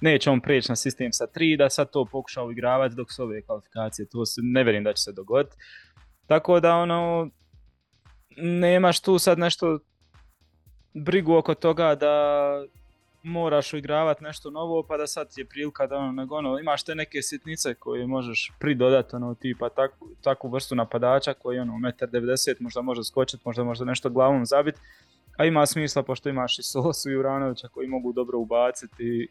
neće 0.00 0.30
on 0.30 0.40
prijeći 0.40 0.70
na 0.70 0.76
sistem 0.76 1.12
sa 1.12 1.26
tri 1.26 1.56
da 1.56 1.70
sad 1.70 1.90
to 1.90 2.04
pokuša 2.04 2.42
uigravati 2.42 2.94
dok 2.94 3.12
su 3.12 3.22
ove 3.22 3.42
kvalifikacije 3.42 4.06
to 4.08 4.26
se, 4.26 4.40
ne 4.44 4.64
vjerujem 4.64 4.84
da 4.84 4.92
će 4.92 5.02
se 5.02 5.12
dogoditi 5.12 5.56
tako 6.26 6.60
da 6.60 6.76
ono 6.76 7.30
nemaš 8.36 9.00
tu 9.00 9.18
sad 9.18 9.38
nešto 9.38 9.78
brigu 10.94 11.34
oko 11.34 11.54
toga 11.54 11.94
da 11.94 12.12
moraš 13.22 13.72
uigravati 13.72 14.24
nešto 14.24 14.50
novo, 14.50 14.82
pa 14.82 14.96
da 14.96 15.06
sad 15.06 15.28
je 15.36 15.44
prilika 15.44 15.86
da 15.86 15.96
ono, 15.96 16.12
nego 16.12 16.36
ono, 16.36 16.58
imaš 16.58 16.82
te 16.84 16.94
neke 16.94 17.22
sitnice 17.22 17.74
koje 17.74 18.06
možeš 18.06 18.52
pridodati, 18.58 19.16
ono, 19.16 19.34
tipa 19.34 19.68
takvu, 19.68 20.08
takvu 20.22 20.50
vrstu 20.50 20.74
napadača 20.74 21.34
koji 21.34 21.58
ono, 21.58 21.72
1,90 21.72 22.50
m 22.50 22.56
možda 22.60 22.80
može 22.80 23.04
skočiti, 23.04 23.42
možda 23.44 23.64
možda 23.64 23.84
nešto 23.84 24.10
glavom 24.10 24.46
zabiti, 24.46 24.80
a 25.36 25.44
ima 25.44 25.66
smisla 25.66 26.02
pošto 26.02 26.28
imaš 26.28 26.58
i 26.58 26.62
Sosu 26.62 27.10
i 27.10 27.12
Juranovića 27.12 27.68
koji 27.68 27.88
mogu 27.88 28.12
dobro 28.12 28.38
ubaciti. 28.38 29.28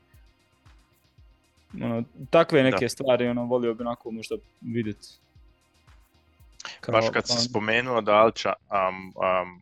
Ono, 1.83 2.03
takve 2.29 2.63
neke 2.63 2.85
Da. 2.85 2.89
stvari 2.89 3.27
ono, 3.27 3.45
volio 3.45 3.73
bi 3.73 3.81
onako 3.81 4.11
možda 4.11 4.35
vidjeti. 4.61 5.07
Baš 6.91 7.05
kad 7.13 7.27
si 7.27 7.49
spomenuo 7.49 8.01
Dalića, 8.01 8.53
um, 8.71 9.13
um, 9.15 9.61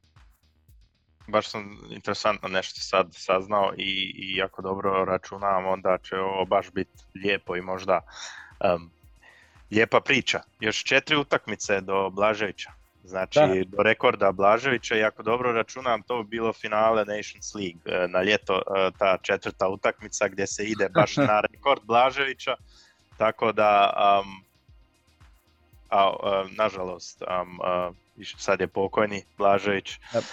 baš 1.28 1.50
sam 1.50 1.78
interesantno 1.90 2.50
nešto 2.50 2.82
sad 2.82 3.08
saznao 3.12 3.74
i, 3.78 4.14
i 4.16 4.36
jako 4.36 4.62
dobro 4.62 5.06
računam 5.06 5.66
onda 5.66 5.98
će 6.04 6.16
ovo 6.16 6.46
baš 6.46 6.72
biti 6.72 7.04
lijepo 7.16 7.56
i 7.56 7.62
možda 7.62 8.02
um, 8.76 8.92
lijepa 9.72 10.00
priča. 10.00 10.42
Još 10.60 10.84
četiri 10.84 11.16
utakmice 11.16 11.82
do 11.82 12.10
Blaževića. 12.10 12.72
Znači 13.04 13.40
Da. 13.40 13.78
do 13.78 13.84
rekorda 13.84 14.32
Blaževića 14.32 14.96
i 14.96 15.04
ako 15.04 15.24
dobro 15.24 15.52
računam 15.52 16.02
to 16.02 16.24
bi 16.24 16.30
bilo 16.30 16.54
finale 16.54 17.06
Nations 17.06 17.56
League 17.56 17.82
e, 17.86 18.08
na 18.08 18.24
ljeto 18.24 18.56
e, 18.56 18.92
ta 18.98 19.18
četvrta 19.22 19.68
utakmica 19.68 20.28
gdje 20.28 20.48
se 20.48 20.64
ide 20.64 20.90
baš 20.90 21.18
na 21.30 21.42
rekord 21.42 21.82
Blaževića. 21.84 22.56
Tako 23.18 23.52
da 23.52 23.94
um, 24.22 24.44
a, 25.94 26.14
a, 26.24 26.46
nažalost, 26.54 27.22
um, 27.22 27.60
a, 27.62 27.92
iš- 28.18 28.36
sad 28.38 28.62
je 28.62 28.68
pokojni 28.68 29.24
Blažević, 29.38 30.00
Yep. 30.14 30.24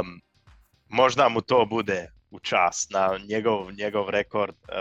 um, 0.00 0.20
možda 0.88 1.28
mu 1.28 1.40
to 1.40 1.66
bude 1.66 2.10
u 2.30 2.38
čast 2.40 2.90
na 2.90 3.18
njegov, 3.28 3.72
njegov 3.72 4.10
rekord 4.10 4.54
uh, 4.54 4.74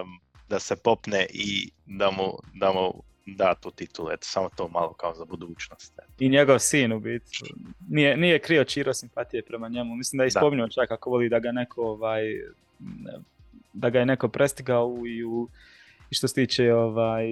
um, 0.00 0.08
da 0.48 0.58
se 0.58 0.76
popne 0.76 1.26
i 1.30 1.70
da 1.86 2.10
mu, 2.10 2.24
da 2.54 2.72
mu 2.72 2.92
da 3.28 3.54
tu 3.54 3.70
titulu, 3.70 4.10
eto, 4.10 4.24
samo 4.24 4.48
to 4.48 4.68
malo 4.68 4.92
kao 4.92 5.14
za 5.14 5.24
budućnost. 5.24 5.92
eto. 5.94 6.12
I 6.18 6.28
njegov 6.28 6.58
sin 6.58 6.92
u 6.92 7.00
biti. 7.00 7.38
Nije, 7.88 8.16
nije 8.16 8.38
krio 8.38 8.64
Čiro 8.64 8.94
simpatije 8.94 9.42
prema 9.42 9.68
njemu. 9.68 9.96
Mislim 9.96 10.18
da 10.18 10.24
je 10.24 10.30
Da. 10.30 10.40
spominjao 10.40 10.68
čak 10.68 10.88
kako 10.88 11.10
voli 11.10 11.28
da 11.28 11.38
ga 11.38 11.52
neko 11.52 11.82
ovaj, 11.82 12.22
da 13.72 13.90
ga 13.90 13.98
je 13.98 14.06
neko 14.06 14.28
prestigao 14.28 14.94
i, 15.08 15.24
u, 15.24 15.48
i 16.10 16.14
što 16.14 16.28
se 16.28 16.34
tiče 16.34 16.74
ovaj, 16.74 17.26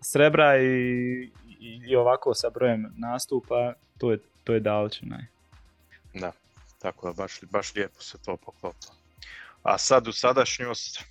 srebra 0.00 0.58
i, 0.58 1.30
i, 1.58 1.80
i 1.86 1.96
ovako 1.96 2.34
sa 2.34 2.50
brojem 2.50 2.94
nastupa, 2.96 3.72
to 3.98 4.10
je, 4.10 4.18
to 4.44 4.54
je 4.54 4.60
Dalić 4.60 5.02
onaj. 5.02 5.24
Da, 6.14 6.32
tako 6.78 7.06
da 7.06 7.12
baš, 7.12 7.40
baš 7.50 7.74
lijepo 7.74 8.00
se 8.00 8.18
to 8.24 8.36
poklopilo. 8.36 8.94
A 9.62 9.78
sad 9.78 10.08
u 10.08 10.12
sadašnjost, 10.12 11.04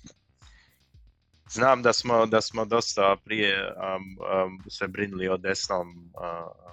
znam 1.48 1.82
da 1.82 1.92
smo, 1.92 2.26
da 2.26 2.40
smo 2.40 2.64
dosta 2.64 3.16
prije 3.24 3.72
um, 3.72 4.18
um, 4.44 4.70
se 4.70 4.88
brinuli 4.88 5.28
o 5.28 5.36
desnom 5.36 6.12
uh, 6.14 6.68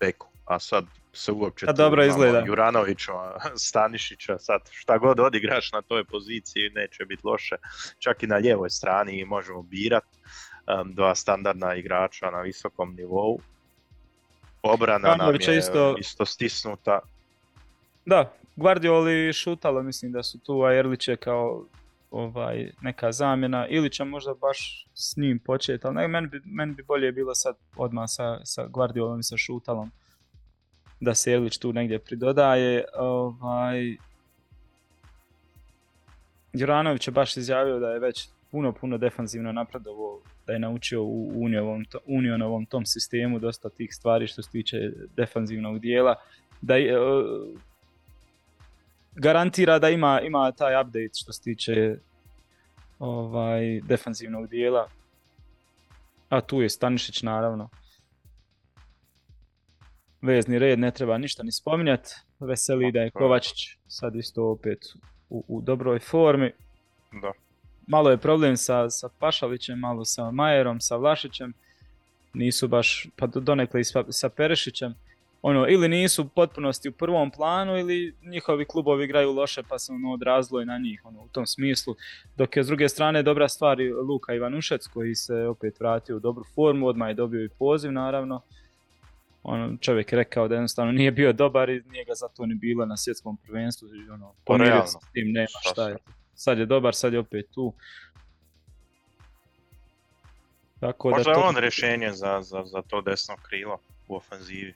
beku, 0.00 0.28
a 0.44 0.58
sad 0.58 0.84
se 1.12 1.32
uopće 1.32 1.66
A 1.68 1.72
dobro 1.72 2.04
izgleda. 2.04 2.42
Juranovića, 2.46 3.12
Stanišića, 3.68 4.38
sad 4.38 4.60
šta 4.70 4.98
god 4.98 5.20
odigraš 5.20 5.72
na 5.72 5.82
toj 5.82 6.04
poziciji 6.04 6.70
neće 6.74 7.04
biti 7.04 7.26
loše. 7.26 7.56
Čak 7.98 8.22
i 8.22 8.26
na 8.26 8.36
lijevoj 8.36 8.70
strani 8.70 9.24
možemo 9.24 9.62
birat 9.62 10.04
um, 10.04 10.18
dva 10.84 11.14
standardna 11.14 11.74
igrača 11.74 12.30
na 12.30 12.40
visokom 12.40 12.94
nivou. 12.94 13.38
Obrana 14.62 15.08
nam 15.08 15.18
Kanović 15.18 15.48
je 15.48 15.54
je 15.54 15.58
isto- 15.58 15.96
isto 15.98 16.26
stisnuta. 16.26 17.00
Da, 18.06 18.32
Guardioli 18.56 19.32
šutalo, 19.32 19.82
mislim 19.82 20.12
da 20.12 20.22
su 20.22 20.38
tu, 20.38 20.62
a 20.62 20.74
Erlić 20.74 21.08
je 21.08 21.16
kao 21.16 21.64
ovaj, 22.10 22.72
neka 22.80 23.12
zamjena. 23.12 23.66
Ili 23.66 23.90
će 23.90 24.04
možda 24.04 24.34
baš 24.34 24.86
s 24.94 25.16
njim 25.16 25.38
početi, 25.38 25.86
ali 25.86 25.96
ne, 25.96 26.08
meni, 26.08 26.26
bi, 26.26 26.40
meni 26.44 26.74
bi 26.74 26.82
bolje 26.82 27.12
bilo 27.12 27.34
sad 27.34 27.56
odmah 27.76 28.04
sa, 28.08 28.40
sa 28.44 28.66
Guardiolom 28.66 29.20
i 29.20 29.22
sa 29.22 29.36
šutalom 29.36 29.90
da 31.00 31.14
se 31.14 31.32
Erlić 31.32 31.58
tu 31.58 31.72
negdje 31.72 31.98
pridodaje. 31.98 32.84
Ovaj, 32.98 33.96
Juranović 36.52 37.08
je 37.08 37.12
baš 37.12 37.36
izjavio 37.36 37.78
da 37.78 37.90
je 37.90 37.98
već 37.98 38.28
puno, 38.50 38.72
puno 38.72 38.98
defanzivno 38.98 39.52
napredovao, 39.52 40.20
da 40.48 40.52
je 40.52 40.58
naučio 40.58 41.02
u 41.02 41.32
Unionovom, 41.34 41.84
Unionovom 42.06 42.66
tom 42.66 42.86
sistemu 42.86 43.38
dosta 43.38 43.68
tih 43.68 43.94
stvari 43.94 44.26
što 44.26 44.42
se 44.42 44.50
tiče 44.50 44.76
defanzivnog 45.16 45.78
dijela. 45.78 46.14
Da 46.60 46.76
je, 46.76 46.92
e, 46.92 46.98
garantira 49.14 49.78
da 49.78 49.88
ima, 49.88 50.20
ima 50.20 50.52
taj 50.52 50.80
update 50.80 51.14
što 51.14 51.32
se 51.32 51.42
tiče 51.42 51.98
ovaj, 52.98 53.80
defanzivnog 53.80 54.48
dijela. 54.48 54.88
A 56.28 56.40
tu 56.40 56.62
je 56.62 56.68
Stanišić 56.68 57.22
naravno. 57.22 57.68
Vezni 60.22 60.58
red 60.58 60.78
ne 60.78 60.90
treba 60.90 61.18
ništa 61.18 61.42
ni 61.42 61.52
spominjati. 61.52 62.14
Veseli 62.40 62.92
da 62.92 63.00
je 63.00 63.10
Kovačić 63.10 63.76
sad 63.86 64.16
isto 64.16 64.50
opet 64.50 64.78
u, 65.30 65.44
u 65.48 65.60
dobroj 65.60 65.98
formi. 65.98 66.52
Da. 67.12 67.32
Malo 67.88 68.10
je 68.10 68.16
problem 68.16 68.56
sa, 68.56 68.90
sa 68.90 69.08
Pašalićem, 69.18 69.78
malo 69.78 70.04
sa 70.04 70.30
Majerom, 70.30 70.80
sa 70.80 70.96
Vlašićem. 70.96 71.52
Nisu 72.34 72.68
baš, 72.68 73.06
pa 73.16 73.26
do- 73.26 73.40
donekle 73.40 73.80
i 73.80 73.84
sa, 73.84 74.04
sa 74.10 74.28
Perešićem. 74.28 74.94
Ono, 75.42 75.66
ili 75.68 75.88
nisu 75.88 76.22
u 76.22 76.28
potpunosti 76.28 76.88
u 76.88 76.92
prvom 76.92 77.30
planu 77.30 77.78
ili 77.78 78.14
njihovi 78.22 78.64
klubovi 78.64 79.04
igraju 79.04 79.32
loše 79.32 79.62
pa 79.68 79.78
se 79.78 79.92
ono 79.92 80.12
odrazilo 80.12 80.60
i 80.60 80.64
na 80.64 80.78
njih 80.78 81.00
ono, 81.04 81.22
u 81.22 81.28
tom 81.28 81.46
smislu. 81.46 81.94
Dok 82.36 82.56
je 82.56 82.64
s 82.64 82.66
druge 82.66 82.88
strane 82.88 83.22
dobra 83.22 83.48
stvar 83.48 83.80
i 83.80 83.92
Luka 83.92 84.34
Ivanušec 84.34 84.86
koji 84.86 85.14
se 85.14 85.34
opet 85.34 85.80
vratio 85.80 86.16
u 86.16 86.20
dobru 86.20 86.44
formu, 86.54 86.86
odmah 86.86 87.08
je 87.08 87.14
dobio 87.14 87.44
i 87.44 87.48
poziv 87.48 87.92
naravno. 87.92 88.40
Ono, 89.42 89.76
čovjek 89.80 90.12
je 90.12 90.16
rekao 90.16 90.48
da 90.48 90.54
jednostavno 90.54 90.92
nije 90.92 91.10
bio 91.10 91.32
dobar 91.32 91.70
i 91.70 91.82
nije 91.90 92.04
ga 92.04 92.14
zato 92.14 92.46
ni 92.46 92.54
bilo 92.54 92.86
na 92.86 92.96
svjetskom 92.96 93.36
prvenstvu. 93.36 93.88
Ono, 94.12 94.64
realno. 94.64 94.86
se 94.86 94.98
s 95.08 95.12
tim, 95.12 95.32
nema 95.32 95.46
šta 95.70 95.88
je. 95.88 95.96
Sad? 96.38 96.58
Je 96.58 96.66
dobar, 96.66 96.94
sad 96.94 97.12
je 97.12 97.18
opet 97.18 97.46
tu. 97.54 97.72
Tako 100.80 101.10
Možda 101.10 101.24
da 101.24 101.30
je 101.30 101.34
to... 101.34 101.48
on 101.48 101.56
rješenje 101.56 102.12
za, 102.12 102.42
za, 102.42 102.62
za 102.64 102.82
to 102.82 103.00
desno 103.00 103.36
krilo 103.48 103.78
u 104.08 104.16
ofenzivi. 104.16 104.74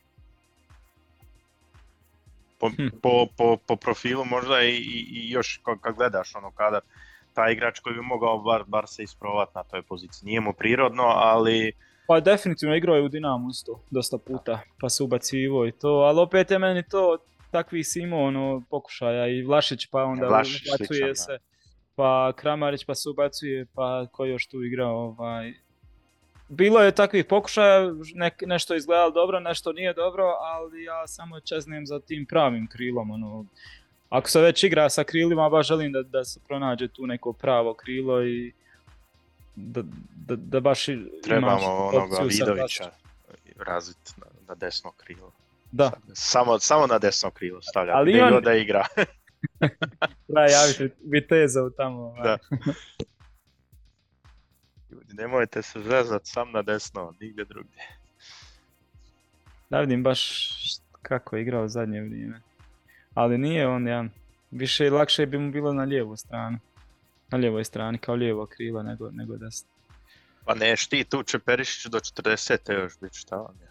Po, 2.59 2.69
Hm. 2.69 2.89
po, 3.03 3.27
po, 3.37 3.57
po 3.67 3.77
profilu 3.77 4.25
možda 4.25 4.63
i, 4.63 4.77
i, 5.11 5.31
još 5.31 5.61
kad, 5.83 5.95
gledaš 5.95 6.35
ono 6.35 6.51
kada 6.51 6.81
taj 7.35 7.53
igrač 7.53 7.81
koji 7.81 7.95
bi 7.95 8.03
mogao 8.03 8.39
bar, 8.39 8.65
bar 8.67 8.85
se 8.89 9.03
isprovat 9.03 9.55
na 9.55 9.63
toj 9.63 9.83
poziciji. 9.83 10.27
Nije 10.27 10.41
mu 10.41 10.53
prirodno, 10.53 11.03
ali 11.03 11.73
Pa 12.07 12.21
definitivno 12.21 12.77
igrao 12.77 12.97
je 12.97 13.03
u 13.03 13.09
Dinamu 13.09 13.51
isto, 13.51 13.81
dosta 13.91 14.19
puta, 14.19 14.61
pa 14.81 14.89
se 14.89 15.03
ubacivo 15.03 15.67
i 15.67 15.73
to, 15.73 15.89
ali 15.89 16.21
opet 16.21 16.51
je 16.51 16.59
meni 16.59 16.83
to 16.89 17.19
takvi 17.51 17.85
si 17.85 18.01
imao 18.01 18.25
ono, 18.25 18.63
pokušaja 18.71 19.27
i 19.27 19.43
Vlašić 19.43 19.87
pa 19.87 20.05
onda 20.05 20.27
Vlašić 20.27 20.69
ubacuje 20.69 21.15
sličan, 21.15 21.37
da. 21.39 21.52
Pa 21.95 22.33
Kramarić 22.37 22.85
pa 22.85 22.95
se 22.95 23.09
ubacuje, 23.09 23.67
pa 23.75 24.07
ko 24.13 24.25
još 24.25 24.47
tu 24.47 24.63
igrao, 24.63 24.97
ovaj... 24.97 25.53
Bilo 26.49 26.81
je 26.81 26.93
takvih 26.93 27.25
pokušaja, 27.25 27.93
nek, 28.15 28.43
nešto 28.47 28.75
je 28.75 28.79
izgledalo 28.79 29.11
dobro, 29.11 29.41
nešto 29.41 29.73
nije 29.73 29.95
dobro, 29.95 30.25
ali 30.25 30.85
ja 30.85 31.07
samo 31.07 31.41
čeznem 31.41 31.87
za 31.87 32.01
tim 32.01 32.27
pravim 32.27 32.67
krilom, 32.67 33.11
ono, 33.11 33.45
ako 34.09 34.31
se 34.31 34.41
već 34.41 34.65
igra 34.65 34.91
sa 34.91 35.05
krilima, 35.05 35.49
baš 35.49 35.69
želim 35.69 35.93
da, 35.93 36.03
da 36.03 36.25
se 36.25 36.41
pronađe 36.49 36.89
tu 36.89 37.07
neko 37.07 37.33
pravo 37.33 37.75
krilo 37.75 38.25
i 38.25 38.53
da, 39.57 39.83
da, 40.17 40.37
da 40.37 40.61
baš 40.61 40.87
trebamo 41.23 41.89
onoga 41.93 42.17
Vidovića 42.29 42.91
razviti 43.57 44.13
na, 44.17 44.27
na 44.49 44.55
desno 44.55 44.93
krilo. 44.97 45.33
Da, 45.73 45.93
Samo, 46.13 46.59
samo 46.59 46.87
na 46.87 46.99
desno 46.99 47.31
krilo 47.31 47.63
stavljati, 47.63 47.97
Ali 47.97 48.21
on- 48.21 48.43
da 48.43 48.55
igra. 48.55 48.87
treba 50.27 50.47
javiti 50.51 50.91
Viteza 51.05 51.65
u 51.65 51.71
tamo. 51.71 51.99
ovaj. 51.99 52.23
Da. 52.23 52.39
Ljudi, 54.91 55.15
nemojte 55.15 55.63
se 55.63 55.83
zezat 55.83 56.23
sam 56.25 56.53
na 56.53 56.63
desno, 56.63 57.15
nigdje 57.21 57.45
drugdje. 57.45 57.83
Da 59.71 59.81
vidim 59.81 60.03
baš 60.03 60.43
kako 61.03 61.37
je 61.37 61.43
igrao 61.43 61.69
zadnje 61.69 62.01
vrijeme. 62.01 62.41
Ali 63.15 63.39
nije 63.39 63.69
on, 63.69 63.89
ja, 63.89 64.05
više 64.51 64.87
i 64.87 64.91
lakše 64.91 65.27
bi 65.27 65.39
mu 65.39 65.51
bilo 65.51 65.73
na 65.73 65.83
lijevu 65.83 66.17
stranu. 66.17 66.59
Na 67.31 67.39
lijevoj 67.39 67.65
strani, 67.65 67.99
kao 67.99 68.15
lijevo 68.15 68.47
krilo 68.47 68.83
nego, 68.83 69.11
nego 69.11 69.37
desno. 69.37 69.69
Pa 70.45 70.55
ne, 70.55 70.75
ti 70.91 71.05
tu 71.05 71.23
Čeperišić 71.23 71.87
do 71.87 71.99
40. 71.99 72.73
još 72.73 72.93
bit 73.01 73.15
šta 73.15 73.37
vam 73.37 73.57
je. 73.61 73.69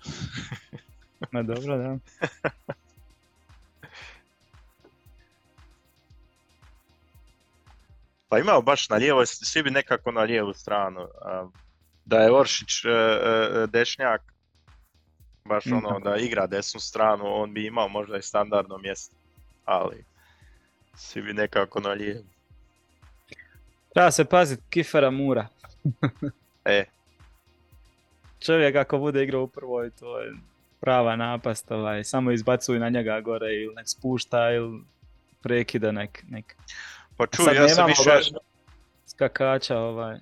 Ma 1.32 1.44
dobro, 1.44 1.78
da. 1.78 1.98
Pa 8.32 8.40
imao 8.40 8.62
baš 8.62 8.90
na 8.90 8.96
lijevoj, 8.96 9.26
svi 9.26 9.64
bi 9.64 9.72
nekako 9.72 10.12
na 10.12 10.22
lijevu 10.22 10.54
stranu. 10.54 11.08
Da 12.06 12.18
je 12.18 12.36
Oršić 12.36 12.86
e, 12.86 12.90
e, 12.90 13.68
dešnjak, 13.68 14.22
baš 15.46 15.66
ono 15.66 16.00
da 16.00 16.16
igra 16.16 16.48
desnu 16.48 16.80
stranu, 16.80 17.24
on 17.26 17.54
bi 17.54 17.66
imao 17.66 17.88
možda 17.88 18.18
i 18.18 18.22
standardno 18.22 18.78
mjesto. 18.78 19.16
Ali 19.66 20.06
svi 20.96 21.22
bi 21.22 21.34
nekako 21.34 21.80
na 21.80 21.90
lijevu. 21.90 22.24
Treba 23.94 24.12
se 24.12 24.26
paziti 24.26 24.64
Kifera 24.70 25.12
Mura. 25.12 25.48
e. 26.66 26.86
Čovjek 28.46 28.76
ako 28.76 28.98
bude 28.98 29.24
igrao 29.24 29.44
u 29.44 29.48
prvoj, 29.48 29.90
to 29.90 30.20
je 30.20 30.34
prava 30.80 31.16
napast, 31.16 31.72
ovaj, 31.72 32.04
samo 32.04 32.32
izbacuj 32.32 32.80
na 32.80 32.90
njega 32.90 33.22
gore 33.22 33.54
ili 33.54 33.76
nek 33.76 33.90
spušta 33.90 34.52
ili 34.52 34.82
prekida 35.42 35.92
nek. 35.92 36.24
nek. 36.30 36.56
Pa 37.22 37.28
čuj, 37.28 37.56
ja 37.56 37.70
sam 37.70 37.88
više... 37.88 38.10
Baš 38.10 38.30
skakača 39.06 39.78
ovaj. 39.78 40.18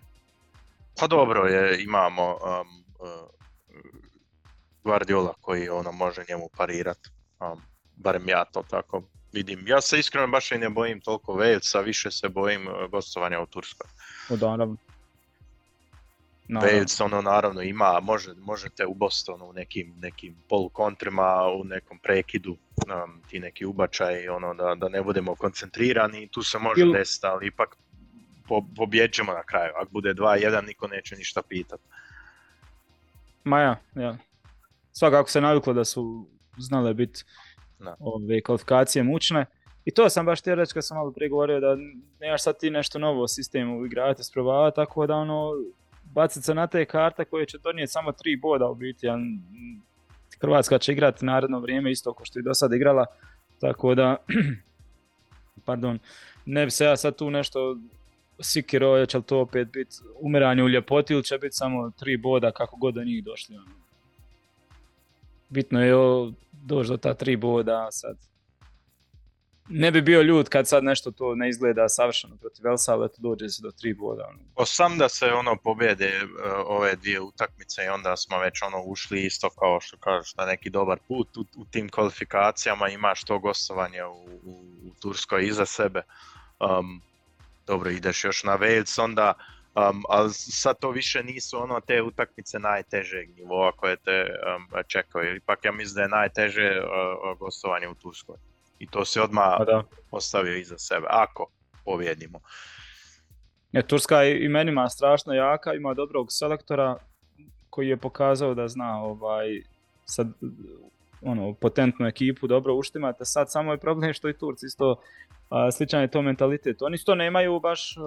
Pa 0.99 1.07
dobro 1.07 1.45
je, 1.45 1.83
imamo 1.83 2.29
um, 2.31 2.83
uh, 2.99 3.29
Guardiola 4.83 5.33
koji 5.41 5.69
ono 5.69 5.91
može 5.91 6.25
njemu 6.29 6.49
parirat. 6.57 6.97
Um, 7.39 7.61
barem 7.95 8.29
ja 8.29 8.45
to 8.45 8.63
tako 8.69 9.03
vidim. 9.33 9.63
Ja 9.67 9.81
se 9.81 9.99
iskreno 9.99 10.27
baš 10.27 10.51
i 10.51 10.57
ne 10.57 10.69
bojim 10.69 11.01
toliko 11.01 11.33
Walesa, 11.33 11.85
više 11.85 12.11
se 12.11 12.29
bojim 12.29 12.67
uh, 12.67 12.91
gostovanja 12.91 13.39
u 13.39 13.45
Turskoj. 13.45 13.89
U 14.29 14.37
naravno. 14.37 14.75
Wales 16.49 17.03
ono 17.03 17.21
naravno 17.21 17.61
ima, 17.61 17.99
može, 18.01 18.33
možete 18.37 18.85
u 18.85 18.93
Bostonu 18.93 19.45
u 19.45 19.53
nekim, 19.53 19.93
nekim 20.01 20.35
polukontrima, 20.49 21.47
u 21.59 21.63
nekom 21.63 21.99
prekidu, 21.99 22.51
um, 22.51 23.21
ti 23.29 23.39
neki 23.39 23.65
ubačaj, 23.65 24.29
ono 24.29 24.53
da, 24.53 24.75
da 24.75 24.89
ne 24.89 25.01
budemo 25.01 25.35
koncentrirani, 25.35 26.27
tu 26.27 26.43
se 26.43 26.59
može 26.59 26.81
Il... 26.81 26.93
desiti, 26.93 27.27
ali 27.27 27.47
ipak 27.47 27.77
po, 28.47 28.65
pobjeđemo 28.75 29.33
na 29.33 29.43
kraju. 29.43 29.73
Ako 29.75 29.91
bude 29.91 30.13
2-1, 30.13 30.67
niko 30.67 30.87
neće 30.87 31.15
ništa 31.15 31.41
pitati. 31.41 31.83
Ma 33.43 33.59
ja, 33.59 33.75
ja. 33.95 34.17
Svakako 34.91 35.29
se 35.29 35.41
naviklo 35.41 35.73
da 35.73 35.85
su 35.85 36.27
znale 36.57 36.93
biti 36.93 37.23
ove 37.99 38.41
kvalifikacije 38.41 39.03
mučne. 39.03 39.45
I 39.85 39.91
to 39.91 40.09
sam 40.09 40.25
baš 40.25 40.39
htio 40.41 40.55
reći 40.55 40.73
kad 40.73 40.85
sam 40.85 40.97
malo 40.97 41.11
pregovorio 41.11 41.59
da 41.59 41.77
nemaš 42.19 42.43
sad 42.43 42.59
ti 42.59 42.69
nešto 42.69 42.99
novo 42.99 43.23
u 43.23 43.27
sistemu 43.27 43.85
igrati, 43.85 44.23
sprobavati, 44.23 44.75
tako 44.75 45.07
da 45.07 45.15
ono, 45.15 45.51
baciti 46.13 46.45
se 46.45 46.53
na 46.53 46.67
te 46.67 46.85
karte 46.85 47.25
koje 47.25 47.45
će 47.45 47.57
donijeti 47.57 47.91
samo 47.91 48.11
tri 48.11 48.35
boda 48.35 48.67
u 48.67 48.75
biti. 48.75 49.07
Hrvatska 50.41 50.77
će 50.77 50.91
igrati 50.91 51.25
naredno 51.25 51.59
vrijeme 51.59 51.91
isto 51.91 52.13
kao 52.13 52.25
što 52.25 52.39
je 52.39 52.43
do 52.43 52.53
sad 52.53 52.73
igrala, 52.73 53.05
tako 53.59 53.95
da, 53.95 54.17
pardon, 55.65 55.99
ne 56.45 56.65
bi 56.65 56.71
se 56.71 56.85
ja 56.85 56.97
sad 56.97 57.15
tu 57.15 57.31
nešto 57.31 57.77
sikiro, 58.39 59.05
će 59.05 59.17
li 59.17 59.23
to 59.23 59.39
opet 59.39 59.67
biti 59.71 59.95
umiranje 60.21 60.63
u 60.63 60.69
ljepoti 60.69 61.13
ili 61.13 61.23
će 61.23 61.37
biti 61.37 61.55
samo 61.55 61.91
tri 61.91 62.17
boda 62.17 62.51
kako 62.51 62.77
god 62.77 62.93
do 62.93 63.03
njih 63.03 63.23
došli. 63.23 63.55
Ono. 63.55 63.71
Bitno 65.49 65.83
je 65.83 65.93
doći 66.51 66.89
do 66.89 66.97
ta 66.97 67.13
tri 67.13 67.37
boda 67.37 67.87
sad. 67.91 68.17
Ne 69.71 69.91
bi 69.91 70.01
bio 70.01 70.21
ljud 70.21 70.49
kad 70.49 70.67
sad 70.67 70.83
nešto 70.83 71.11
to 71.11 71.35
ne 71.35 71.49
izgleda 71.49 71.89
savršeno 71.89 72.37
protiv 72.37 72.67
Elsa, 72.67 72.93
ali 72.93 73.09
dođe 73.17 73.49
se 73.49 73.61
do 73.63 73.71
tri 73.71 73.93
boda. 73.93 74.29
Ono. 74.29 74.65
Sam 74.65 74.97
da 74.97 75.09
se 75.09 75.25
ono 75.25 75.55
pobjede 75.55 76.05
e, 76.05 76.23
ove 76.65 76.95
dvije 76.95 77.19
utakmice 77.19 77.85
i 77.85 77.87
onda 77.87 78.17
smo 78.17 78.39
već 78.39 78.61
ono 78.61 78.83
ušli 78.83 79.25
isto 79.25 79.49
kao 79.49 79.81
što 79.81 79.97
kažeš 79.97 80.35
na 80.35 80.45
neki 80.45 80.69
dobar 80.69 80.99
put 81.07 81.37
u, 81.37 81.45
u 81.55 81.65
tim 81.65 81.89
kvalifikacijama 81.89 82.89
imaš 82.89 83.23
to 83.23 83.39
gostovanje 83.39 84.03
u, 84.03 84.39
u, 84.43 84.51
u 84.85 84.91
Turskoj 85.01 85.47
iza 85.47 85.65
sebe. 85.65 86.01
Um, 86.59 87.01
dobro, 87.67 87.89
ideš 87.89 88.23
još 88.23 88.43
na 88.43 88.57
Wales, 88.57 89.03
onda, 89.03 89.33
um, 89.75 90.03
ali 90.09 90.33
sad 90.33 90.79
to 90.79 90.91
više 90.91 91.23
nisu 91.23 91.61
ono 91.61 91.79
te 91.79 92.01
utakmice 92.01 92.59
najtežeg 92.59 93.29
nivoa 93.35 93.71
koje 93.71 93.95
te 93.95 94.21
um, 94.21 94.83
čekaju. 94.87 95.35
Ipak 95.35 95.65
ja 95.65 95.71
mislim 95.71 95.95
da 95.95 96.01
je 96.01 96.09
najteže 96.09 96.81
uh, 96.81 97.39
gostovanje 97.39 97.87
u 97.87 97.95
Turskoj. 97.95 98.35
I 98.79 98.87
to 98.87 99.05
se 99.05 99.21
odmah 99.21 99.43
pa 99.57 99.83
ostavio 100.11 100.57
iza 100.57 100.77
sebe, 100.77 101.07
ako 101.09 101.45
pobjedimo. 101.85 102.39
Je, 103.71 103.87
Turska 103.87 104.21
je 104.21 104.45
imenima 104.45 104.89
strašno 104.89 105.33
jaka, 105.33 105.73
ima 105.73 105.93
dobrog 105.93 106.27
selektora 106.29 106.97
koji 107.69 107.87
je 107.87 107.97
pokazao 107.97 108.53
da 108.53 108.67
zna 108.67 109.03
ovaj, 109.03 109.61
sad 110.05 110.27
ono, 111.21 111.53
potentnu 111.53 112.07
ekipu 112.07 112.47
dobro 112.47 112.73
uštimate. 112.73 113.25
Sad 113.25 113.51
samo 113.51 113.71
je 113.71 113.77
problem 113.77 114.13
što 114.13 114.29
i 114.29 114.37
Turci 114.37 114.65
isto 114.65 115.01
sličan 115.71 116.01
je 116.01 116.07
to 116.07 116.21
mentalitet. 116.21 116.81
Oni 116.81 116.97
to 116.97 117.15
nemaju 117.15 117.59
baš, 117.59 117.97
e, 117.97 117.99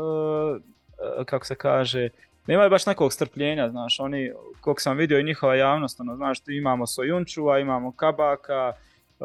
e, 1.21 1.25
kako 1.25 1.47
se 1.47 1.55
kaže, 1.55 2.09
nemaju 2.47 2.71
baš 2.71 2.87
nekog 2.87 3.13
strpljenja, 3.13 3.71
znaš, 3.71 4.01
oni, 4.01 4.33
koliko 4.61 4.81
sam 4.81 4.97
vidio 4.97 5.19
i 5.19 5.25
njihova 5.25 5.55
javnost, 5.55 6.01
ono, 6.01 6.17
znaš, 6.17 6.39
imamo 6.47 6.87
Sojunčua, 6.87 7.59
imamo 7.59 7.93
Kabaka, 7.93 8.73
e, 9.21 9.25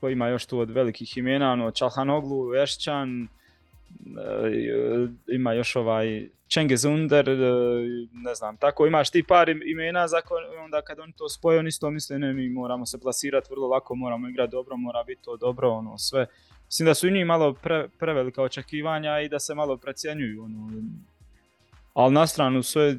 koji 0.00 0.12
ima 0.12 0.28
još 0.28 0.46
tu 0.46 0.58
od 0.58 0.70
velikih 0.70 1.16
imena, 1.16 1.52
ono, 1.52 1.70
Čalhanoglu, 1.70 2.54
Ešćan, 2.54 3.28
ima 5.28 5.52
još 5.52 5.76
ovaj 5.76 6.28
Cengiz 6.48 6.84
Under, 6.84 7.28
ne 8.12 8.34
znam, 8.34 8.56
tako 8.56 8.86
imaš 8.86 9.10
ti 9.10 9.22
par 9.22 9.48
imena 9.48 10.08
za 10.08 10.20
onda 10.64 10.82
kad 10.82 10.98
oni 10.98 11.12
to 11.12 11.28
spoje, 11.28 11.58
oni 11.58 11.68
isto 11.68 11.90
misle 11.90 12.18
ne, 12.18 12.32
mi 12.32 12.48
moramo 12.48 12.86
se 12.86 13.00
plasirati 13.00 13.48
vrlo 13.50 13.68
lako, 13.68 13.94
moramo 13.94 14.28
igrati 14.28 14.50
dobro, 14.50 14.76
mora 14.76 15.04
biti 15.06 15.22
to 15.22 15.36
dobro, 15.36 15.70
ono 15.70 15.98
sve. 15.98 16.26
Mislim 16.66 16.86
da 16.86 16.94
su 16.94 17.08
i 17.08 17.10
njih 17.10 17.26
malo 17.26 17.52
pre, 17.52 17.88
prevelika 17.98 18.42
očekivanja 18.42 19.20
i 19.20 19.28
da 19.28 19.38
se 19.38 19.54
malo 19.54 19.76
precjenjuju. 19.76 20.44
Ono. 20.44 20.70
Ali 21.94 22.14
na 22.14 22.26
stranu 22.26 22.62
sve, 22.62 22.96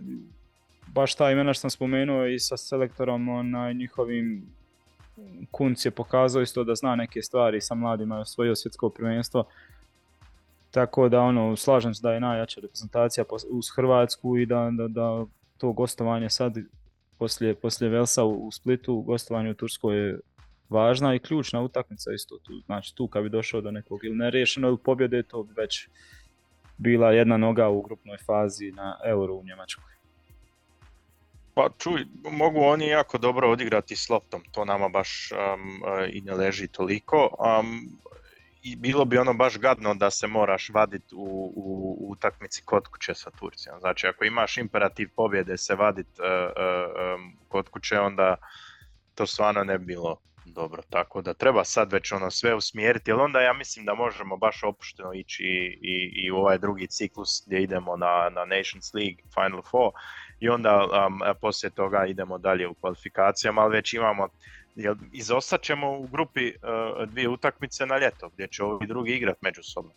baš 0.88 1.16
ta 1.16 1.32
imena 1.32 1.54
što 1.54 1.62
sam 1.62 1.70
spomenuo 1.70 2.26
i 2.26 2.40
sa 2.40 2.58
selektorom, 2.58 3.30
onaj, 3.30 3.74
njihovim 3.74 4.46
Kunc 5.52 5.86
je 5.86 5.92
pokazao 5.92 6.42
isto 6.42 6.64
da 6.64 6.76
zna 6.76 6.96
neke 6.96 7.22
stvari 7.22 7.62
sa 7.62 7.76
mladima 7.76 8.16
je 8.16 8.22
osvojio 8.22 8.56
svjetsko 8.56 8.90
prvenstvo. 8.90 9.44
Tako 10.72 11.10
da 11.10 11.22
ono, 11.22 11.56
slažem 11.56 11.94
se 11.94 12.02
da 12.04 12.14
je 12.14 12.20
najjača 12.20 12.62
reprezentacija 12.62 13.26
uz 13.50 13.66
Hrvatsku 13.76 14.38
i 14.38 14.46
da, 14.46 14.70
da, 14.78 14.88
da 14.88 15.26
to 15.58 15.72
gostovanje 15.72 16.30
sad 16.30 16.58
poslije, 17.18 17.56
poslije 17.56 17.90
Velsa 17.90 18.24
u 18.24 18.52
Splitu, 18.52 19.02
gostovanje 19.02 19.52
u 19.52 19.54
Turskoj 19.54 19.98
je 19.98 20.20
važna 20.70 21.16
i 21.16 21.20
ključna 21.20 21.62
utakmica 21.62 22.12
isto 22.14 22.38
tu. 22.44 22.54
Znači 22.66 22.96
tu 22.96 23.08
kad 23.08 23.24
bi 23.24 23.30
došao 23.30 23.62
do 23.62 23.72
nekog 23.72 24.04
ili 24.04 24.16
nerešeno 24.16 24.68
ili 24.68 24.78
pobjede, 24.78 25.24
to 25.24 25.44
bi 25.44 25.54
već 25.58 25.88
bila 26.78 27.12
jedna 27.12 27.38
noga 27.38 27.70
u 27.70 27.82
grupnoj 27.82 28.18
fazi 28.18 28.72
na 28.72 28.98
Euro 29.06 29.34
u 29.34 29.44
Njemačkoj. 29.44 29.91
Pa 31.54 31.70
čuj, 31.78 32.06
mogu 32.32 32.62
oni 32.62 32.88
jako 32.88 33.18
dobro 33.18 33.52
odigrati 33.52 33.96
s 33.96 34.10
loptom, 34.10 34.44
to 34.52 34.66
nama 34.66 34.90
baš 34.90 35.30
um, 35.32 35.82
i 36.10 36.22
ne 36.22 36.34
leži 36.34 36.68
toliko. 36.68 37.36
Um, 37.40 38.00
I 38.64 38.76
bilo 38.76 39.06
bi 39.06 39.18
ono 39.18 39.34
baš 39.34 39.58
gadno 39.58 39.94
da 39.94 40.12
se 40.12 40.28
moraš 40.28 40.70
vaditi 40.70 41.16
u, 41.16 41.54
u, 41.56 41.98
u 42.00 42.12
utakmici 42.12 42.62
kod 42.66 42.88
kuće 42.88 43.14
sa 43.14 43.32
Turcijom. 43.32 43.80
Znači 43.80 44.08
ako 44.08 44.26
imaš 44.26 44.58
imperativ 44.58 45.10
pobjede 45.16 45.58
se 45.58 45.76
vaditi 45.76 46.22
uh, 46.22 46.28
uh, 46.28 47.16
um, 47.16 47.38
kod 47.48 47.70
kuće, 47.70 48.00
onda 48.00 48.36
to 49.16 49.26
stvarno 49.26 49.64
ne 49.64 49.78
bi 49.78 49.86
bilo 49.86 50.18
dobro, 50.46 50.82
tako 50.90 51.22
da 51.22 51.34
treba 51.34 51.64
sad 51.64 51.92
već 51.92 52.12
ono 52.12 52.32
sve 52.32 52.56
usmjeriti, 52.56 53.12
ali 53.12 53.22
onda 53.22 53.42
ja 53.42 53.54
mislim 53.54 53.86
da 53.86 53.94
možemo 53.94 54.38
baš 54.38 54.64
opušteno 54.64 55.14
ići 55.14 55.44
i, 55.44 55.80
i, 55.82 56.26
i 56.26 56.32
u 56.32 56.36
ovaj 56.36 56.58
drugi 56.58 56.88
ciklus 56.88 57.44
gdje 57.46 57.64
idemo 57.64 57.98
na, 57.98 58.30
na 58.30 58.46
Nations 58.46 58.94
League 58.94 59.24
Final 59.34 59.62
Four 59.62 59.92
i 60.42 60.50
onda 60.50 60.86
um, 60.86 61.20
poslije 61.42 61.70
toga 61.70 62.06
idemo 62.06 62.38
dalje 62.38 62.68
u 62.68 62.74
kvalifikacijama, 62.74 63.62
ali 63.62 63.76
već 63.76 63.94
imamo 63.94 64.28
Jel, 64.76 64.96
izostat 65.12 65.62
ćemo 65.62 65.98
u 65.98 66.08
grupi 66.08 66.48
uh, 66.48 67.10
dvije 67.10 67.30
utakmice 67.30 67.86
na 67.86 67.98
ljeto 67.98 68.30
gdje 68.30 68.48
će 68.48 68.64
ovi 68.64 68.88
drugi 68.88 69.12
igrat 69.12 69.42
međusobno. 69.42 69.92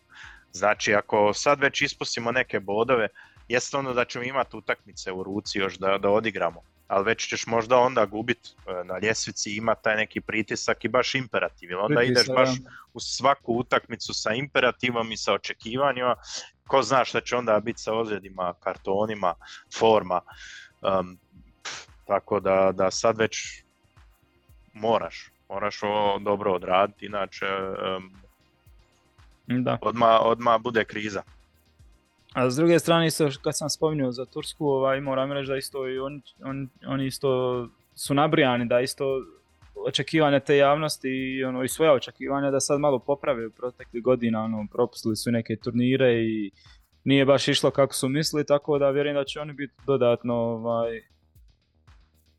Znači 0.52 0.94
ako 0.94 1.32
sad 1.34 1.60
već 1.60 1.82
ispustimo 1.82 2.32
neke 2.32 2.60
bodove, 2.60 3.08
jest 3.48 3.74
ono 3.74 3.92
da 3.92 4.04
ćemo 4.04 4.24
imati 4.24 4.56
utakmice 4.56 5.12
u 5.12 5.22
ruci 5.22 5.58
još 5.58 5.78
da, 5.78 5.98
da 5.98 6.10
odigramo 6.10 6.62
ali 6.88 7.04
već 7.04 7.28
ćeš 7.28 7.46
možda 7.46 7.78
onda 7.78 8.06
gubit 8.06 8.38
e, 8.46 8.84
na 8.84 8.98
ljestvici, 8.98 9.56
ima 9.56 9.74
taj 9.74 9.96
neki 9.96 10.20
pritisak 10.20 10.84
i 10.84 10.88
baš 10.88 11.14
imperativ, 11.14 11.68
onda 11.80 12.02
ideš 12.02 12.26
baš 12.26 12.48
u 12.94 13.00
svaku 13.00 13.52
utakmicu 13.52 14.14
sa 14.14 14.32
imperativom 14.32 15.12
i 15.12 15.16
sa 15.16 15.32
očekivanjima, 15.32 16.16
ko 16.66 16.82
zna 16.82 17.04
šta 17.04 17.20
će 17.20 17.36
onda 17.36 17.60
biti 17.60 17.80
sa 17.80 17.94
ozljedima, 17.94 18.54
kartonima, 18.60 19.34
forma, 19.78 20.20
um, 20.82 21.18
tako 22.06 22.40
da, 22.40 22.72
da 22.72 22.90
sad 22.90 23.18
već 23.18 23.62
moraš, 24.72 25.30
moraš 25.48 25.82
ovo 25.82 26.18
dobro 26.18 26.52
odraditi, 26.52 27.06
inače 27.06 27.46
Da. 29.46 29.78
odmah, 29.80 30.20
odmah 30.22 30.60
bude 30.60 30.84
kriza. 30.84 31.22
A 32.34 32.50
s 32.50 32.56
druge 32.56 32.78
strane 32.78 33.06
isto 33.06 33.30
kad 33.42 33.56
sam 33.56 33.70
spominjao 33.70 34.12
za 34.12 34.24
Tursku, 34.24 34.66
ovaj, 34.66 35.00
moram 35.00 35.32
reći 35.32 35.48
da 35.48 35.56
isto 35.56 35.88
i 35.88 35.98
oni, 35.98 36.22
on, 36.44 36.68
oni 36.86 37.06
isto 37.06 37.28
su 37.94 38.14
nabrijani, 38.14 38.66
da 38.68 38.80
isto 38.80 39.04
očekivanja 39.86 40.40
te 40.40 40.56
javnosti 40.56 41.08
i 41.08 41.44
ono 41.44 41.64
i 41.64 41.68
svoja 41.68 41.92
očekivanja 41.92 42.50
da 42.50 42.60
sad 42.60 42.80
malo 42.80 42.98
poprave 42.98 43.46
u 43.46 43.50
proteklih 43.50 44.02
godina, 44.02 44.44
ono, 44.44 44.66
propustili 44.72 45.16
su 45.16 45.30
neke 45.30 45.56
turnire 45.56 46.14
i 46.14 46.50
nije 47.04 47.24
baš 47.24 47.48
išlo 47.48 47.70
kako 47.70 47.94
su 47.94 48.08
mislili, 48.08 48.46
tako 48.46 48.78
da 48.78 48.90
vjerujem 48.90 49.16
da 49.16 49.24
će 49.24 49.40
oni 49.40 49.52
biti 49.52 49.74
dodatno 49.86 50.34
ovaj, 50.34 51.02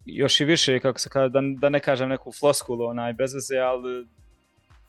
još 0.05 0.39
i 0.39 0.45
više, 0.45 0.79
kako 0.79 0.99
se 0.99 1.09
kaže, 1.09 1.29
da, 1.29 1.39
da 1.59 1.69
ne 1.69 1.79
kažem 1.79 2.09
neku 2.09 2.31
floskulu 2.31 2.85
onaj 2.85 3.13
bez 3.13 3.33
veze, 3.33 3.57
ali 3.57 4.07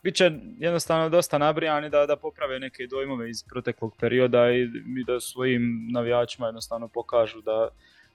bit 0.03 0.15
će 0.15 0.31
jednostavno 0.59 1.09
dosta 1.09 1.39
nabrijani 1.39 1.91
da, 1.91 2.07
da 2.07 2.17
poprave 2.17 2.59
neke 2.59 2.87
dojmove 2.87 3.31
iz 3.31 3.43
proteklog 3.43 3.97
perioda 4.01 4.51
i, 4.51 4.63
i 5.01 5.05
da 5.07 5.21
svojim 5.21 5.89
navijačima 5.93 6.47
jednostavno 6.47 6.89
pokažu 6.89 7.41
da, 7.41 7.69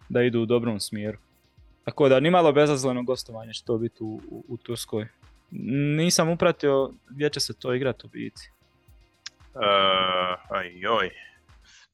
da 0.09 0.21
idu 0.23 0.41
u 0.41 0.45
dobrom 0.45 0.79
smjeru. 0.79 1.17
Tako 1.85 2.09
da, 2.09 2.19
nimalo 2.19 2.51
bezazleno 2.51 3.03
gostovanje 3.03 3.53
će 3.53 3.65
to 3.65 3.77
biti 3.77 4.03
u, 4.03 4.21
u, 4.29 4.45
u 4.47 4.57
Turskoj. 4.57 5.07
Nisam 5.97 6.29
upratio 6.29 6.91
gdje 7.09 7.29
će 7.29 7.39
se 7.39 7.53
to 7.53 7.73
igrati 7.73 8.07
u 8.07 8.09
biti. 8.09 8.51
Uh, 9.53 9.61
aj 10.49 10.79
joj, 10.79 11.09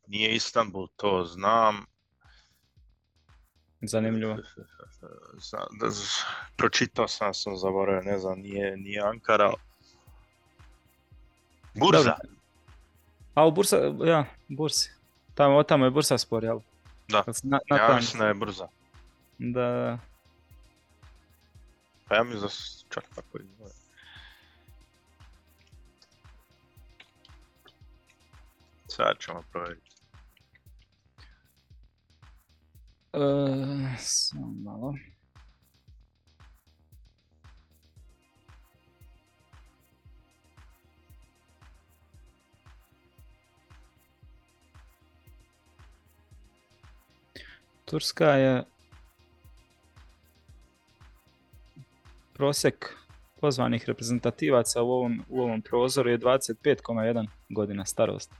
nije 0.07 0.35
Istanbul, 0.35 0.87
to 0.95 1.23
znam. 1.23 1.85
Zanimljivo. 3.81 4.37
Zna, 5.49 5.59
da, 5.79 5.87
pročitao 6.55 7.07
sam, 7.07 7.33
sam 7.33 7.57
zaboravio, 7.57 8.11
ne 8.11 8.19
znam, 8.19 8.39
nije, 8.39 8.77
nije 8.77 9.01
Ankara. 9.01 9.53
Burza, 11.79 11.97
Dobro. 12.03 12.15
A 13.33 13.45
u 13.45 13.51
Bursa, 13.51 13.77
ja, 14.05 14.25
Bursi. 14.47 14.91
Tamo, 15.35 15.63
tamo 15.63 15.85
je 15.85 15.91
Bursa 15.91 16.17
spor, 16.17 16.43
jel? 16.43 16.59
Da. 17.07 17.23
Na, 17.43 17.59
na 17.69 17.77
ja 17.77 17.95
mislim 17.95 18.19
da 18.19 18.27
je 18.27 18.33
Burza. 18.33 18.67
da. 19.37 19.97
Pa 22.07 22.15
ja 22.15 22.23
mislim 22.23 22.41
da 22.41 22.49
su 22.49 22.85
čak 22.89 23.03
tako 23.15 23.37
izgleda. 23.39 23.73
Sad 28.87 29.17
ćemo 29.19 29.43
provjeriti. 29.51 29.91
E, 33.13 33.19
samo 33.97 34.47
malo. 34.47 34.93
Turska 47.89 48.25
je 48.25 48.63
prosjek 52.33 52.95
pozvanih 53.41 53.85
reprezentativaca 53.87 54.81
u 54.81 54.91
ovom, 54.91 55.23
u 55.29 55.41
ovom 55.41 55.61
prozoru 55.61 56.09
je 56.09 56.19
25,1 56.19 57.27
godina 57.49 57.85
starosti. 57.85 58.35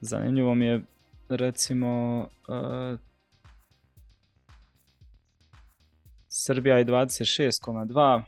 Zanimljivo 0.00 0.54
mi 0.54 0.66
je 0.66 0.82
recimo 1.28 2.20
uh, 2.48 2.98
Srbija 6.28 6.78
je 6.78 6.84
26,2, 6.84 8.22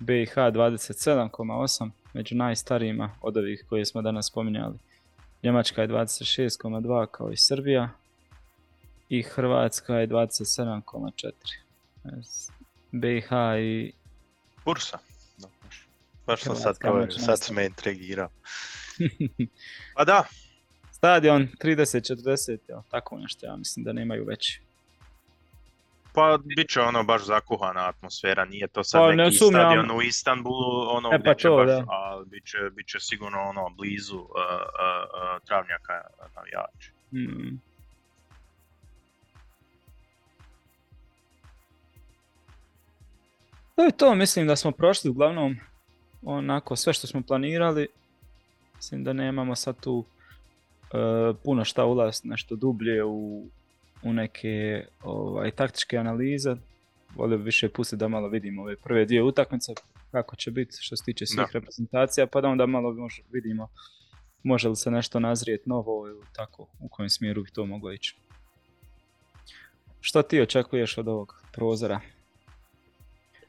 BiH 0.00 0.34
27,8, 0.34 1.90
među 2.12 2.36
najstarijima 2.36 3.10
od 3.20 3.36
ovih 3.36 3.64
koje 3.68 3.84
smo 3.84 4.02
danas 4.02 4.26
spominjali. 4.26 4.78
Njemačka 5.42 5.82
je 5.82 5.88
26,2 5.88 7.06
kao 7.06 7.32
i 7.32 7.36
Srbija 7.36 7.90
i 9.08 9.22
Hrvatska 9.22 9.94
je 9.94 10.08
27,4. 10.08 11.32
S- 12.22 12.50
BiH 12.92 13.28
i 13.58 13.92
Bursa. 14.64 14.98
Baš. 16.26 16.40
Sam 16.40 16.56
sad 16.56 16.78
provjerio, 16.78 17.06
među 17.06 17.18
sad 17.18 17.40
si 17.40 17.52
me 17.52 17.66
intrigirao. 17.66 18.28
Pa 19.96 20.04
da, 20.04 20.24
stadion 20.92 21.48
30-40, 21.54 22.58
jel, 22.68 22.80
tako 22.90 23.18
nešto, 23.18 23.46
ja 23.46 23.56
mislim 23.56 23.84
da 23.84 23.92
nemaju 23.92 24.24
veći. 24.24 24.60
pa 26.12 26.38
bit 26.46 26.68
će 26.68 26.80
ono 26.80 27.04
baš 27.04 27.24
zakuhana 27.24 27.88
atmosfera, 27.88 28.44
nije 28.44 28.68
to 28.68 28.84
sad 28.84 29.00
Pa, 29.00 29.10
ne 29.10 29.16
neki 29.16 29.36
sumnjam. 29.36 29.60
stadion 29.62 29.90
u 29.90 30.02
Istanbulu, 30.02 30.88
ono 30.88 31.10
E, 31.12 31.22
pa 31.24 31.34
će 31.34 31.42
to, 31.42 31.56
baš, 31.56 31.66
da. 31.66 31.84
ali 31.88 32.26
bit 32.26 32.44
će, 32.44 32.58
bit 32.72 32.86
će 32.88 33.00
sigurno 33.00 33.38
ono 33.40 33.70
blizu 33.70 34.16
uh, 34.16 34.24
uh, 34.24 34.30
uh, 35.04 35.46
travnjaka 35.46 36.00
navijači. 36.36 36.92
Mm. 37.12 37.60
To 43.74 43.82
je 43.82 43.92
to, 43.92 44.14
mislim 44.14 44.46
da 44.46 44.56
smo 44.56 44.70
prošli 44.72 45.10
uglavnom 45.10 45.56
onako 46.22 46.76
sve 46.76 46.92
što 46.92 47.06
smo 47.06 47.22
planirali. 47.22 47.88
Mislim 48.76 49.04
da 49.04 49.12
nemamo 49.12 49.54
sad 49.56 49.80
tu 49.80 50.04
e, 50.84 50.96
puno 51.44 51.64
šta 51.64 51.84
ulaziti 51.84 52.28
nešto 52.28 52.56
dublje 52.56 53.04
u, 53.04 53.46
u 54.02 54.12
neke 54.12 54.84
ovaj, 55.02 55.50
taktičke 55.50 55.96
analize. 55.96 56.56
Volio 57.16 57.38
bi 57.38 57.44
više 57.44 57.68
pustiti 57.68 58.00
da 58.00 58.08
malo 58.08 58.28
vidimo 58.28 58.62
ove 58.62 58.76
prve 58.76 59.04
dvije 59.04 59.22
utakmice 59.22 59.72
kako 60.10 60.36
će 60.36 60.50
biti 60.50 60.76
što 60.80 60.96
se 60.96 61.04
tiče 61.04 61.26
svih 61.26 61.46
Da. 61.46 61.50
reprezentacija, 61.52 62.26
pa 62.26 62.40
da 62.40 62.48
onda 62.48 62.66
malo 62.66 62.90
mož- 62.90 63.22
vidimo 63.32 63.68
može 64.42 64.68
li 64.68 64.76
se 64.76 64.90
nešto 64.90 65.20
nazrijeti 65.20 65.68
novo 65.68 66.08
ili 66.08 66.24
tako, 66.32 66.66
u 66.80 66.88
kojem 66.88 67.10
smjeru 67.10 67.42
bi 67.42 67.50
to 67.50 67.66
moglo 67.66 67.92
ići. 67.92 68.16
Što 70.00 70.22
ti 70.22 70.40
očekuješ 70.40 70.98
od 70.98 71.08
ovog 71.08 71.42
prozora? 71.52 72.00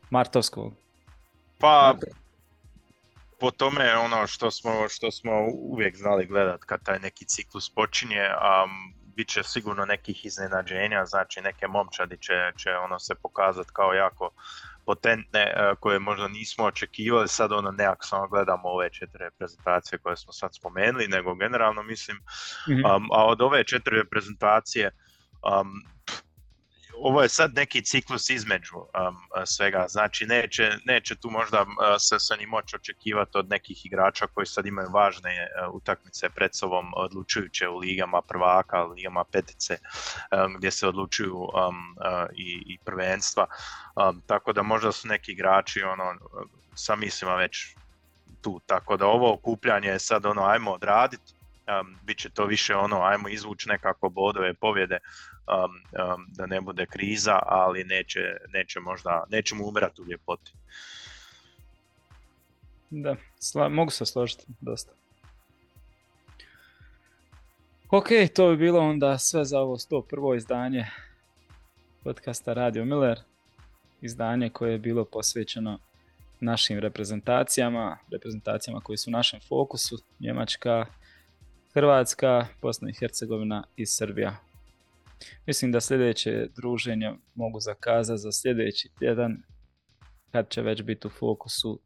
Martovskog. 0.10 0.74
Pa, 1.60 1.96
po 3.40 3.52
tome 3.52 3.98
ono 3.98 4.28
što 4.28 4.52
smo, 4.52 4.90
što 4.90 5.12
smo 5.12 5.32
uvijek 5.52 5.98
znali 5.98 6.26
gledat 6.26 6.64
kad 6.64 6.84
taj 6.84 7.00
neki 7.00 7.26
ciklus 7.26 7.70
počinje, 7.70 8.22
a 8.22 8.66
bit 9.16 9.28
će 9.28 9.44
sigurno 9.44 9.86
nekih 9.86 10.26
iznenađenja, 10.26 11.06
znači 11.06 11.42
neke 11.42 11.68
momčadi 11.68 12.18
će, 12.18 12.34
će 12.58 12.70
ono 12.72 13.00
se 13.00 13.16
pokazati 13.16 13.70
kao 13.74 13.94
jako 13.94 14.30
potentne 14.86 15.40
e, 15.40 15.76
koje 15.80 16.00
možda 16.00 16.28
nismo 16.28 16.66
očekivali, 16.66 17.28
sad 17.28 17.52
ono 17.52 17.72
ne 17.72 17.86
ako 17.86 18.06
samo 18.06 18.28
gledamo 18.28 18.70
ove 18.70 18.90
četiri 18.90 19.24
reprezentacije 19.24 20.00
koje 20.00 20.18
smo 20.18 20.34
sad 20.34 20.56
spomenuli, 20.56 21.08
nego 21.08 21.36
generalno 21.36 21.84
mislim. 21.84 22.18
Um, 22.68 23.10
a 23.12 23.26
od 23.26 23.42
ove 23.42 23.64
četiri 23.64 23.98
reprezentacije, 23.98 24.92
um, 25.60 25.84
pff, 26.06 26.25
ovo 27.00 27.22
je 27.22 27.30
sad 27.30 27.54
neki 27.56 27.82
ciklus 27.82 28.30
između 28.30 28.76
um, 28.78 28.86
svega, 29.46 29.86
znači 29.90 30.26
neće, 30.26 30.72
neće 30.86 31.16
tu 31.16 31.30
možda 31.30 31.62
uh, 31.62 31.68
se, 32.00 32.20
se 32.20 32.38
ni 32.38 32.46
moći 32.46 32.76
očekivati 32.76 33.38
od 33.38 33.50
nekih 33.50 33.86
igrača 33.86 34.28
koji 34.28 34.46
sad 34.46 34.66
imaju 34.66 34.90
važne 34.90 35.48
uh, 35.68 35.76
utakmice 35.76 36.30
pred 36.30 36.56
sobom 36.56 36.94
odlučujuće 36.96 37.68
u 37.68 37.78
ligama 37.78 38.22
prvaka, 38.22 38.84
ligama 38.84 39.24
petice, 39.24 39.78
um, 40.32 40.56
gdje 40.58 40.72
se 40.72 40.88
odlučuju 40.88 41.36
um, 41.36 41.50
uh, 41.50 42.30
i, 42.36 42.64
i 42.68 42.78
prvenstva, 42.86 43.46
um, 43.96 44.22
tako 44.28 44.54
da 44.54 44.64
možda 44.64 44.92
su 44.92 45.08
neki 45.08 45.32
igrači 45.32 45.84
ono, 45.84 46.16
sa 46.76 46.96
mislima 46.96 47.36
već 47.36 47.76
tu, 48.42 48.62
tako 48.66 48.98
da 48.98 49.06
ovo 49.06 49.34
okupljanje 49.34 49.88
je 49.88 50.00
sad 50.00 50.26
ono 50.26 50.46
ajmo 50.46 50.72
odraditi, 50.72 51.34
um, 51.82 51.98
bit 52.04 52.18
će 52.18 52.30
to 52.30 52.46
više 52.46 52.76
ono, 52.76 53.02
ajmo 53.02 53.30
izvući 53.30 53.70
nekako 53.70 54.10
bodove, 54.10 54.54
pobjede, 54.54 55.00
um, 55.48 55.64
um, 55.66 56.26
da 56.28 56.46
ne 56.46 56.62
bude 56.62 56.86
kriza, 56.86 57.40
ali 57.42 57.84
neće, 57.84 58.20
neće 58.54 58.80
možda, 58.80 59.24
nećemo 59.30 59.68
umirati 59.68 60.02
u 60.02 60.06
ljepoti. 60.06 60.52
Da, 62.90 63.16
sla- 63.40 63.70
mogu 63.70 63.92
se 63.92 64.06
složiti 64.06 64.44
dosta. 64.62 64.92
Ok, 67.92 68.08
to 68.36 68.50
bi 68.50 68.58
bilo 68.58 68.80
onda 68.80 69.18
sve 69.18 69.46
za 69.46 69.60
ovo 69.60 69.78
101. 69.78 70.38
izdanje 70.38 70.86
podcasta 72.04 72.54
Radio 72.54 72.86
Miller. 72.86 73.20
Izdanje 74.02 74.50
koje 74.50 74.72
je 74.72 74.80
bilo 74.80 75.06
posvećeno 75.06 75.80
našim 76.40 76.80
reprezentacijama, 76.80 77.98
reprezentacijama 78.12 78.82
koji 78.82 78.98
su 78.98 79.10
u 79.10 79.12
našem 79.12 79.40
fokusu, 79.48 79.98
Njemačka, 80.20 80.86
Hrvatska, 81.74 82.48
Bosna 82.62 82.90
i 82.90 82.94
Hercegovina 82.94 83.64
i 83.76 83.86
Srbija. 83.86 84.36
Mislim 85.46 85.72
da 85.72 85.82
sljedeće 85.82 86.48
druženje 86.56 87.14
mogu 87.36 87.60
zakazati 87.60 88.22
za 88.22 88.32
sljedeći 88.32 88.90
tjedan 89.00 89.38
kad 90.32 90.50
će 90.50 90.62
već 90.62 90.82
biti 90.82 91.08
u 91.08 91.10
fokusu 91.10 91.80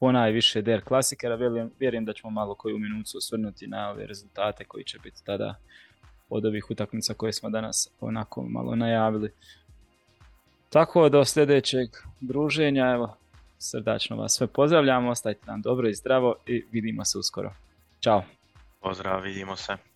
ponajviše 0.00 0.62
der 0.62 0.84
klasikera. 0.84 1.34
Vjerujem, 1.34 1.70
vjerujem 1.78 2.04
da 2.04 2.12
ćemo 2.12 2.30
malo 2.30 2.54
koju 2.54 2.78
minutu 2.78 3.18
osvrnuti 3.18 3.66
na 3.66 3.90
ove 3.90 4.06
rezultate 4.06 4.64
koji 4.64 4.84
će 4.84 4.98
biti 4.98 5.24
tada 5.24 5.54
od 6.28 6.44
ovih 6.44 6.70
utakmica 6.70 7.14
koje 7.14 7.32
smo 7.32 7.50
danas 7.50 7.88
onako 8.00 8.42
malo 8.42 8.76
najavili. 8.76 9.32
Tako 10.70 11.08
do 11.08 11.24
sljedećeg 11.24 11.88
druženja, 12.20 12.90
evo, 12.90 13.16
srdačno 13.58 14.16
vas 14.16 14.32
sve 14.32 14.46
pozdravljamo, 14.46 15.10
ostajte 15.10 15.46
nam 15.46 15.62
dobro 15.62 15.88
i 15.88 15.94
zdravo 15.94 16.34
i 16.46 16.64
vidimo 16.72 17.04
se 17.04 17.18
uskoro. 17.18 17.54
Ćao. 18.00 18.22
Pozdrav, 18.80 19.20
vidimo 19.20 19.56
se. 19.56 19.91